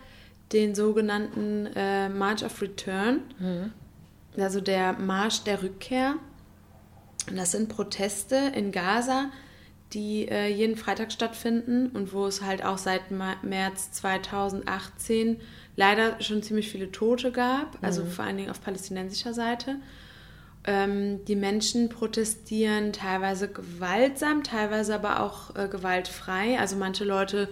den 0.53 0.75
sogenannten 0.75 1.65
äh, 1.75 2.09
March 2.09 2.45
of 2.45 2.61
Return, 2.61 3.21
also 4.37 4.61
der 4.61 4.93
Marsch 4.93 5.43
der 5.43 5.63
Rückkehr. 5.63 6.15
Und 7.29 7.37
das 7.37 7.51
sind 7.51 7.69
Proteste 7.69 8.35
in 8.55 8.71
Gaza, 8.71 9.31
die 9.93 10.27
äh, 10.27 10.47
jeden 10.47 10.75
Freitag 10.77 11.11
stattfinden 11.11 11.87
und 11.87 12.13
wo 12.13 12.25
es 12.25 12.41
halt 12.41 12.63
auch 12.63 12.77
seit 12.77 13.11
Ma 13.11 13.35
März 13.41 13.91
2018 13.91 15.39
leider 15.75 16.21
schon 16.21 16.43
ziemlich 16.43 16.69
viele 16.69 16.91
Tote 16.91 17.31
gab, 17.31 17.77
also 17.81 18.05
vor 18.05 18.25
allen 18.25 18.37
Dingen 18.37 18.49
auf 18.49 18.61
palästinensischer 18.61 19.33
Seite. 19.33 19.77
ähm, 20.65 21.23
die 21.25 21.37
Menschen 21.37 21.87
protestieren 21.87 22.91
teilweise 22.91 23.47
gewaltsam, 23.47 24.43
teilweise 24.43 24.95
aber 24.95 25.21
auch 25.21 25.55
äh, 25.55 25.69
gewaltfrei. 25.69 26.59
Also 26.59 26.75
manche 26.75 27.05
Leute, 27.05 27.47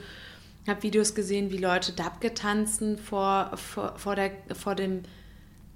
ich 0.64 0.70
habe 0.70 0.84
Videos 0.84 1.16
gesehen, 1.16 1.50
wie 1.52 1.58
Leute 1.58 1.94
Dabke 1.94 2.34
tanzen 2.34 2.98
vor, 2.98 3.52
vor, 3.56 3.98
vor, 3.98 4.16
der, 4.16 4.32
vor 4.54 4.76
dem 4.76 5.04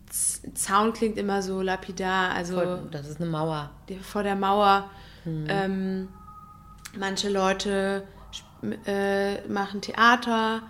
Zaun 0.09 0.93
klingt 0.93 1.17
immer 1.17 1.41
so 1.41 1.61
lapidar, 1.61 2.31
also 2.31 2.55
Voll, 2.55 2.87
das 2.91 3.07
ist 3.07 3.21
eine 3.21 3.29
Mauer. 3.29 3.71
vor 4.01 4.23
der 4.23 4.35
Mauer. 4.35 4.89
Ähm, 5.25 6.07
manche 6.97 7.29
Leute 7.29 8.03
äh, 8.85 9.41
machen 9.47 9.81
Theater. 9.81 10.63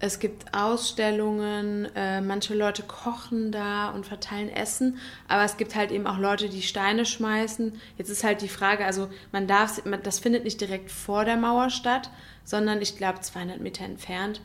Es 0.00 0.18
gibt 0.18 0.52
Ausstellungen. 0.52 1.88
Äh, 1.94 2.20
manche 2.20 2.54
Leute 2.56 2.82
kochen 2.82 3.52
da 3.52 3.90
und 3.90 4.04
verteilen 4.04 4.48
Essen. 4.48 4.98
Aber 5.28 5.44
es 5.44 5.56
gibt 5.56 5.76
halt 5.76 5.92
eben 5.92 6.08
auch 6.08 6.18
Leute, 6.18 6.48
die 6.48 6.62
Steine 6.62 7.04
schmeißen. 7.06 7.74
Jetzt 7.98 8.10
ist 8.10 8.24
halt 8.24 8.42
die 8.42 8.48
Frage, 8.48 8.84
also 8.84 9.08
man 9.30 9.46
darf, 9.46 9.80
das 10.02 10.18
findet 10.18 10.42
nicht 10.42 10.60
direkt 10.60 10.90
vor 10.90 11.24
der 11.24 11.36
Mauer 11.36 11.70
statt, 11.70 12.10
sondern 12.44 12.82
ich 12.82 12.96
glaube 12.96 13.20
200 13.20 13.60
Meter 13.60 13.84
entfernt. 13.84 14.40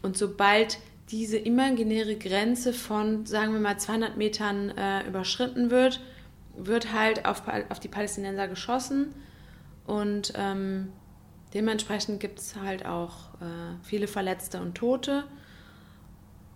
Und 0.00 0.16
sobald 0.16 0.78
diese 1.10 1.38
imaginäre 1.38 2.16
Grenze 2.16 2.72
von, 2.72 3.26
sagen 3.26 3.52
wir 3.52 3.60
mal, 3.60 3.78
200 3.78 4.16
Metern 4.16 4.70
äh, 4.70 5.06
überschritten 5.06 5.70
wird, 5.70 6.00
wird 6.56 6.92
halt 6.92 7.26
auf, 7.26 7.42
auf 7.68 7.80
die 7.80 7.88
Palästinenser 7.88 8.48
geschossen. 8.48 9.14
Und 9.86 10.32
ähm, 10.36 10.92
dementsprechend 11.54 12.18
gibt 12.18 12.40
es 12.40 12.56
halt 12.56 12.84
auch 12.86 13.34
äh, 13.34 13.76
viele 13.82 14.08
Verletzte 14.08 14.60
und 14.60 14.74
Tote. 14.74 15.24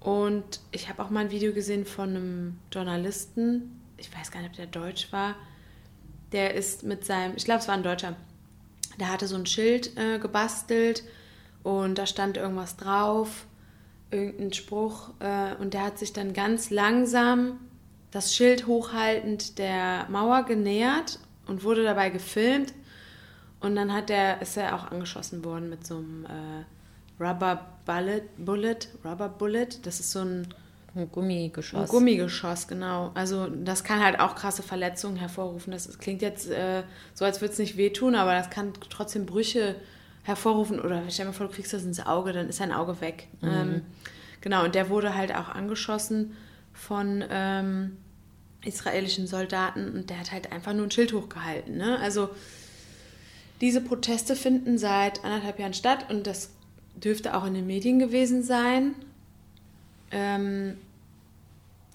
Und 0.00 0.60
ich 0.72 0.88
habe 0.88 1.02
auch 1.02 1.10
mal 1.10 1.20
ein 1.20 1.30
Video 1.30 1.52
gesehen 1.52 1.84
von 1.84 2.08
einem 2.08 2.58
Journalisten, 2.72 3.80
ich 3.98 4.14
weiß 4.16 4.30
gar 4.30 4.40
nicht, 4.40 4.50
ob 4.50 4.56
der 4.56 4.66
deutsch 4.66 5.12
war, 5.12 5.36
der 6.32 6.54
ist 6.54 6.84
mit 6.84 7.04
seinem, 7.04 7.36
ich 7.36 7.44
glaube, 7.44 7.60
es 7.60 7.68
war 7.68 7.74
ein 7.74 7.82
Deutscher, 7.82 8.16
der 8.98 9.12
hatte 9.12 9.26
so 9.26 9.36
ein 9.36 9.46
Schild 9.46 9.96
äh, 9.98 10.18
gebastelt 10.18 11.04
und 11.62 11.98
da 11.98 12.06
stand 12.06 12.38
irgendwas 12.38 12.76
drauf, 12.76 13.46
irgendein 14.10 14.52
Spruch 14.52 15.10
äh, 15.20 15.54
und 15.60 15.74
der 15.74 15.84
hat 15.84 15.98
sich 15.98 16.12
dann 16.12 16.32
ganz 16.32 16.70
langsam 16.70 17.60
das 18.10 18.34
Schild 18.34 18.66
hochhaltend 18.66 19.58
der 19.58 20.06
Mauer 20.08 20.44
genähert 20.44 21.20
und 21.46 21.62
wurde 21.62 21.84
dabei 21.84 22.10
gefilmt 22.10 22.74
und 23.60 23.76
dann 23.76 23.92
hat 23.92 24.08
der, 24.08 24.42
ist 24.42 24.56
er 24.56 24.74
auch 24.74 24.90
angeschossen 24.90 25.44
worden 25.44 25.68
mit 25.68 25.86
so 25.86 25.96
einem 25.98 26.26
äh, 26.26 27.22
Rubber 27.22 27.66
Bullet, 27.84 28.22
Bullet, 28.38 28.78
Rubber 29.04 29.28
Bullet, 29.28 29.68
das 29.82 30.00
ist 30.00 30.12
so 30.12 30.20
ein 30.20 30.48
Ein 30.94 31.10
Gummigeschoss. 31.12 31.82
ein 31.82 31.86
Gummigeschoss, 31.86 32.66
genau. 32.66 33.12
Also 33.14 33.46
das 33.46 33.84
kann 33.84 34.02
halt 34.02 34.18
auch 34.18 34.34
krasse 34.34 34.62
Verletzungen 34.62 35.16
hervorrufen. 35.16 35.72
Das 35.72 35.98
klingt 35.98 36.22
jetzt 36.22 36.50
äh, 36.50 36.82
so, 37.14 37.24
als 37.24 37.40
würde 37.40 37.52
es 37.52 37.58
nicht 37.58 37.76
wehtun, 37.76 38.14
aber 38.14 38.32
das 38.34 38.50
kann 38.50 38.72
trotzdem 38.88 39.26
Brüche 39.26 39.76
hervorrufen. 40.22 40.80
Oder 40.80 41.02
stell 41.08 41.24
dir 41.24 41.30
mal 41.30 41.36
vor, 41.36 41.46
du 41.46 41.52
kriegst 41.52 41.72
das 41.72 41.84
ins 41.84 42.04
Auge, 42.04 42.32
dann 42.32 42.48
ist 42.48 42.60
dein 42.60 42.72
Auge 42.72 43.00
weg. 43.00 43.28
Ähm, 43.42 43.82
genau, 44.40 44.64
und 44.64 44.74
der 44.74 44.88
wurde 44.88 45.14
halt 45.14 45.34
auch 45.34 45.48
angeschossen 45.48 46.36
von 46.72 47.24
ähm, 47.30 47.96
israelischen 48.64 49.26
Soldaten 49.26 49.90
und 49.94 50.10
der 50.10 50.20
hat 50.20 50.32
halt 50.32 50.52
einfach 50.52 50.72
nur 50.72 50.86
ein 50.86 50.90
Schild 50.90 51.12
hochgehalten. 51.12 51.76
Ne? 51.76 51.98
Also 51.98 52.30
diese 53.60 53.80
Proteste 53.80 54.36
finden 54.36 54.78
seit 54.78 55.24
anderthalb 55.24 55.58
Jahren 55.58 55.74
statt 55.74 56.06
und 56.10 56.26
das 56.26 56.50
dürfte 56.94 57.36
auch 57.36 57.44
in 57.46 57.54
den 57.54 57.66
Medien 57.66 57.98
gewesen 57.98 58.42
sein. 58.42 58.94
Ähm, 60.10 60.76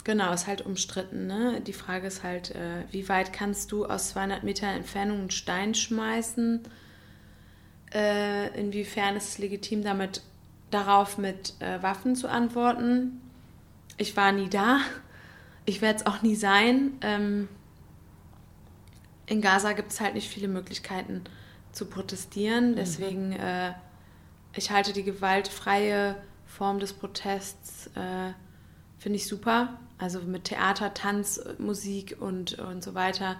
genau, 0.03 0.33
ist 0.33 0.47
halt 0.47 0.65
umstritten. 0.65 1.27
Ne? 1.27 1.61
Die 1.65 1.73
Frage 1.73 2.07
ist 2.07 2.23
halt, 2.23 2.51
äh, 2.51 2.83
wie 2.91 3.07
weit 3.09 3.33
kannst 3.33 3.71
du 3.71 3.85
aus 3.85 4.09
200 4.09 4.43
Meter 4.43 4.67
Entfernung 4.67 5.19
einen 5.19 5.31
Stein 5.31 5.75
schmeißen? 5.75 6.61
Äh, 7.95 8.59
inwiefern 8.59 9.15
ist 9.15 9.29
es 9.29 9.37
legitim, 9.37 9.81
damit 9.81 10.21
darauf 10.69 11.17
mit 11.17 11.53
äh, 11.61 11.81
Waffen 11.81 12.17
zu 12.17 12.29
antworten? 12.29 13.21
Ich 13.97 14.17
war 14.17 14.33
nie 14.33 14.49
da. 14.49 14.81
Ich 15.63 15.81
werde 15.81 15.99
es 15.99 16.05
auch 16.05 16.21
nie 16.21 16.35
sein. 16.35 16.91
Ähm, 16.99 17.47
in 19.27 19.41
Gaza 19.41 19.71
gibt 19.71 19.93
es 19.93 20.01
halt 20.01 20.13
nicht 20.13 20.27
viele 20.27 20.49
Möglichkeiten 20.49 21.23
zu 21.71 21.85
protestieren. 21.85 22.75
Deswegen, 22.75 23.31
äh, 23.31 23.73
ich 24.53 24.71
halte 24.71 24.91
die 24.91 25.03
gewaltfreie 25.03 26.17
Form 26.45 26.79
des 26.79 26.91
Protests, 26.91 27.87
äh, 27.95 28.33
finde 28.97 29.15
ich 29.15 29.27
super. 29.27 29.79
Also 29.97 30.19
mit 30.19 30.43
Theater, 30.43 30.93
Tanz, 30.93 31.39
Musik 31.59 32.17
und, 32.19 32.59
und 32.59 32.83
so 32.83 32.93
weiter. 32.93 33.37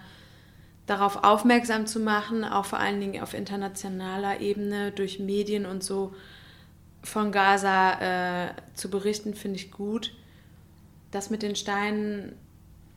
Darauf 0.86 1.24
aufmerksam 1.24 1.86
zu 1.86 1.98
machen, 2.00 2.44
auch 2.44 2.64
vor 2.64 2.78
allen 2.78 3.00
Dingen 3.00 3.22
auf 3.22 3.34
internationaler 3.34 4.40
Ebene 4.40 4.92
durch 4.92 5.18
Medien 5.18 5.66
und 5.66 5.82
so 5.82 6.14
von 7.02 7.32
Gaza 7.32 8.46
äh, 8.46 8.50
zu 8.74 8.88
berichten, 8.90 9.34
finde 9.34 9.56
ich 9.56 9.70
gut. 9.72 10.12
Das 11.10 11.30
mit 11.30 11.42
den 11.42 11.56
Steinen 11.56 12.34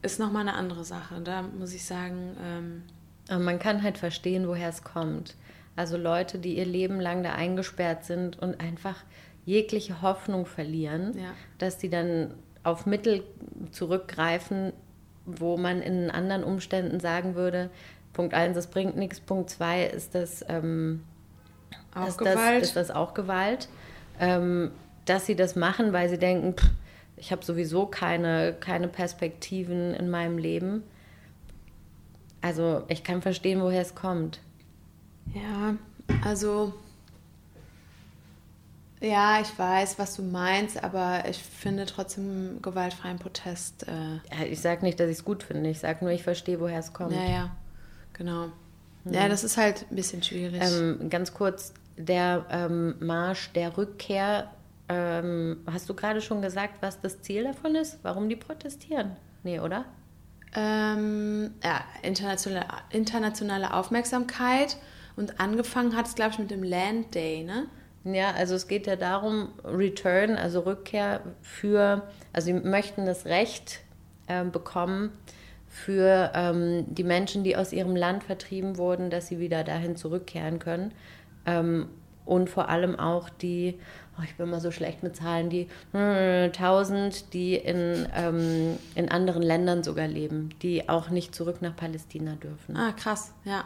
ist 0.01 0.19
nochmal 0.19 0.41
eine 0.47 0.53
andere 0.53 0.83
Sache. 0.83 1.21
Da 1.21 1.41
muss 1.41 1.73
ich 1.73 1.85
sagen, 1.85 2.35
ähm, 2.43 2.83
Aber 3.27 3.43
man 3.43 3.59
kann 3.59 3.83
halt 3.83 3.97
verstehen, 3.97 4.47
woher 4.47 4.69
es 4.69 4.83
kommt. 4.83 5.35
Also 5.75 5.97
Leute, 5.97 6.39
die 6.39 6.57
ihr 6.57 6.65
Leben 6.65 6.99
lang 6.99 7.23
da 7.23 7.33
eingesperrt 7.33 8.03
sind 8.03 8.39
und 8.39 8.59
einfach 8.59 8.95
jegliche 9.45 10.01
Hoffnung 10.01 10.45
verlieren, 10.45 11.17
Ja. 11.17 11.31
dass 11.57 11.77
die 11.77 11.89
dann 11.89 12.33
auf 12.63 12.85
Mittel 12.85 13.23
zurückgreifen, 13.71 14.73
wo 15.37 15.57
man 15.57 15.81
in 15.81 16.09
anderen 16.09 16.43
Umständen 16.43 16.99
sagen 16.99 17.35
würde, 17.35 17.69
Punkt 18.13 18.33
1, 18.33 18.55
das 18.55 18.67
bringt 18.67 18.97
nichts, 18.97 19.19
Punkt 19.19 19.49
2 19.49 19.85
ist 19.85 20.15
das, 20.15 20.43
ähm, 20.49 21.03
auch 21.93 22.07
ist 22.07 22.17
Gewalt. 22.17 22.61
Das, 22.61 22.69
ist 22.69 22.75
das 22.75 22.91
auch 22.91 23.13
Gewalt? 23.13 23.69
Ähm, 24.19 24.71
dass 25.05 25.25
sie 25.25 25.35
das 25.35 25.55
machen, 25.55 25.93
weil 25.93 26.09
sie 26.09 26.17
denken, 26.17 26.53
pff, 26.55 26.69
ich 27.17 27.31
habe 27.31 27.43
sowieso 27.43 27.85
keine, 27.85 28.55
keine 28.59 28.87
Perspektiven 28.87 29.93
in 29.93 30.09
meinem 30.09 30.37
Leben. 30.37 30.83
Also 32.41 32.83
ich 32.87 33.03
kann 33.03 33.21
verstehen, 33.21 33.61
woher 33.61 33.81
es 33.81 33.95
kommt. 33.95 34.39
Ja, 35.33 35.75
also 36.23 36.73
ja, 39.01 39.39
ich 39.41 39.57
weiß, 39.57 39.97
was 39.99 40.15
du 40.15 40.23
meinst, 40.23 40.83
aber 40.83 41.23
ich 41.29 41.37
finde 41.37 41.85
trotzdem 41.85 42.61
gewaltfreien 42.61 43.17
Protest. 43.19 43.85
Äh, 43.87 44.45
Ich 44.51 44.61
sage 44.61 44.83
nicht, 44.83 44.99
dass 44.99 45.09
ich 45.09 45.17
es 45.17 45.25
gut 45.25 45.43
finde. 45.43 45.69
Ich 45.69 45.79
sage 45.79 46.03
nur, 46.03 46.13
ich 46.13 46.23
verstehe, 46.23 46.59
woher 46.59 46.79
es 46.79 46.91
kommt. 46.93 47.13
ja, 47.13 47.23
ja, 47.23 47.51
genau. 48.13 48.47
Ja, 49.05 49.27
das 49.29 49.43
ist 49.43 49.57
halt 49.57 49.85
ein 49.89 49.95
bisschen 49.95 50.21
schwierig. 50.21 50.61
Ähm, 50.61 51.09
ganz 51.09 51.33
kurz, 51.33 51.73
der 51.97 52.45
ähm, 52.49 52.95
Marsch 52.99 53.51
der 53.53 53.77
Rückkehr, 53.77 54.51
ähm, 54.89 55.57
hast 55.71 55.87
du 55.89 55.93
gerade 55.93 56.19
schon 56.21 56.41
gesagt, 56.41 56.81
was 56.81 56.99
das 56.99 57.21
Ziel 57.21 57.45
davon 57.45 57.75
ist? 57.75 57.99
Warum 58.03 58.27
die 58.27 58.35
protestieren? 58.35 59.15
Nee, 59.43 59.59
oder? 59.61 59.85
Ähm, 60.55 61.51
ja, 61.63 61.81
internationale, 62.01 62.65
internationale 62.89 63.73
Aufmerksamkeit 63.73 64.77
und 65.15 65.39
angefangen 65.39 65.95
hat 65.95 66.07
es, 66.07 66.15
glaube 66.15 66.31
ich, 66.33 66.39
mit 66.39 66.51
dem 66.51 66.63
Land 66.63 67.13
Day, 67.15 67.43
ne? 67.43 67.67
Ja, 68.03 68.31
also 68.31 68.55
es 68.55 68.67
geht 68.67 68.87
ja 68.87 68.95
darum, 68.95 69.49
Return, 69.63 70.35
also 70.35 70.61
Rückkehr 70.61 71.21
für, 71.41 72.03
also 72.31 72.45
sie 72.45 72.53
möchten 72.53 73.05
das 73.05 73.25
Recht 73.25 73.81
ähm, 74.27 74.51
bekommen 74.51 75.11
für 75.67 76.31
ähm, 76.33 76.85
die 76.87 77.03
Menschen, 77.03 77.43
die 77.43 77.55
aus 77.55 77.73
ihrem 77.73 77.95
Land 77.95 78.23
vertrieben 78.23 78.77
wurden, 78.77 79.09
dass 79.09 79.27
sie 79.27 79.39
wieder 79.39 79.63
dahin 79.63 79.95
zurückkehren 79.95 80.59
können. 80.59 80.93
Ähm, 81.45 81.87
und 82.25 82.49
vor 82.49 82.69
allem 82.69 82.97
auch 82.97 83.27
die, 83.29 83.79
oh, 84.17 84.23
ich 84.23 84.35
bin 84.35 84.49
mal 84.49 84.61
so 84.61 84.71
schlecht 84.71 85.01
mit 85.01 85.15
Zahlen, 85.15 85.49
die 85.49 85.67
äh, 85.93 86.45
1000, 86.45 87.33
die 87.33 87.55
in, 87.55 88.07
ähm, 88.15 88.77
in 88.95 89.09
anderen 89.09 89.41
Ländern 89.41 89.83
sogar 89.83 90.07
leben, 90.07 90.49
die 90.61 90.87
auch 90.89 91.09
nicht 91.09 91.33
zurück 91.33 91.61
nach 91.61 91.75
Palästina 91.75 92.35
dürfen. 92.35 92.77
Ah, 92.77 92.91
krass, 92.91 93.33
ja. 93.45 93.65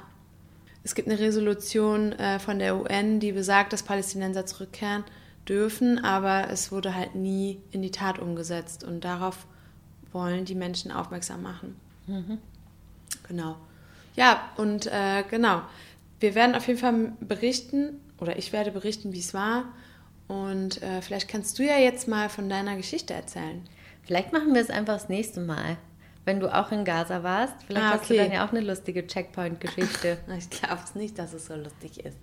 Es 0.83 0.95
gibt 0.95 1.07
eine 1.07 1.19
Resolution 1.19 2.11
äh, 2.13 2.39
von 2.39 2.59
der 2.59 2.75
UN, 2.75 3.19
die 3.19 3.31
besagt, 3.31 3.73
dass 3.73 3.83
Palästinenser 3.83 4.45
zurückkehren 4.45 5.03
dürfen, 5.47 6.03
aber 6.03 6.49
es 6.49 6.71
wurde 6.71 6.95
halt 6.95 7.15
nie 7.15 7.59
in 7.71 7.81
die 7.81 7.91
Tat 7.91 8.19
umgesetzt 8.19 8.83
und 8.83 9.03
darauf 9.03 9.45
wollen 10.11 10.45
die 10.45 10.55
Menschen 10.55 10.91
aufmerksam 10.91 11.41
machen. 11.41 11.75
Genau. 13.27 13.57
Ja, 14.15 14.51
und 14.57 14.87
äh, 14.87 15.23
genau. 15.29 15.61
Wir 16.19 16.35
werden 16.35 16.55
auf 16.55 16.67
jeden 16.67 16.79
Fall 16.79 17.13
berichten, 17.19 17.99
oder 18.19 18.37
ich 18.37 18.53
werde 18.53 18.71
berichten, 18.71 19.11
wie 19.11 19.19
es 19.19 19.33
war. 19.33 19.65
Und 20.27 20.81
äh, 20.81 21.01
vielleicht 21.01 21.27
kannst 21.27 21.59
du 21.59 21.63
ja 21.63 21.77
jetzt 21.77 22.07
mal 22.07 22.29
von 22.29 22.49
deiner 22.49 22.77
Geschichte 22.77 23.13
erzählen. 23.13 23.61
Vielleicht 24.03 24.31
machen 24.31 24.53
wir 24.53 24.61
es 24.61 24.69
einfach 24.69 24.93
das 24.93 25.09
nächste 25.09 25.41
Mal. 25.41 25.77
Wenn 26.25 26.39
du 26.39 26.47
auch 26.53 26.71
in 26.71 26.85
Gaza 26.85 27.21
warst, 27.23 27.53
vielleicht 27.67 27.85
Ah, 27.85 27.89
hast 27.99 28.09
du 28.09 28.13
okay. 28.13 28.23
dann 28.23 28.31
ja 28.31 28.45
auch 28.45 28.51
eine 28.51 28.61
lustige 28.61 29.05
Checkpoint-Geschichte. 29.05 30.17
Ich 30.37 30.49
glaube 30.49 30.79
es 30.83 30.95
nicht, 30.95 31.19
dass 31.19 31.33
es 31.33 31.47
so 31.47 31.55
lustig 31.55 31.99
ist. 32.05 32.17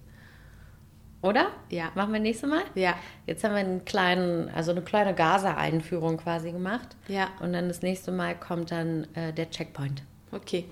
Oder? 1.23 1.49
Ja. 1.69 1.91
Machen 1.95 2.15
wir 2.15 2.21
nächstes 2.21 2.49
Mal? 2.49 2.63
Ja. 2.75 2.95
Jetzt 3.27 3.45
haben 3.45 3.53
wir 3.53 3.59
einen 3.61 3.85
kleinen, 3.85 4.49
also 4.51 4.71
eine 4.71 4.81
kleine 4.81 5.15
Gaza-Einführung 5.15 6.17
quasi 6.17 6.51
gemacht. 6.51 6.97
Ja. 7.09 7.29
Und 7.41 7.53
dann 7.53 7.69
das 7.69 7.83
nächste 7.83 8.11
Mal 8.11 8.35
kommt 8.35 8.71
dann 8.71 9.07
äh, 9.15 9.33
der 9.35 9.51
Checkpoint. 9.51 10.03
Okay. 10.33 10.65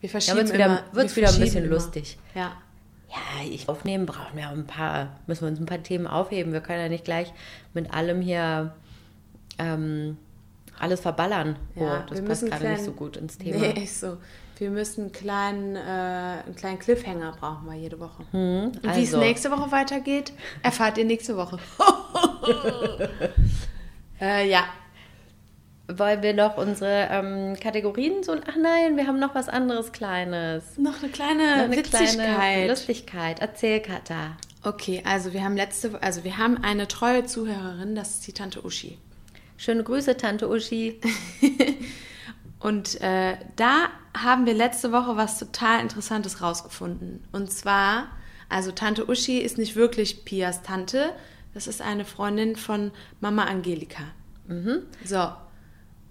Wir 0.00 0.08
verschieben 0.10 0.38
wird's 0.38 0.52
wieder, 0.52 0.82
wird's 0.92 1.14
wir 1.14 1.22
wieder 1.22 1.34
ein 1.34 1.40
bisschen 1.40 1.64
immer. 1.64 1.74
lustig. 1.74 2.18
Ja. 2.34 2.52
Ja, 3.08 3.44
ich 3.48 3.68
aufnehmen 3.68 4.04
brauchen 4.06 4.36
wir 4.36 4.48
ein 4.48 4.66
paar, 4.66 5.20
müssen 5.28 5.42
wir 5.42 5.48
uns 5.50 5.60
ein 5.60 5.66
paar 5.66 5.82
Themen 5.84 6.08
aufheben. 6.08 6.52
Wir 6.52 6.60
können 6.60 6.80
ja 6.80 6.88
nicht 6.88 7.04
gleich 7.04 7.32
mit 7.72 7.94
allem 7.94 8.20
hier 8.20 8.74
ähm, 9.58 10.16
alles 10.78 11.00
verballern. 11.00 11.56
Ja, 11.74 12.04
oh, 12.06 12.10
das 12.10 12.22
passt 12.24 12.42
gerade 12.42 12.54
nicht 12.64 12.72
kleinen- 12.74 12.84
so 12.84 12.92
gut 12.92 13.16
ins 13.16 13.38
Thema. 13.38 13.58
Nee, 13.58 13.82
ist 13.84 14.00
so. 14.00 14.16
Wir 14.58 14.70
müssen 14.70 15.02
einen 15.02 15.12
kleinen, 15.12 15.76
äh, 15.76 15.78
einen 16.46 16.56
kleinen 16.56 16.78
Cliffhanger 16.78 17.32
brauchen 17.38 17.66
wir 17.66 17.74
jede 17.74 18.00
Woche. 18.00 18.24
Und 18.32 18.80
wie 18.82 18.88
es 19.02 19.12
also. 19.14 19.18
nächste 19.18 19.50
Woche 19.50 19.70
weitergeht, 19.70 20.32
erfahrt 20.62 20.96
ihr 20.96 21.04
nächste 21.04 21.36
Woche. 21.36 21.58
äh, 24.20 24.48
ja. 24.48 24.64
Wollen 25.88 26.22
wir 26.22 26.34
noch 26.34 26.56
unsere 26.56 27.08
ähm, 27.10 27.56
Kategorien 27.60 28.22
so. 28.24 28.32
Ach 28.32 28.56
nein, 28.60 28.96
wir 28.96 29.06
haben 29.06 29.20
noch 29.20 29.34
was 29.36 29.48
anderes 29.48 29.92
Kleines. 29.92 30.78
Noch 30.78 31.00
eine 31.02 31.12
kleine 31.12 31.42
Noch 31.58 31.64
eine 31.64 31.76
Witzigkeit. 31.76 32.14
kleine 32.14 32.68
Lustigkeit. 32.68 33.38
Erzähl, 33.40 33.80
Katha. 33.80 34.36
Okay, 34.64 35.02
also 35.06 35.32
wir 35.32 35.44
haben 35.44 35.56
letzte, 35.56 36.02
also 36.02 36.24
wir 36.24 36.38
haben 36.38 36.58
eine 36.64 36.88
treue 36.88 37.24
Zuhörerin, 37.24 37.94
das 37.94 38.14
ist 38.14 38.26
die 38.26 38.32
Tante 38.32 38.64
Uschi. 38.64 38.98
Schöne 39.56 39.82
Grüße, 39.84 40.16
Tante 40.16 40.48
Uschi. 40.48 41.00
Und 42.60 43.00
äh, 43.00 43.36
da 43.56 43.88
haben 44.16 44.46
wir 44.46 44.54
letzte 44.54 44.92
Woche 44.92 45.16
was 45.16 45.38
total 45.38 45.80
Interessantes 45.80 46.40
rausgefunden. 46.42 47.22
Und 47.32 47.52
zwar, 47.52 48.08
also 48.48 48.72
Tante 48.72 49.08
Uschi 49.08 49.38
ist 49.38 49.58
nicht 49.58 49.76
wirklich 49.76 50.24
Pias 50.24 50.62
Tante, 50.62 51.12
das 51.54 51.66
ist 51.66 51.80
eine 51.80 52.04
Freundin 52.04 52.56
von 52.56 52.90
Mama 53.20 53.44
Angelika. 53.44 54.02
So, 55.04 55.28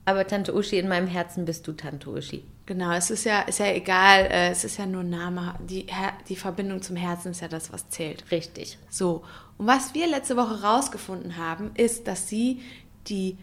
Aber 0.05 0.27
Tante 0.27 0.53
Uschi, 0.53 0.77
in 0.77 0.87
meinem 0.87 1.07
Herzen 1.07 1.45
bist 1.45 1.67
du 1.67 1.73
Tante 1.73 2.09
Uschi. 2.09 2.43
genau, 2.65 2.91
es 2.93 3.09
ist 3.11 3.23
ja, 3.25 3.41
ist 3.41 3.59
ja 3.59 3.71
egal, 3.71 4.25
äh, 4.25 4.49
es 4.49 4.63
ist 4.63 4.77
ja 4.77 4.85
nur 4.85 5.01
ein 5.01 5.09
Name. 5.09 5.55
Die, 5.67 5.87
die 6.27 6.35
Verbindung 6.35 6.81
zum 6.81 6.95
Herzen 6.95 7.31
ist 7.31 7.41
ja 7.41 7.47
das, 7.47 7.71
was 7.71 7.89
zählt. 7.89 8.23
Richtig. 8.31 8.77
So, 8.89 9.23
und 9.57 9.67
was 9.67 9.93
wir 9.93 10.07
letzte 10.07 10.35
Woche 10.35 10.61
rausgefunden 10.63 11.37
haben, 11.37 11.71
ist, 11.75 12.07
dass 12.07 12.27
sie 12.27 12.61
die 13.07 13.37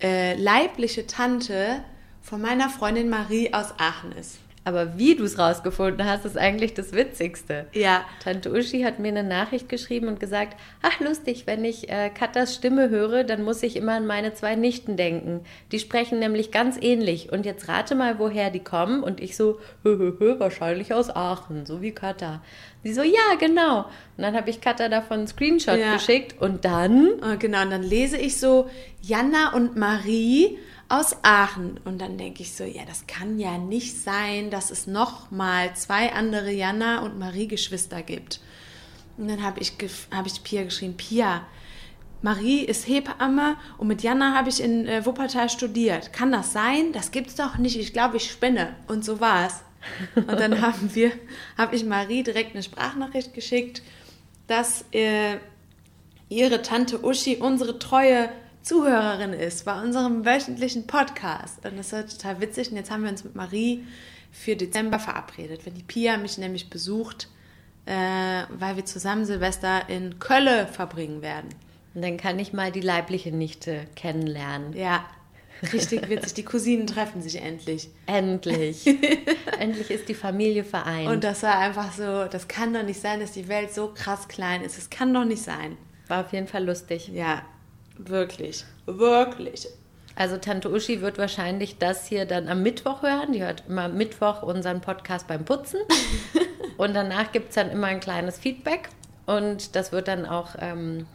äh, 0.00 0.34
leibliche 0.34 1.06
Tante 1.06 1.82
von 2.22 2.40
meiner 2.40 2.68
Freundin 2.68 3.08
Marie 3.08 3.52
aus 3.52 3.74
Aachen 3.78 4.12
ist. 4.12 4.38
Aber 4.68 4.98
wie 4.98 5.14
du 5.14 5.24
es 5.24 5.38
rausgefunden 5.38 6.04
hast, 6.04 6.26
ist 6.26 6.36
eigentlich 6.36 6.74
das 6.74 6.92
Witzigste. 6.92 7.66
Ja. 7.72 8.02
Tante 8.22 8.52
Uschi 8.52 8.82
hat 8.82 8.98
mir 8.98 9.08
eine 9.08 9.24
Nachricht 9.24 9.70
geschrieben 9.70 10.08
und 10.08 10.20
gesagt, 10.20 10.58
ach 10.82 11.00
lustig, 11.00 11.44
wenn 11.46 11.64
ich 11.64 11.88
äh, 11.88 12.10
Katas 12.10 12.54
Stimme 12.54 12.90
höre, 12.90 13.24
dann 13.24 13.42
muss 13.42 13.62
ich 13.62 13.76
immer 13.76 13.92
an 13.94 14.06
meine 14.06 14.34
zwei 14.34 14.56
Nichten 14.56 14.96
denken. 14.98 15.40
Die 15.72 15.78
sprechen 15.78 16.18
nämlich 16.18 16.50
ganz 16.50 16.76
ähnlich. 16.80 17.32
Und 17.32 17.46
jetzt 17.46 17.66
rate 17.68 17.94
mal, 17.94 18.18
woher 18.18 18.50
die 18.50 18.60
kommen. 18.62 19.02
Und 19.02 19.20
ich 19.20 19.36
so, 19.36 19.58
hö, 19.84 19.96
hö, 19.96 20.12
hö, 20.18 20.38
wahrscheinlich 20.38 20.92
aus 20.92 21.08
Aachen, 21.08 21.64
so 21.64 21.80
wie 21.80 21.92
Kata. 21.92 22.42
Sie 22.84 22.92
so, 22.92 23.02
ja, 23.02 23.34
genau. 23.40 23.78
Und 24.16 24.22
dann 24.22 24.36
habe 24.36 24.50
ich 24.50 24.60
Kata 24.60 24.88
davon 24.90 25.18
einen 25.20 25.26
Screenshot 25.28 25.78
Ja. 25.78 25.94
geschickt 25.94 26.40
und 26.40 26.64
dann 26.66 27.06
Äh, 27.22 27.36
Genau, 27.38 27.62
und 27.62 27.70
dann 27.70 27.82
lese 27.82 28.18
ich 28.18 28.38
so 28.38 28.68
Jana 29.00 29.54
und 29.54 29.76
Marie 29.76 30.58
aus 30.88 31.16
Aachen. 31.22 31.78
Und 31.84 32.00
dann 32.00 32.18
denke 32.18 32.42
ich 32.42 32.54
so, 32.54 32.64
ja, 32.64 32.84
das 32.86 33.06
kann 33.06 33.38
ja 33.38 33.58
nicht 33.58 34.02
sein, 34.02 34.50
dass 34.50 34.70
es 34.70 34.86
noch 34.86 35.30
mal 35.30 35.74
zwei 35.74 36.12
andere 36.12 36.50
Jana 36.50 37.02
und 37.02 37.18
Marie-Geschwister 37.18 38.02
gibt. 38.02 38.40
Und 39.16 39.28
dann 39.28 39.42
habe 39.42 39.60
ich, 39.60 39.74
hab 40.10 40.26
ich 40.26 40.42
Pia 40.42 40.64
geschrieben, 40.64 40.96
Pia, 40.96 41.46
Marie 42.20 42.64
ist 42.64 42.88
Hebamme 42.88 43.56
und 43.76 43.86
mit 43.86 44.02
Jana 44.02 44.34
habe 44.34 44.48
ich 44.48 44.60
in 44.60 44.86
äh, 44.86 45.06
Wuppertal 45.06 45.48
studiert. 45.50 46.12
Kann 46.12 46.32
das 46.32 46.52
sein? 46.52 46.92
Das 46.92 47.12
gibt's 47.12 47.36
doch 47.36 47.58
nicht. 47.58 47.78
Ich 47.78 47.92
glaube, 47.92 48.16
ich 48.16 48.30
spinne. 48.30 48.74
Und 48.88 49.04
so 49.04 49.20
war's. 49.20 49.62
Und 50.16 50.28
dann 50.28 50.60
haben 50.62 50.94
wir, 50.94 51.12
habe 51.56 51.76
ich 51.76 51.84
Marie 51.84 52.24
direkt 52.24 52.54
eine 52.54 52.62
Sprachnachricht 52.62 53.34
geschickt, 53.34 53.82
dass 54.48 54.84
äh, 54.92 55.36
ihre 56.28 56.62
Tante 56.62 57.04
Uschi 57.04 57.36
unsere 57.36 57.78
treue 57.78 58.30
Zuhörerin 58.68 59.32
ist 59.32 59.64
bei 59.64 59.80
unserem 59.80 60.26
wöchentlichen 60.26 60.86
Podcast. 60.86 61.64
Und 61.64 61.78
das 61.78 61.90
war 61.94 62.06
total 62.06 62.42
witzig. 62.42 62.70
Und 62.70 62.76
jetzt 62.76 62.90
haben 62.90 63.02
wir 63.02 63.08
uns 63.08 63.24
mit 63.24 63.34
Marie 63.34 63.86
für 64.30 64.56
Dezember 64.56 64.98
verabredet, 64.98 65.64
wenn 65.64 65.72
die 65.72 65.82
Pia 65.82 66.18
mich 66.18 66.36
nämlich 66.36 66.68
besucht, 66.68 67.28
äh, 67.86 68.42
weil 68.50 68.76
wir 68.76 68.84
zusammen 68.84 69.24
Silvester 69.24 69.88
in 69.88 70.18
Kölle 70.18 70.66
verbringen 70.66 71.22
werden. 71.22 71.48
Und 71.94 72.02
dann 72.02 72.18
kann 72.18 72.38
ich 72.38 72.52
mal 72.52 72.70
die 72.70 72.82
leibliche 72.82 73.32
Nichte 73.32 73.86
kennenlernen. 73.96 74.74
Ja, 74.74 75.06
richtig 75.72 76.06
witzig. 76.10 76.34
Die 76.34 76.44
Cousinen 76.44 76.86
treffen 76.86 77.22
sich 77.22 77.40
endlich. 77.40 77.88
Endlich. 78.04 78.86
Endlich 79.58 79.90
ist 79.90 80.10
die 80.10 80.14
Familie 80.14 80.62
vereint. 80.62 81.08
Und 81.08 81.24
das 81.24 81.42
war 81.42 81.58
einfach 81.58 81.90
so, 81.94 82.26
das 82.26 82.48
kann 82.48 82.74
doch 82.74 82.82
nicht 82.82 83.00
sein, 83.00 83.20
dass 83.20 83.32
die 83.32 83.48
Welt 83.48 83.72
so 83.72 83.94
krass 83.94 84.28
klein 84.28 84.60
ist. 84.60 84.76
Das 84.76 84.90
kann 84.90 85.14
doch 85.14 85.24
nicht 85.24 85.42
sein. 85.42 85.78
War 86.06 86.26
auf 86.26 86.34
jeden 86.34 86.48
Fall 86.48 86.66
lustig. 86.66 87.08
Ja, 87.08 87.42
wirklich. 87.98 88.64
Wirklich. 88.86 89.68
Also 90.16 90.36
Tante 90.36 90.70
Uschi 90.70 91.00
wird 91.00 91.18
wahrscheinlich 91.18 91.78
das 91.78 92.06
hier 92.06 92.26
dann 92.26 92.48
am 92.48 92.62
Mittwoch 92.62 93.02
hören. 93.02 93.32
Die 93.32 93.42
hört 93.42 93.64
immer 93.68 93.84
am 93.84 93.96
Mittwoch 93.96 94.42
unseren 94.42 94.80
Podcast 94.80 95.28
beim 95.28 95.44
Putzen. 95.44 95.78
und 96.76 96.94
danach 96.94 97.30
gibt 97.32 97.50
es 97.50 97.54
dann 97.54 97.70
immer 97.70 97.86
ein 97.88 98.00
kleines 98.00 98.38
Feedback. 98.38 98.88
Und 99.26 99.76
das 99.76 99.92
wird 99.92 100.08
dann 100.08 100.26
auch 100.26 100.56
ähm, 100.58 101.06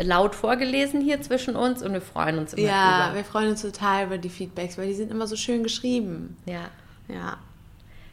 laut 0.00 0.34
vorgelesen 0.34 1.00
hier 1.00 1.20
zwischen 1.22 1.54
uns. 1.54 1.82
Und 1.82 1.92
wir 1.92 2.00
freuen 2.00 2.38
uns 2.38 2.54
immer 2.54 2.66
Ja, 2.66 3.04
drüber. 3.06 3.16
wir 3.18 3.24
freuen 3.24 3.50
uns 3.50 3.62
total 3.62 4.06
über 4.06 4.18
die 4.18 4.30
Feedbacks, 4.30 4.76
weil 4.76 4.88
die 4.88 4.94
sind 4.94 5.10
immer 5.12 5.26
so 5.28 5.36
schön 5.36 5.62
geschrieben. 5.62 6.36
Ja. 6.46 6.70
Ja. 7.08 7.36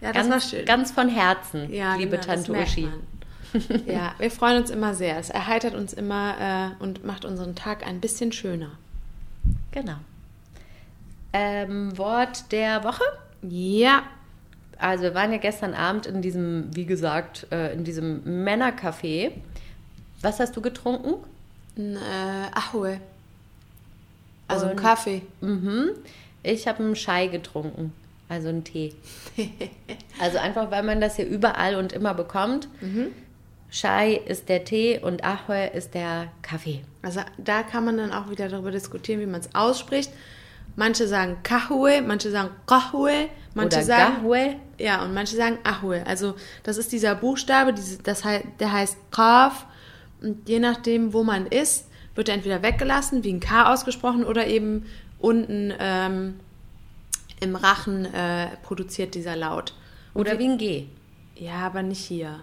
Ja, 0.01 0.11
das 0.11 0.25
war 0.25 0.31
Ganz, 0.31 0.49
schön. 0.51 0.65
ganz 0.65 0.91
von 0.91 1.09
Herzen, 1.09 1.73
ja, 1.73 1.95
liebe 1.95 2.17
genau, 2.17 2.23
Tante 2.33 2.51
Uschi. 2.51 2.81
man. 2.81 2.93
ja, 3.85 4.13
wir 4.17 4.31
freuen 4.31 4.57
uns 4.61 4.69
immer 4.69 4.93
sehr. 4.93 5.17
Es 5.17 5.29
erheitert 5.29 5.75
uns 5.75 5.93
immer 5.93 6.73
äh, 6.79 6.83
und 6.83 7.05
macht 7.05 7.25
unseren 7.25 7.55
Tag 7.55 7.85
ein 7.85 7.99
bisschen 8.01 8.31
schöner. 8.31 8.71
Genau. 9.71 9.95
Ähm, 11.33 11.97
Wort 11.97 12.51
der 12.51 12.83
Woche. 12.83 13.03
Ja. 13.41 14.03
Also 14.77 15.03
wir 15.03 15.15
waren 15.15 15.31
ja 15.31 15.37
gestern 15.37 15.73
Abend 15.73 16.05
in 16.05 16.21
diesem, 16.21 16.75
wie 16.75 16.85
gesagt, 16.85 17.47
äh, 17.51 17.73
in 17.73 17.83
diesem 17.83 18.23
Männercafé. 18.45 19.31
Was 20.21 20.39
hast 20.39 20.55
du 20.57 20.61
getrunken? 20.61 21.15
Ein 21.77 21.95
äh, 21.95 22.51
Ahue. 22.53 22.99
Also 24.47 24.65
ein 24.65 24.71
Und- 24.71 24.77
Kaffee. 24.77 25.21
Mhm. 25.41 25.91
Ich 26.43 26.67
habe 26.67 26.83
einen 26.83 26.93
Chai 26.93 27.25
getrunken, 27.27 27.91
also 28.29 28.49
einen 28.49 28.63
Tee. 28.63 28.93
also 30.19 30.37
einfach, 30.37 30.69
weil 30.69 30.83
man 30.83 31.01
das 31.01 31.15
hier 31.15 31.25
überall 31.25 31.75
und 31.75 31.91
immer 31.91 32.13
bekommt. 32.13 32.67
Chai 33.71 34.21
ist 34.25 34.47
der 34.49 34.63
Tee 34.63 34.99
und 34.99 35.23
Ahue 35.23 35.67
ist 35.67 35.93
der 35.93 36.31
Kaffee. 36.41 36.83
Also 37.01 37.21
da 37.37 37.63
kann 37.63 37.85
man 37.85 37.97
dann 37.97 38.11
auch 38.11 38.29
wieder 38.29 38.47
darüber 38.47 38.71
diskutieren, 38.71 39.19
wie 39.19 39.25
man 39.25 39.41
es 39.41 39.53
ausspricht. 39.53 40.11
Manche 40.75 41.07
sagen 41.07 41.37
Kahue, 41.43 42.01
manche 42.01 42.31
sagen 42.31 42.49
Kahue, 42.67 43.29
manche 43.53 43.77
Oder 43.77 43.85
sagen 43.85 44.15
Gahue. 44.23 44.55
Ja, 44.77 45.03
und 45.03 45.13
manche 45.13 45.35
sagen 45.35 45.57
Ahue. 45.63 46.05
Also 46.05 46.35
das 46.63 46.77
ist 46.77 46.91
dieser 46.91 47.15
Buchstabe, 47.15 47.73
diese, 47.73 47.99
das 47.99 48.23
der 48.59 48.71
heißt 48.71 48.97
Kaf. 49.11 49.65
Und 50.21 50.47
je 50.49 50.59
nachdem, 50.59 51.13
wo 51.13 51.23
man 51.23 51.45
ist, 51.47 51.87
wird 52.15 52.29
er 52.29 52.35
entweder 52.35 52.61
weggelassen, 52.61 53.23
wie 53.23 53.33
ein 53.33 53.39
K 53.39 53.71
ausgesprochen, 53.71 54.25
oder 54.25 54.47
eben 54.47 54.85
unten 55.19 55.73
ähm, 55.79 56.39
im 57.39 57.55
Rachen 57.55 58.05
äh, 58.13 58.47
produziert 58.63 59.15
dieser 59.15 59.35
Laut. 59.35 59.73
Oder 60.13 60.39
wie 60.39 60.47
ein 60.47 60.57
G. 60.57 60.85
Ja, 61.35 61.65
aber 61.65 61.83
nicht 61.83 62.03
hier. 62.03 62.39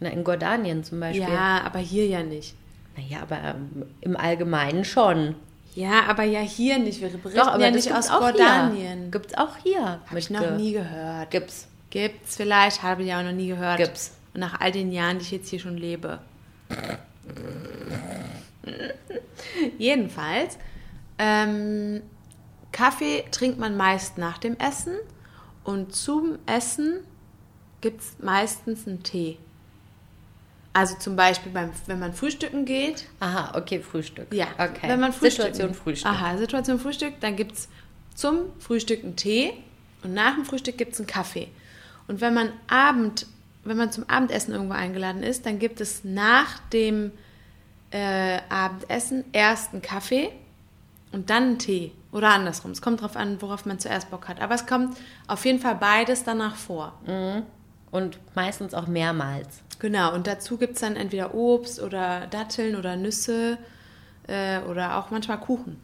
Na, 0.00 0.10
in 0.10 0.24
Gordanien 0.24 0.84
zum 0.84 1.00
Beispiel. 1.00 1.22
Ja, 1.22 1.62
aber 1.64 1.78
hier 1.78 2.06
ja 2.06 2.22
nicht. 2.22 2.54
Naja, 2.96 3.22
aber 3.22 3.38
ähm, 3.42 3.86
im 4.00 4.16
Allgemeinen 4.16 4.84
schon. 4.84 5.34
Ja, 5.74 6.04
aber 6.08 6.24
ja 6.24 6.40
hier 6.40 6.78
nicht. 6.78 7.00
Wir 7.00 7.08
berichten 7.08 7.38
Doch, 7.38 7.48
aber 7.48 7.64
ja 7.64 7.70
nicht 7.70 7.88
gibt's 7.88 8.10
aus 8.10 8.20
Jordanien. 8.20 9.02
Hier. 9.02 9.10
Gibt's 9.10 9.34
auch 9.34 9.56
hier. 9.62 10.00
Habe 10.06 10.18
ich 10.18 10.30
noch 10.30 10.56
nie 10.56 10.72
gehört. 10.72 11.30
Gibt's. 11.30 11.68
Gibt's 11.90 12.36
vielleicht, 12.36 12.82
habe 12.82 13.02
ich 13.02 13.08
ja 13.08 13.20
auch 13.20 13.24
noch 13.24 13.32
nie 13.32 13.48
gehört. 13.48 13.78
Gibt's. 13.78 14.16
Und 14.34 14.40
nach 14.40 14.60
all 14.60 14.72
den 14.72 14.90
Jahren, 14.90 15.18
die 15.18 15.24
ich 15.24 15.30
jetzt 15.30 15.48
hier 15.48 15.60
schon 15.60 15.76
lebe. 15.76 16.18
Jedenfalls, 19.78 20.58
ähm, 21.18 22.02
Kaffee 22.72 23.24
trinkt 23.30 23.58
man 23.58 23.76
meist 23.76 24.18
nach 24.18 24.38
dem 24.38 24.56
Essen 24.58 24.94
und 25.64 25.94
zum 25.94 26.38
Essen 26.46 27.00
gibt 27.80 28.00
es 28.00 28.16
meistens 28.18 28.86
einen 28.86 29.02
Tee. 29.02 29.38
Also 30.76 30.94
zum 30.98 31.16
Beispiel, 31.16 31.52
beim, 31.52 31.70
wenn 31.86 31.98
man 31.98 32.12
frühstücken 32.12 32.66
geht, 32.66 33.06
Aha, 33.20 33.56
okay, 33.56 33.80
Frühstück. 33.80 34.26
ja, 34.34 34.48
okay. 34.58 34.88
wenn 34.88 35.00
man 35.00 35.10
Situation 35.10 35.72
Frühstück. 35.72 36.12
Aha, 36.12 36.36
Situation 36.36 36.78
Frühstück, 36.78 37.14
dann 37.20 37.34
gibt 37.34 37.52
es 37.52 37.68
zum 38.14 38.40
Frühstück 38.58 39.02
einen 39.02 39.16
Tee 39.16 39.54
und 40.04 40.12
nach 40.12 40.34
dem 40.34 40.44
Frühstück 40.44 40.76
gibt 40.76 40.92
es 40.92 40.98
einen 41.00 41.06
Kaffee. 41.06 41.48
Und 42.08 42.20
wenn 42.20 42.34
man 42.34 42.52
Abend, 42.66 43.26
wenn 43.64 43.78
man 43.78 43.90
zum 43.90 44.04
Abendessen 44.10 44.52
irgendwo 44.52 44.74
eingeladen 44.74 45.22
ist, 45.22 45.46
dann 45.46 45.58
gibt 45.58 45.80
es 45.80 46.04
nach 46.04 46.58
dem 46.74 47.10
äh, 47.90 48.40
Abendessen 48.50 49.24
erst 49.32 49.72
einen 49.72 49.80
Kaffee 49.80 50.28
und 51.10 51.30
dann 51.30 51.42
einen 51.44 51.58
Tee. 51.58 51.92
Oder 52.12 52.34
andersrum. 52.34 52.72
Es 52.72 52.82
kommt 52.82 53.00
darauf 53.00 53.16
an, 53.16 53.40
worauf 53.40 53.64
man 53.64 53.78
zuerst 53.78 54.10
Bock 54.10 54.28
hat. 54.28 54.42
Aber 54.42 54.54
es 54.54 54.66
kommt 54.66 54.94
auf 55.26 55.42
jeden 55.46 55.58
Fall 55.58 55.76
beides 55.76 56.22
danach 56.22 56.56
vor. 56.56 56.92
Und 57.90 58.18
meistens 58.34 58.74
auch 58.74 58.86
mehrmals. 58.86 59.62
Genau, 59.78 60.14
und 60.14 60.26
dazu 60.26 60.56
gibt 60.56 60.74
es 60.74 60.80
dann 60.80 60.96
entweder 60.96 61.34
Obst 61.34 61.80
oder 61.82 62.26
Datteln 62.28 62.76
oder 62.76 62.96
Nüsse 62.96 63.58
äh, 64.26 64.60
oder 64.60 64.96
auch 64.98 65.10
manchmal 65.10 65.38
Kuchen. 65.38 65.76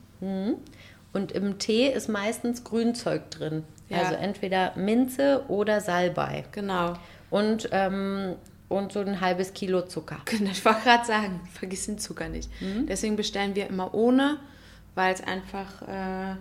Und 1.13 1.33
im 1.33 1.59
Tee 1.59 1.89
ist 1.89 2.09
meistens 2.09 2.65
Grünzeug 2.65 3.31
drin. 3.31 3.65
Ja. 3.89 3.99
Also 3.99 4.15
entweder 4.15 4.73
Minze 4.77 5.45
oder 5.49 5.81
Salbei. 5.81 6.45
Genau. 6.53 6.95
Und, 7.29 7.69
ähm, 7.73 8.37
und 8.69 8.93
so 8.93 9.01
ein 9.01 9.21
halbes 9.21 9.53
Kilo 9.53 9.83
Zucker. 9.83 10.19
Genau, 10.25 10.51
Ich 10.51 10.65
wollte 10.65 10.81
gerade 10.83 11.05
sagen, 11.05 11.41
vergiss 11.53 11.87
den 11.87 11.99
Zucker 11.99 12.29
nicht. 12.29 12.49
Deswegen 12.89 13.17
bestellen 13.17 13.55
wir 13.55 13.67
immer 13.67 13.93
ohne, 13.93 14.39
weil 14.95 15.13
es 15.13 15.23
einfach 15.23 15.83
äh, 15.83 16.37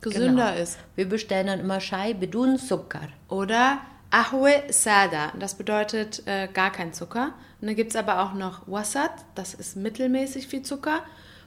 gesünder 0.00 0.50
Genau. 0.52 0.62
ist. 0.62 0.78
Wir 0.96 1.08
bestellen 1.08 1.46
dann 1.46 1.60
immer 1.60 1.78
Chai 1.78 2.14
bedun 2.14 2.58
Zucker. 2.58 3.02
Oder 3.28 3.78
Ahwe 4.12 4.62
Sada, 4.68 5.32
das 5.38 5.54
bedeutet 5.54 6.22
äh, 6.26 6.46
gar 6.52 6.70
kein 6.70 6.92
Zucker. 6.92 7.32
Und 7.60 7.66
dann 7.66 7.74
gibt 7.76 7.90
es 7.90 7.96
aber 7.96 8.22
auch 8.22 8.34
noch 8.34 8.68
Wasat, 8.68 9.12
das 9.34 9.54
ist 9.54 9.74
mittelmäßig 9.76 10.46
viel 10.46 10.62
Zucker. 10.62 11.00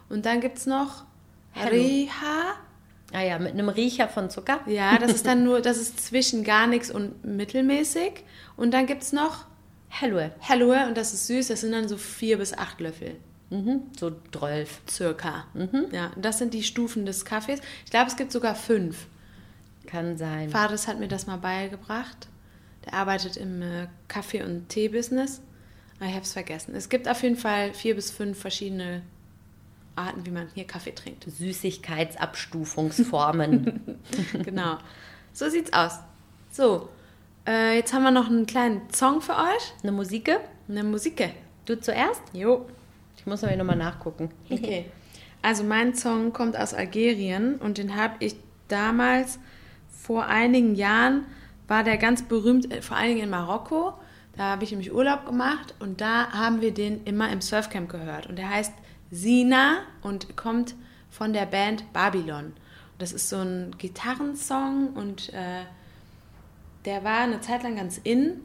Und 0.09 0.26
dann 0.26 0.41
gibt 0.41 0.57
es 0.57 0.66
noch 0.66 1.03
Reha, 1.55 2.55
Ah 3.13 3.22
ja, 3.22 3.38
mit 3.39 3.53
einem 3.53 3.70
Riecher 3.70 4.07
von 4.09 4.30
Zucker. 4.30 4.59
ja, 4.66 4.97
das 4.97 5.13
ist 5.13 5.26
dann 5.26 5.43
nur, 5.43 5.61
das 5.61 5.78
ist 5.78 6.03
zwischen 6.05 6.43
gar 6.43 6.68
nichts 6.68 6.89
und 6.89 7.24
mittelmäßig. 7.24 8.24
Und 8.57 8.72
dann 8.74 8.88
gibt 8.88 9.03
es 9.03 9.13
noch 9.13 9.45
Hello. 9.88 10.30
Helloe 10.39 10.88
und 10.88 10.97
das 10.97 11.13
ist 11.13 11.28
süß, 11.28 11.47
das 11.47 11.61
sind 11.61 11.72
dann 11.72 11.88
so 11.88 11.97
vier 11.97 12.38
bis 12.38 12.57
acht 12.57 12.82
Löffel. 12.82 13.16
Mhm, 13.51 13.84
so 13.97 14.11
12. 14.34 14.82
Circa. 14.89 15.45
Ja, 15.91 16.11
und 16.16 16.26
das 16.26 16.39
sind 16.39 16.53
die 16.53 16.63
Stufen 16.63 17.05
des 17.05 17.24
Kaffees. 17.24 17.61
Ich 17.86 17.91
glaube, 17.91 18.07
es 18.07 18.18
gibt 18.18 18.32
sogar 18.32 18.55
fünf. 18.55 19.05
Kann 19.86 20.18
sein. 20.18 20.49
Vater 20.49 20.76
hat 20.88 20.99
mir 20.99 21.07
das 21.07 21.28
mal 21.28 21.38
beigebracht. 21.38 22.28
Der 22.86 22.93
arbeitet 22.93 23.38
im 23.38 23.61
äh, 23.61 23.88
Kaffee- 24.07 24.43
und 24.43 24.69
Tee-Business. 24.69 25.41
Ich 25.99 26.07
habe 26.07 26.21
es 26.21 26.33
vergessen. 26.33 26.75
Es 26.75 26.89
gibt 26.89 27.07
auf 27.07 27.23
jeden 27.23 27.38
Fall 27.38 27.73
vier 27.73 27.95
bis 27.95 28.11
fünf 28.11 28.38
verschiedene 28.38 29.01
Arten, 29.95 30.25
wie 30.25 30.31
man 30.31 30.49
hier 30.53 30.65
Kaffee 30.65 30.93
trinkt. 30.93 31.23
Süßigkeitsabstufungsformen. 31.25 33.99
Genau. 34.43 34.77
So 35.33 35.49
sieht's 35.49 35.73
aus. 35.73 35.99
So, 36.51 36.89
äh, 37.47 37.75
jetzt 37.75 37.93
haben 37.93 38.03
wir 38.03 38.11
noch 38.11 38.27
einen 38.27 38.45
kleinen 38.45 38.81
Song 38.93 39.21
für 39.21 39.33
euch. 39.33 39.73
Eine 39.83 39.91
Musike? 39.91 40.39
Eine 40.67 40.83
Musik. 40.83 41.29
Du 41.65 41.79
zuerst? 41.79 42.21
Jo. 42.33 42.65
Ich 43.17 43.25
muss 43.25 43.43
aber 43.43 43.55
nochmal 43.55 43.77
nachgucken. 43.77 44.29
Okay. 44.49 44.86
Also 45.41 45.63
mein 45.63 45.93
Song 45.93 46.33
kommt 46.33 46.57
aus 46.57 46.73
Algerien 46.73 47.57
und 47.57 47.77
den 47.77 47.95
habe 47.95 48.15
ich 48.19 48.36
damals 48.67 49.38
vor 49.91 50.25
einigen 50.25 50.73
Jahren 50.73 51.25
war 51.68 51.84
der 51.84 51.97
ganz 51.97 52.24
berühmt, 52.24 52.72
äh, 52.72 52.82
vor 52.82 52.97
allen 52.97 53.09
Dingen 53.09 53.24
in 53.24 53.30
Marokko. 53.30 53.93
Da 54.38 54.43
habe 54.51 54.63
ich 54.63 54.72
nämlich 54.72 54.93
Urlaub 54.93 55.26
gemacht 55.26 55.74
und 55.80 56.01
da 56.01 56.32
haben 56.32 56.61
wir 56.61 56.74
den 56.74 57.03
immer 57.05 57.32
im 57.32 57.41
Surfcamp 57.41 57.89
gehört. 57.89 58.28
Und 58.28 58.38
der 58.38 58.49
heißt 58.49 58.74
Sina 59.09 59.78
und 60.01 60.36
kommt 60.36 60.76
von 61.09 61.32
der 61.32 61.45
Band 61.45 61.91
Babylon. 61.93 62.45
Und 62.47 62.55
das 62.99 63.13
ist 63.13 63.30
so 63.30 63.38
ein 63.38 63.74
Gitarrensong 63.78 64.89
und 64.93 65.34
äh, 65.34 65.63
der 66.84 67.03
war 67.03 67.20
eine 67.20 67.41
Zeit 67.41 67.63
lang 67.63 67.78
ganz 67.78 67.99
in. 68.03 68.41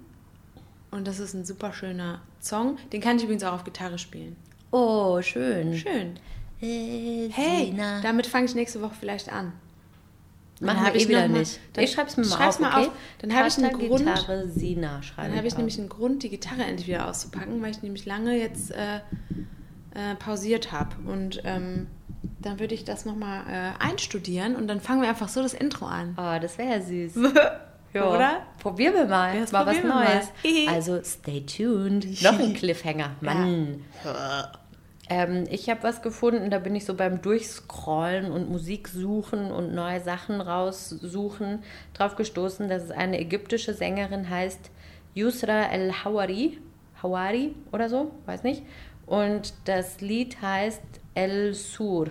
Und 0.90 1.06
das 1.06 1.18
ist 1.18 1.34
ein 1.34 1.44
super 1.44 1.72
schöner 1.72 2.20
Song. 2.40 2.76
Den 2.92 3.00
kann 3.00 3.16
ich 3.16 3.24
übrigens 3.24 3.44
auch 3.44 3.52
auf 3.52 3.64
Gitarre 3.64 3.98
spielen. 3.98 4.36
Oh, 4.70 5.20
schön. 5.22 5.76
Schön. 5.76 6.18
Hey, 6.58 7.30
Hey, 7.32 7.74
damit 8.02 8.26
fange 8.26 8.46
ich 8.46 8.54
nächste 8.54 8.82
Woche 8.82 8.94
vielleicht 8.98 9.32
an. 9.32 9.52
Machen 10.60 10.84
wir 10.84 10.94
eh 10.94 10.98
ich 10.98 11.08
wieder 11.08 11.26
nicht. 11.28 11.58
dann 11.72 11.84
ich 11.84 11.92
schreib's 11.92 12.16
mir 12.16 12.24
mal 12.26 12.36
schreib's 12.36 12.56
auf, 12.56 12.60
mal 12.60 12.68
okay? 12.78 12.86
auf. 12.88 12.92
Dann 13.20 13.34
habe 13.34 13.48
ich 13.48 13.58
einen 13.58 13.72
Grund- 13.72 13.98
Gitarre, 14.06 14.48
Sina 14.48 15.02
schreibe 15.02 15.28
Dann 15.28 15.36
habe 15.38 15.46
ich 15.46 15.54
auf. 15.54 15.58
nämlich 15.58 15.78
einen 15.78 15.88
Grund, 15.88 16.22
die 16.22 16.28
Gitarre 16.28 16.64
endlich 16.64 16.86
wieder 16.86 17.08
auszupacken, 17.08 17.62
weil 17.62 17.70
ich 17.70 17.82
nämlich 17.82 18.04
lange 18.06 18.36
jetzt 18.38 18.70
äh, 18.72 18.96
äh, 19.94 20.14
pausiert 20.18 20.70
habe. 20.72 20.96
Und 21.06 21.40
ähm, 21.44 21.86
dann 22.40 22.60
würde 22.60 22.74
ich 22.74 22.84
das 22.84 23.04
nochmal 23.06 23.42
äh, 23.48 23.82
einstudieren 23.84 24.54
und 24.56 24.68
dann 24.68 24.80
fangen 24.80 25.00
wir 25.02 25.08
einfach 25.08 25.28
so 25.28 25.42
das 25.42 25.54
Intro 25.54 25.86
an. 25.86 26.14
Oh, 26.18 26.38
das 26.40 26.58
wäre 26.58 26.70
ja 26.78 26.80
süß. 26.80 27.12
Ja. 27.92 28.08
Oder? 28.08 28.42
Probieren 28.60 28.94
wir 28.94 29.06
mal. 29.06 29.34
Ja, 29.34 29.40
das 29.40 29.50
mal 29.50 29.66
was 29.66 29.82
Neues. 29.82 29.88
mal. 29.88 30.68
Also 30.72 31.02
stay 31.02 31.40
tuned. 31.44 32.22
Noch 32.22 32.38
ein 32.38 32.54
Cliffhanger. 32.54 33.16
Mann. 33.20 33.82
Ähm, 35.10 35.44
ich 35.50 35.68
habe 35.68 35.82
was 35.82 36.02
gefunden, 36.02 36.50
da 36.50 36.60
bin 36.60 36.76
ich 36.76 36.84
so 36.84 36.94
beim 36.94 37.20
Durchscrollen 37.20 38.30
und 38.30 38.48
Musik 38.48 38.86
suchen 38.86 39.50
und 39.50 39.74
neue 39.74 40.00
Sachen 40.00 40.40
raussuchen 40.40 41.64
drauf 41.94 42.14
gestoßen, 42.14 42.68
dass 42.68 42.84
es 42.84 42.90
eine 42.92 43.18
ägyptische 43.18 43.74
Sängerin 43.74 44.30
heißt 44.30 44.70
Yusra 45.14 45.64
El-Hawari. 45.72 46.58
Hawari 47.02 47.56
oder 47.72 47.88
so, 47.88 48.12
weiß 48.26 48.44
nicht. 48.44 48.62
Und 49.04 49.52
das 49.64 50.00
Lied 50.00 50.40
heißt 50.40 50.82
El 51.14 51.54
Sur. 51.54 52.06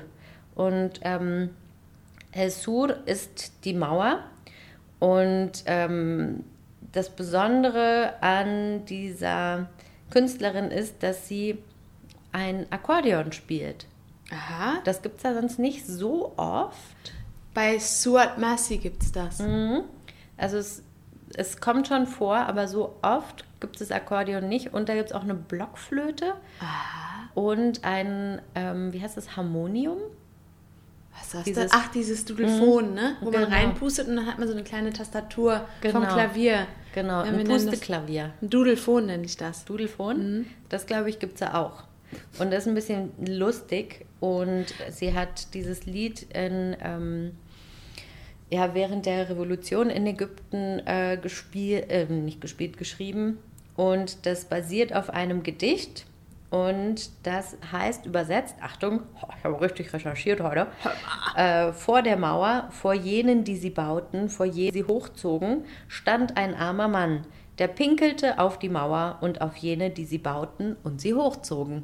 Und 0.56 1.00
ähm, 1.04 1.52
El 2.34 2.50
Sur 2.50 3.08
ist 3.08 3.64
die 3.64 3.74
Mauer. 3.74 4.26
Und 5.00 5.64
ähm, 5.68 6.44
das 6.92 7.10
Besondere 7.10 8.16
an 8.22 8.84
dieser 8.86 9.70
Künstlerin 10.10 10.72
ist, 10.72 11.02
dass 11.02 11.30
sie 11.30 11.60
ein 12.32 12.66
Akkordeon 12.72 13.32
spielt. 13.32 13.86
Aha. 14.32 14.80
Das 14.84 15.02
gibt 15.02 15.18
es 15.18 15.24
ja 15.24 15.34
sonst 15.34 15.58
nicht 15.60 15.86
so 15.88 16.34
oft. 16.38 16.76
Bei 17.54 17.80
Suat 17.80 18.38
Masi 18.38 18.78
gibt 18.78 19.02
es 19.04 19.12
das. 19.12 19.42
Also 20.38 20.58
es, 20.58 20.84
es 21.36 21.60
kommt 21.60 21.88
schon 21.88 22.06
vor, 22.08 22.38
aber 22.38 22.68
so 22.68 22.96
oft 23.02 23.44
gibt 23.60 23.82
es 23.82 23.88
das 23.90 23.92
Akkordeon 23.96 24.48
nicht. 24.48 24.74
Und 24.74 24.88
da 24.88 24.94
gibt 24.96 25.10
es 25.10 25.16
auch 25.16 25.24
eine 25.24 25.34
Blockflöte 25.34 26.36
und 27.34 27.84
ein, 27.84 28.42
ähm, 28.56 28.94
wie 28.94 29.02
heißt 29.02 29.18
das, 29.18 29.36
Harmonium? 29.36 29.98
Was 31.18 31.32
das 31.32 31.44
Dieses- 31.44 31.72
denn? 31.72 31.80
Ach, 31.82 31.90
dieses 31.92 32.24
Dudelfon, 32.26 32.94
ne? 32.94 33.18
Wo 33.20 33.32
man 33.32 33.44
Genau. 33.46 33.56
reinpustet 33.56 34.08
und 34.08 34.16
dann 34.16 34.26
hat 34.28 34.38
man 34.40 34.48
so 34.48 34.54
eine 34.54 34.64
kleine 34.64 34.94
Tastatur 34.94 35.66
vom 35.82 35.92
Genau. 36.02 36.14
Klavier. 36.14 36.68
Genau, 36.94 37.22
ein 37.22 37.44
Pusteklavier. 37.44 38.32
Ein 38.42 38.50
Dudelfon 38.50 39.08
nenne 39.08 39.24
ich 39.26 39.36
das. 39.38 39.66
Dudelfon. 39.66 40.46
Das 40.70 40.86
glaube 40.86 41.10
ich 41.10 41.20
gibt 41.20 41.34
es 41.36 41.40
ja 41.42 41.56
auch. 41.56 41.84
Und 42.40 42.52
das 42.52 42.64
ist 42.64 42.68
ein 42.68 42.76
bisschen 42.76 43.12
lustig. 43.26 44.06
Und 44.20 44.66
sie 44.90 45.14
hat 45.14 45.54
dieses 45.54 45.86
Lied 45.86 46.24
in, 46.34 46.76
ähm, 46.82 47.32
ja, 48.50 48.74
während 48.74 49.06
der 49.06 49.30
Revolution 49.30 49.90
in 49.90 50.08
Ägypten 50.08 50.80
äh, 50.86 51.18
gespielt, 51.22 51.90
äh, 51.90 52.06
nicht 52.06 52.42
gespielt, 52.42 52.78
geschrieben. 52.78 53.38
Und 53.76 54.26
das 54.26 54.46
basiert 54.46 54.94
auf 54.94 55.10
einem 55.10 55.44
Gedicht. 55.44 56.06
Und 56.50 57.12
das 57.24 57.58
heißt 57.72 58.08
übersetzt, 58.08 58.56
Achtung, 58.60 59.02
ich 59.38 59.44
habe 59.44 59.62
richtig 59.62 59.94
recherchiert 59.94 60.42
heute, 60.42 60.66
äh, 61.36 61.72
vor 61.74 62.02
der 62.02 62.18
Mauer, 62.18 62.70
vor 62.72 62.96
jenen, 62.96 63.44
die 63.44 63.56
sie 63.56 63.70
bauten, 63.70 64.30
vor 64.30 64.48
jenen 64.48 64.74
sie 64.74 64.84
hochzogen, 64.84 65.66
stand 65.88 66.38
ein 66.38 66.56
armer 66.56 66.88
Mann, 66.88 67.22
der 67.60 67.68
pinkelte 67.68 68.40
auf 68.40 68.58
die 68.58 68.70
Mauer 68.70 69.18
und 69.22 69.42
auf 69.42 69.58
jene, 69.58 69.90
die 69.90 70.06
sie 70.06 70.18
bauten 70.18 70.78
und 70.84 71.02
sie 71.02 71.14
hochzogen. 71.14 71.84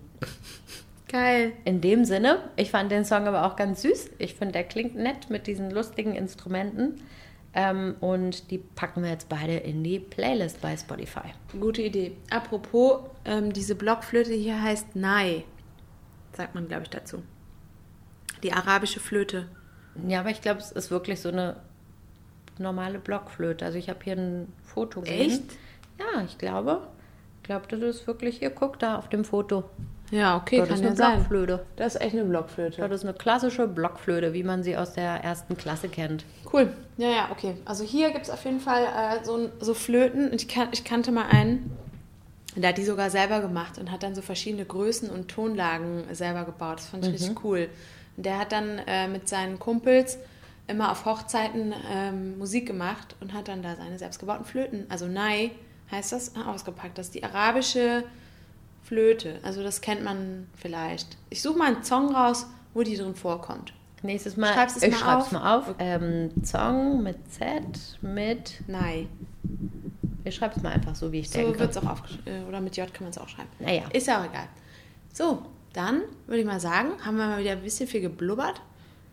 Geil. 1.07 1.53
In 1.65 1.81
dem 1.81 2.05
Sinne, 2.05 2.39
ich 2.55 2.71
fand 2.71 2.91
den 2.91 3.05
Song 3.05 3.27
aber 3.27 3.45
auch 3.45 3.55
ganz 3.55 3.81
süß. 3.83 4.11
Ich 4.17 4.35
finde, 4.35 4.53
der 4.53 4.63
klingt 4.63 4.95
nett 4.95 5.29
mit 5.29 5.47
diesen 5.47 5.69
lustigen 5.71 6.15
Instrumenten. 6.15 7.01
Ähm, 7.53 7.95
und 8.01 8.51
die 8.51 8.57
packen 8.57 9.03
wir 9.03 9.11
jetzt 9.11 9.29
beide 9.29 9.55
in 9.55 9.83
die 9.83 9.99
Playlist 9.99 10.59
bei 10.61 10.75
Spotify. 10.75 11.33
Gute 11.57 11.83
Idee. 11.83 12.17
Apropos, 12.29 13.03
ähm, 13.23 13.53
diese 13.53 13.75
Blockflöte 13.75 14.33
hier 14.33 14.61
heißt 14.61 14.95
Nai. 14.95 15.45
Sagt 16.33 16.53
man, 16.55 16.67
glaube 16.67 16.83
ich, 16.83 16.89
dazu. 16.89 17.23
Die 18.43 18.51
arabische 18.51 18.99
Flöte. 18.99 19.47
Ja, 20.05 20.19
aber 20.19 20.31
ich 20.31 20.41
glaube, 20.41 20.59
es 20.59 20.71
ist 20.71 20.91
wirklich 20.91 21.21
so 21.21 21.29
eine 21.29 21.55
normale 22.57 22.99
Blockflöte. 22.99 23.63
Also 23.63 23.77
ich 23.77 23.89
habe 23.89 23.99
hier 24.03 24.17
ein 24.17 24.51
Foto 24.63 25.01
gesehen. 25.01 25.31
Echt? 25.31 25.43
Ja, 25.99 26.21
ich 26.23 26.37
glaube. 26.37 26.81
Ich 27.41 27.47
glaube, 27.47 27.65
das 27.69 27.81
ist 27.81 28.07
wirklich 28.07 28.39
hier. 28.39 28.49
Guck 28.49 28.79
da 28.79 28.97
auf 28.97 29.09
dem 29.09 29.23
Foto. 29.23 29.63
Ja, 30.11 30.37
okay, 30.37 30.59
das 30.59 30.69
kann 30.69 30.77
ist 30.77 30.83
ja 30.83 30.87
eine 30.87 30.95
sein. 30.95 31.13
Blockflöte. 31.17 31.65
Das 31.75 31.95
ist 31.95 32.01
echt 32.01 32.13
eine 32.13 32.25
Blockflöte. 32.25 32.81
Das 32.81 32.91
ist 32.91 33.03
eine 33.03 33.13
klassische 33.13 33.67
Blockflöte, 33.67 34.33
wie 34.33 34.43
man 34.43 34.63
sie 34.63 34.77
aus 34.77 34.93
der 34.93 35.23
ersten 35.23 35.57
Klasse 35.57 35.89
kennt. 35.89 36.25
Cool. 36.51 36.71
Ja, 36.97 37.09
ja, 37.09 37.29
okay. 37.31 37.55
Also 37.65 37.83
hier 37.83 38.11
gibt 38.11 38.25
es 38.25 38.29
auf 38.29 38.43
jeden 38.45 38.59
Fall 38.59 38.83
äh, 38.83 39.25
so, 39.25 39.49
so 39.59 39.73
Flöten. 39.73 40.31
Ich, 40.33 40.47
kan 40.47 40.69
ich 40.71 40.83
kannte 40.83 41.11
mal 41.11 41.25
einen, 41.25 41.75
der 42.55 42.69
hat 42.69 42.77
die 42.77 42.85
sogar 42.85 43.09
selber 43.09 43.41
gemacht 43.41 43.77
und 43.79 43.91
hat 43.91 44.03
dann 44.03 44.15
so 44.15 44.21
verschiedene 44.21 44.65
Größen 44.65 45.09
und 45.09 45.27
Tonlagen 45.27 46.03
selber 46.11 46.45
gebaut. 46.45 46.77
Das 46.77 46.87
fand 46.87 47.05
ich 47.05 47.13
richtig 47.13 47.43
cool. 47.43 47.67
Und 48.15 48.25
der 48.25 48.39
hat 48.39 48.51
dann 48.51 48.79
äh, 48.87 49.07
mit 49.07 49.27
seinen 49.27 49.59
Kumpels 49.59 50.19
immer 50.67 50.91
auf 50.91 51.05
Hochzeiten 51.05 51.73
ähm, 51.91 52.37
Musik 52.37 52.67
gemacht 52.67 53.15
und 53.21 53.33
hat 53.33 53.47
dann 53.47 53.61
da 53.61 53.75
seine 53.75 53.97
selbstgebauten 53.97 54.45
Flöten, 54.45 54.85
also 54.89 55.07
Nai 55.07 55.51
heißt 55.91 56.11
das, 56.11 56.35
ausgepackt. 56.35 56.97
Das 56.97 57.07
ist 57.07 57.15
die 57.15 57.23
arabische 57.23 58.03
Flöte. 58.83 59.39
Also 59.43 59.63
das 59.63 59.81
kennt 59.81 60.03
man 60.03 60.47
vielleicht. 60.55 61.17
Ich 61.29 61.41
suche 61.41 61.57
mal 61.57 61.73
einen 61.73 61.83
Song 61.83 62.13
raus, 62.15 62.47
wo 62.73 62.83
die 62.83 62.95
drin 62.95 63.15
vorkommt. 63.15 63.73
Nächstes 64.03 64.37
Mal. 64.37 64.53
Schreibst 64.53 64.77
es 64.77 64.83
ich 64.83 64.91
mal 64.91 64.97
schreib's 64.99 65.25
auf. 65.25 65.31
mal 65.31 65.57
auf. 65.57 65.75
Ähm, 65.79 66.29
Song 66.43 67.01
mit 67.01 67.17
Z, 67.31 67.63
mit. 68.01 68.61
Nein. 68.67 69.09
Ich 70.23 70.35
schreib's 70.35 70.61
mal 70.61 70.71
einfach 70.73 70.95
so, 70.95 71.11
wie 71.11 71.19
ich 71.19 71.29
So 71.29 71.39
denke. 71.39 71.59
wird 71.59 71.71
es 71.71 71.77
auch 71.77 71.89
aufgeschrieben. 71.89 72.47
Oder 72.47 72.61
mit 72.61 72.77
J 72.77 72.91
kann 72.93 73.03
man 73.05 73.11
es 73.11 73.17
auch 73.17 73.27
schreiben. 73.29 73.49
Naja. 73.59 73.83
Ist 73.93 74.07
ja 74.07 74.21
auch 74.21 74.25
egal. 74.25 74.47
So, 75.13 75.43
dann 75.73 76.01
würde 76.27 76.41
ich 76.41 76.45
mal 76.45 76.59
sagen, 76.59 76.89
haben 77.03 77.17
wir 77.17 77.25
mal 77.27 77.39
wieder 77.39 77.51
ein 77.53 77.61
bisschen 77.61 77.87
viel 77.87 78.01
geblubbert. 78.01 78.61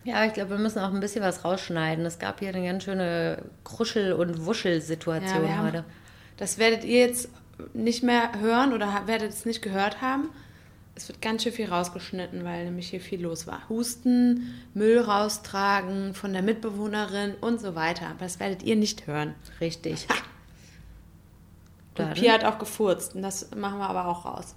Ja, 0.03 0.25
ich 0.25 0.33
glaube, 0.33 0.51
wir 0.51 0.57
müssen 0.57 0.79
auch 0.79 0.93
ein 0.93 0.99
bisschen 0.99 1.23
was 1.23 1.45
rausschneiden. 1.45 2.05
Es 2.05 2.19
gab 2.19 2.39
hier 2.39 2.49
eine 2.49 2.63
ganz 2.65 2.83
schöne 2.83 3.43
Kruschel- 3.63 4.13
und 4.13 4.45
Wuschel-Situation 4.45 5.49
haben- 5.55 5.67
heute. 5.67 5.85
Das 6.37 6.57
werdet 6.57 6.83
ihr 6.83 6.99
jetzt 6.99 7.29
nicht 7.73 8.03
mehr 8.03 8.39
hören 8.39 8.73
oder 8.73 8.93
ha- 8.93 9.07
werdet 9.07 9.29
es 9.31 9.45
nicht 9.45 9.61
gehört 9.61 10.01
haben. 10.01 10.29
Es 10.95 11.07
wird 11.07 11.21
ganz 11.21 11.41
schön 11.43 11.53
viel 11.53 11.69
rausgeschnitten, 11.69 12.43
weil 12.43 12.65
nämlich 12.65 12.89
hier 12.89 13.01
viel 13.01 13.21
los 13.23 13.47
war. 13.47 13.67
Husten, 13.69 14.53
Müll 14.73 14.99
raustragen 14.99 16.13
von 16.13 16.33
der 16.33 16.43
Mitbewohnerin 16.43 17.33
und 17.41 17.59
so 17.59 17.73
weiter. 17.75 18.07
Aber 18.07 18.19
das 18.19 18.39
werdet 18.39 18.61
ihr 18.63 18.75
nicht 18.75 19.07
hören. 19.07 19.33
Richtig. 19.59 20.07
Und 20.09 21.99
Dann- 21.99 22.13
Pia 22.13 22.33
hat 22.33 22.43
auch 22.45 22.59
gefurzt 22.59 23.15
und 23.15 23.21
das 23.23 23.49
machen 23.55 23.79
wir 23.79 23.87
aber 23.89 24.07
auch 24.07 24.25
raus. 24.25 24.55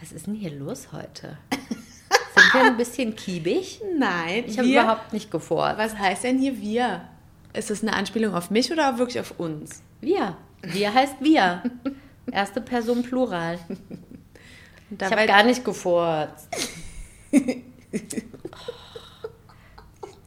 Was 0.00 0.12
ist 0.12 0.26
denn 0.26 0.34
hier 0.34 0.50
los 0.52 0.88
heute? 0.92 1.38
Sind 1.50 2.54
wir 2.54 2.64
ein 2.66 2.76
bisschen 2.76 3.16
kiebig? 3.16 3.80
Nein, 3.98 4.44
Ich 4.46 4.58
habe 4.58 4.68
überhaupt 4.68 5.12
nicht 5.12 5.30
gefordert. 5.30 5.78
Was 5.78 5.96
heißt 5.96 6.24
denn 6.24 6.38
hier 6.38 6.60
wir? 6.60 7.02
Ist 7.54 7.70
das 7.70 7.82
eine 7.82 7.94
Anspielung 7.94 8.34
auf 8.34 8.50
mich 8.50 8.70
oder 8.70 8.98
wirklich 8.98 9.18
auf 9.20 9.38
uns? 9.40 9.82
Wir. 10.00 10.36
Wir 10.62 10.92
heißt 10.94 11.16
wir. 11.20 11.62
Erste 12.30 12.60
Person 12.60 13.02
Plural. 13.02 13.58
Und 14.90 15.02
Ich 15.02 15.10
habe 15.10 15.26
gar 15.26 15.44
nicht 15.44 15.64
gefurzt. 15.64 16.48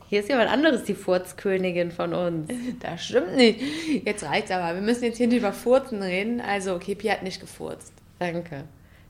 Hier 0.10 0.22
ist 0.22 0.30
jemand 0.30 0.50
anderes, 0.50 0.84
die 0.86 0.96
Furzkönigin 0.96 1.92
von 1.92 2.14
uns. 2.14 2.52
Das 2.80 3.06
stimmt 3.06 3.36
nicht. 3.36 3.62
Jetzt 4.06 4.24
reicht's 4.24 4.50
aber. 4.50 4.74
Wir 4.74 4.82
müssen 4.82 5.04
jetzt 5.04 5.18
hier 5.18 5.28
nicht 5.28 5.38
über 5.38 5.54
Furzen 5.54 6.02
reden. 6.02 6.42
Also, 6.42 6.74
okay, 6.74 6.96
Pia 6.96 7.14
hat 7.14 7.24
nicht 7.24 7.40
gefurzt. 7.40 7.94
Danke. 8.18 8.64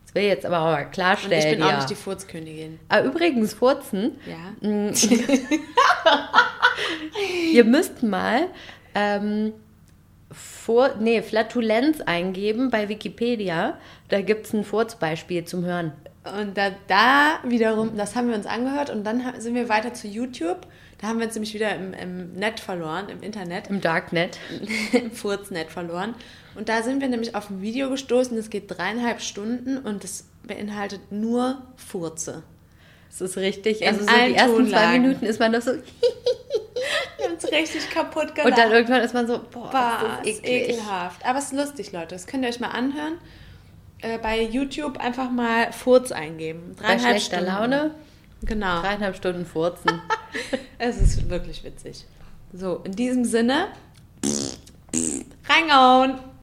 Das 0.05 0.14
will 0.16 0.24
ich 0.24 0.30
jetzt 0.30 0.45
aber 0.45 0.60
auch 0.60 0.66
mal 0.74 0.86
Und 0.86 0.91
klarstellen. 0.91 1.39
ich 1.39 1.49
bin 1.51 1.64
auch 1.64 1.70
ja. 1.70 1.76
nicht 1.78 1.89
die 1.89 1.95
Furzkönigin. 1.95 2.80
Ah, 2.89 3.01
übrigens, 3.01 3.53
Furzen. 3.53 4.18
Ja. 4.26 4.53
Ihr 7.53 7.64
müsst 7.64 8.03
mal 8.03 8.47
ähm, 8.93 9.53
vor, 10.60 10.95
nee, 10.99 11.22
Flatulenz 11.22 12.01
eingeben 12.01 12.70
bei 12.70 12.89
Wikipedia. 12.89 13.78
Da 14.10 14.22
gibt 14.22 14.45
es 14.45 14.53
ein 14.53 14.64
Furzbeispiel 14.64 15.45
zum 15.45 15.66
Hören. 15.66 15.93
Und 16.24 16.57
da, 16.57 16.72
da 16.88 17.39
wiederum, 17.43 17.95
das 17.97 18.16
haben 18.16 18.28
wir 18.28 18.36
uns 18.36 18.45
angehört 18.45 18.89
und 18.89 19.03
dann 19.03 19.24
sind 19.39 19.55
wir 19.55 19.70
weiter 19.70 19.93
zu 19.93 20.07
YouTube. 20.07 20.68
Da 20.99 21.07
haben 21.07 21.20
wir 21.20 21.26
uns 21.26 21.36
nämlich 21.36 21.53
wieder 21.53 21.74
im, 21.76 21.93
im 21.93 22.34
Net 22.34 22.60
verloren, 22.60 23.07
im 23.10 23.24
Internet, 23.24 23.70
Im 23.70 23.80
Darknet. 23.80 24.38
im 24.91 25.12
Furznet 25.12 25.72
verloren. 25.72 26.14
Und 26.55 26.68
da 26.68 26.84
sind 26.84 26.99
wir 26.99 27.07
nämlich 27.07 27.36
auf 27.36 27.49
ein 27.49 27.62
Video 27.62 27.89
gestoßen, 27.89 28.36
das 28.36 28.49
geht 28.49 28.66
dreieinhalb 28.68 29.22
Stunden 29.22 29.78
und 29.78 30.03
das 30.03 30.26
beinhaltet 30.43 31.12
nur 31.12 31.62
Furze. 31.78 32.43
Das 33.10 33.22
ist 33.22 33.38
richtig. 33.38 33.86
Also 33.86 34.01
so 34.01 34.05
die 34.07 34.34
ersten 34.36 34.55
zwei 34.55 34.64
Tonlagen. 34.64 35.01
Minuten 35.01 35.26
ist 35.26 35.39
man 35.39 35.51
noch 35.51 35.62
so. 35.62 35.72
Wir 37.18 37.26
haben 37.26 37.34
uns 37.34 37.51
richtig 37.51 37.89
kaputt 37.89 38.34
gelacht. 38.34 38.45
Und 38.51 38.57
dann 38.57 38.72
irgendwann 38.72 39.01
ist 39.01 39.14
man 39.14 39.28
so, 39.28 39.39
boah, 39.51 39.70
Bah, 39.70 40.20
ist 40.24 40.45
ekelhaft. 40.45 41.26
Aber 41.26 41.39
es 41.39 41.45
ist 41.45 41.53
lustig, 41.53 41.91
Leute. 41.91 42.07
Das 42.16 42.26
könnt 42.28 42.43
ihr 42.43 42.49
euch 42.49 42.60
mal 42.62 42.70
anhören. 42.70 43.18
Äh, 44.01 44.18
bei 44.20 44.41
YouTube 44.41 44.97
einfach 44.99 45.30
mal 45.30 45.74
Furz 45.74 46.12
eingeben. 46.14 46.76
Bei 46.78 46.84
Dreieinhalb 46.84 47.18
schlechter 47.20 47.38
Stunden. 47.39 47.53
Laune, 47.53 47.91
Genau. 48.43 48.80
dreieinhalb 48.82 49.16
Stunden 49.18 49.45
furzen. 49.45 50.01
Es 50.78 50.95
ist 51.01 51.30
wirklich 51.30 51.64
witzig. 51.66 52.05
So, 52.53 52.80
in 52.86 52.93
diesem 52.93 53.26
Sinne, 53.26 53.68
reingehauen. 55.49 56.20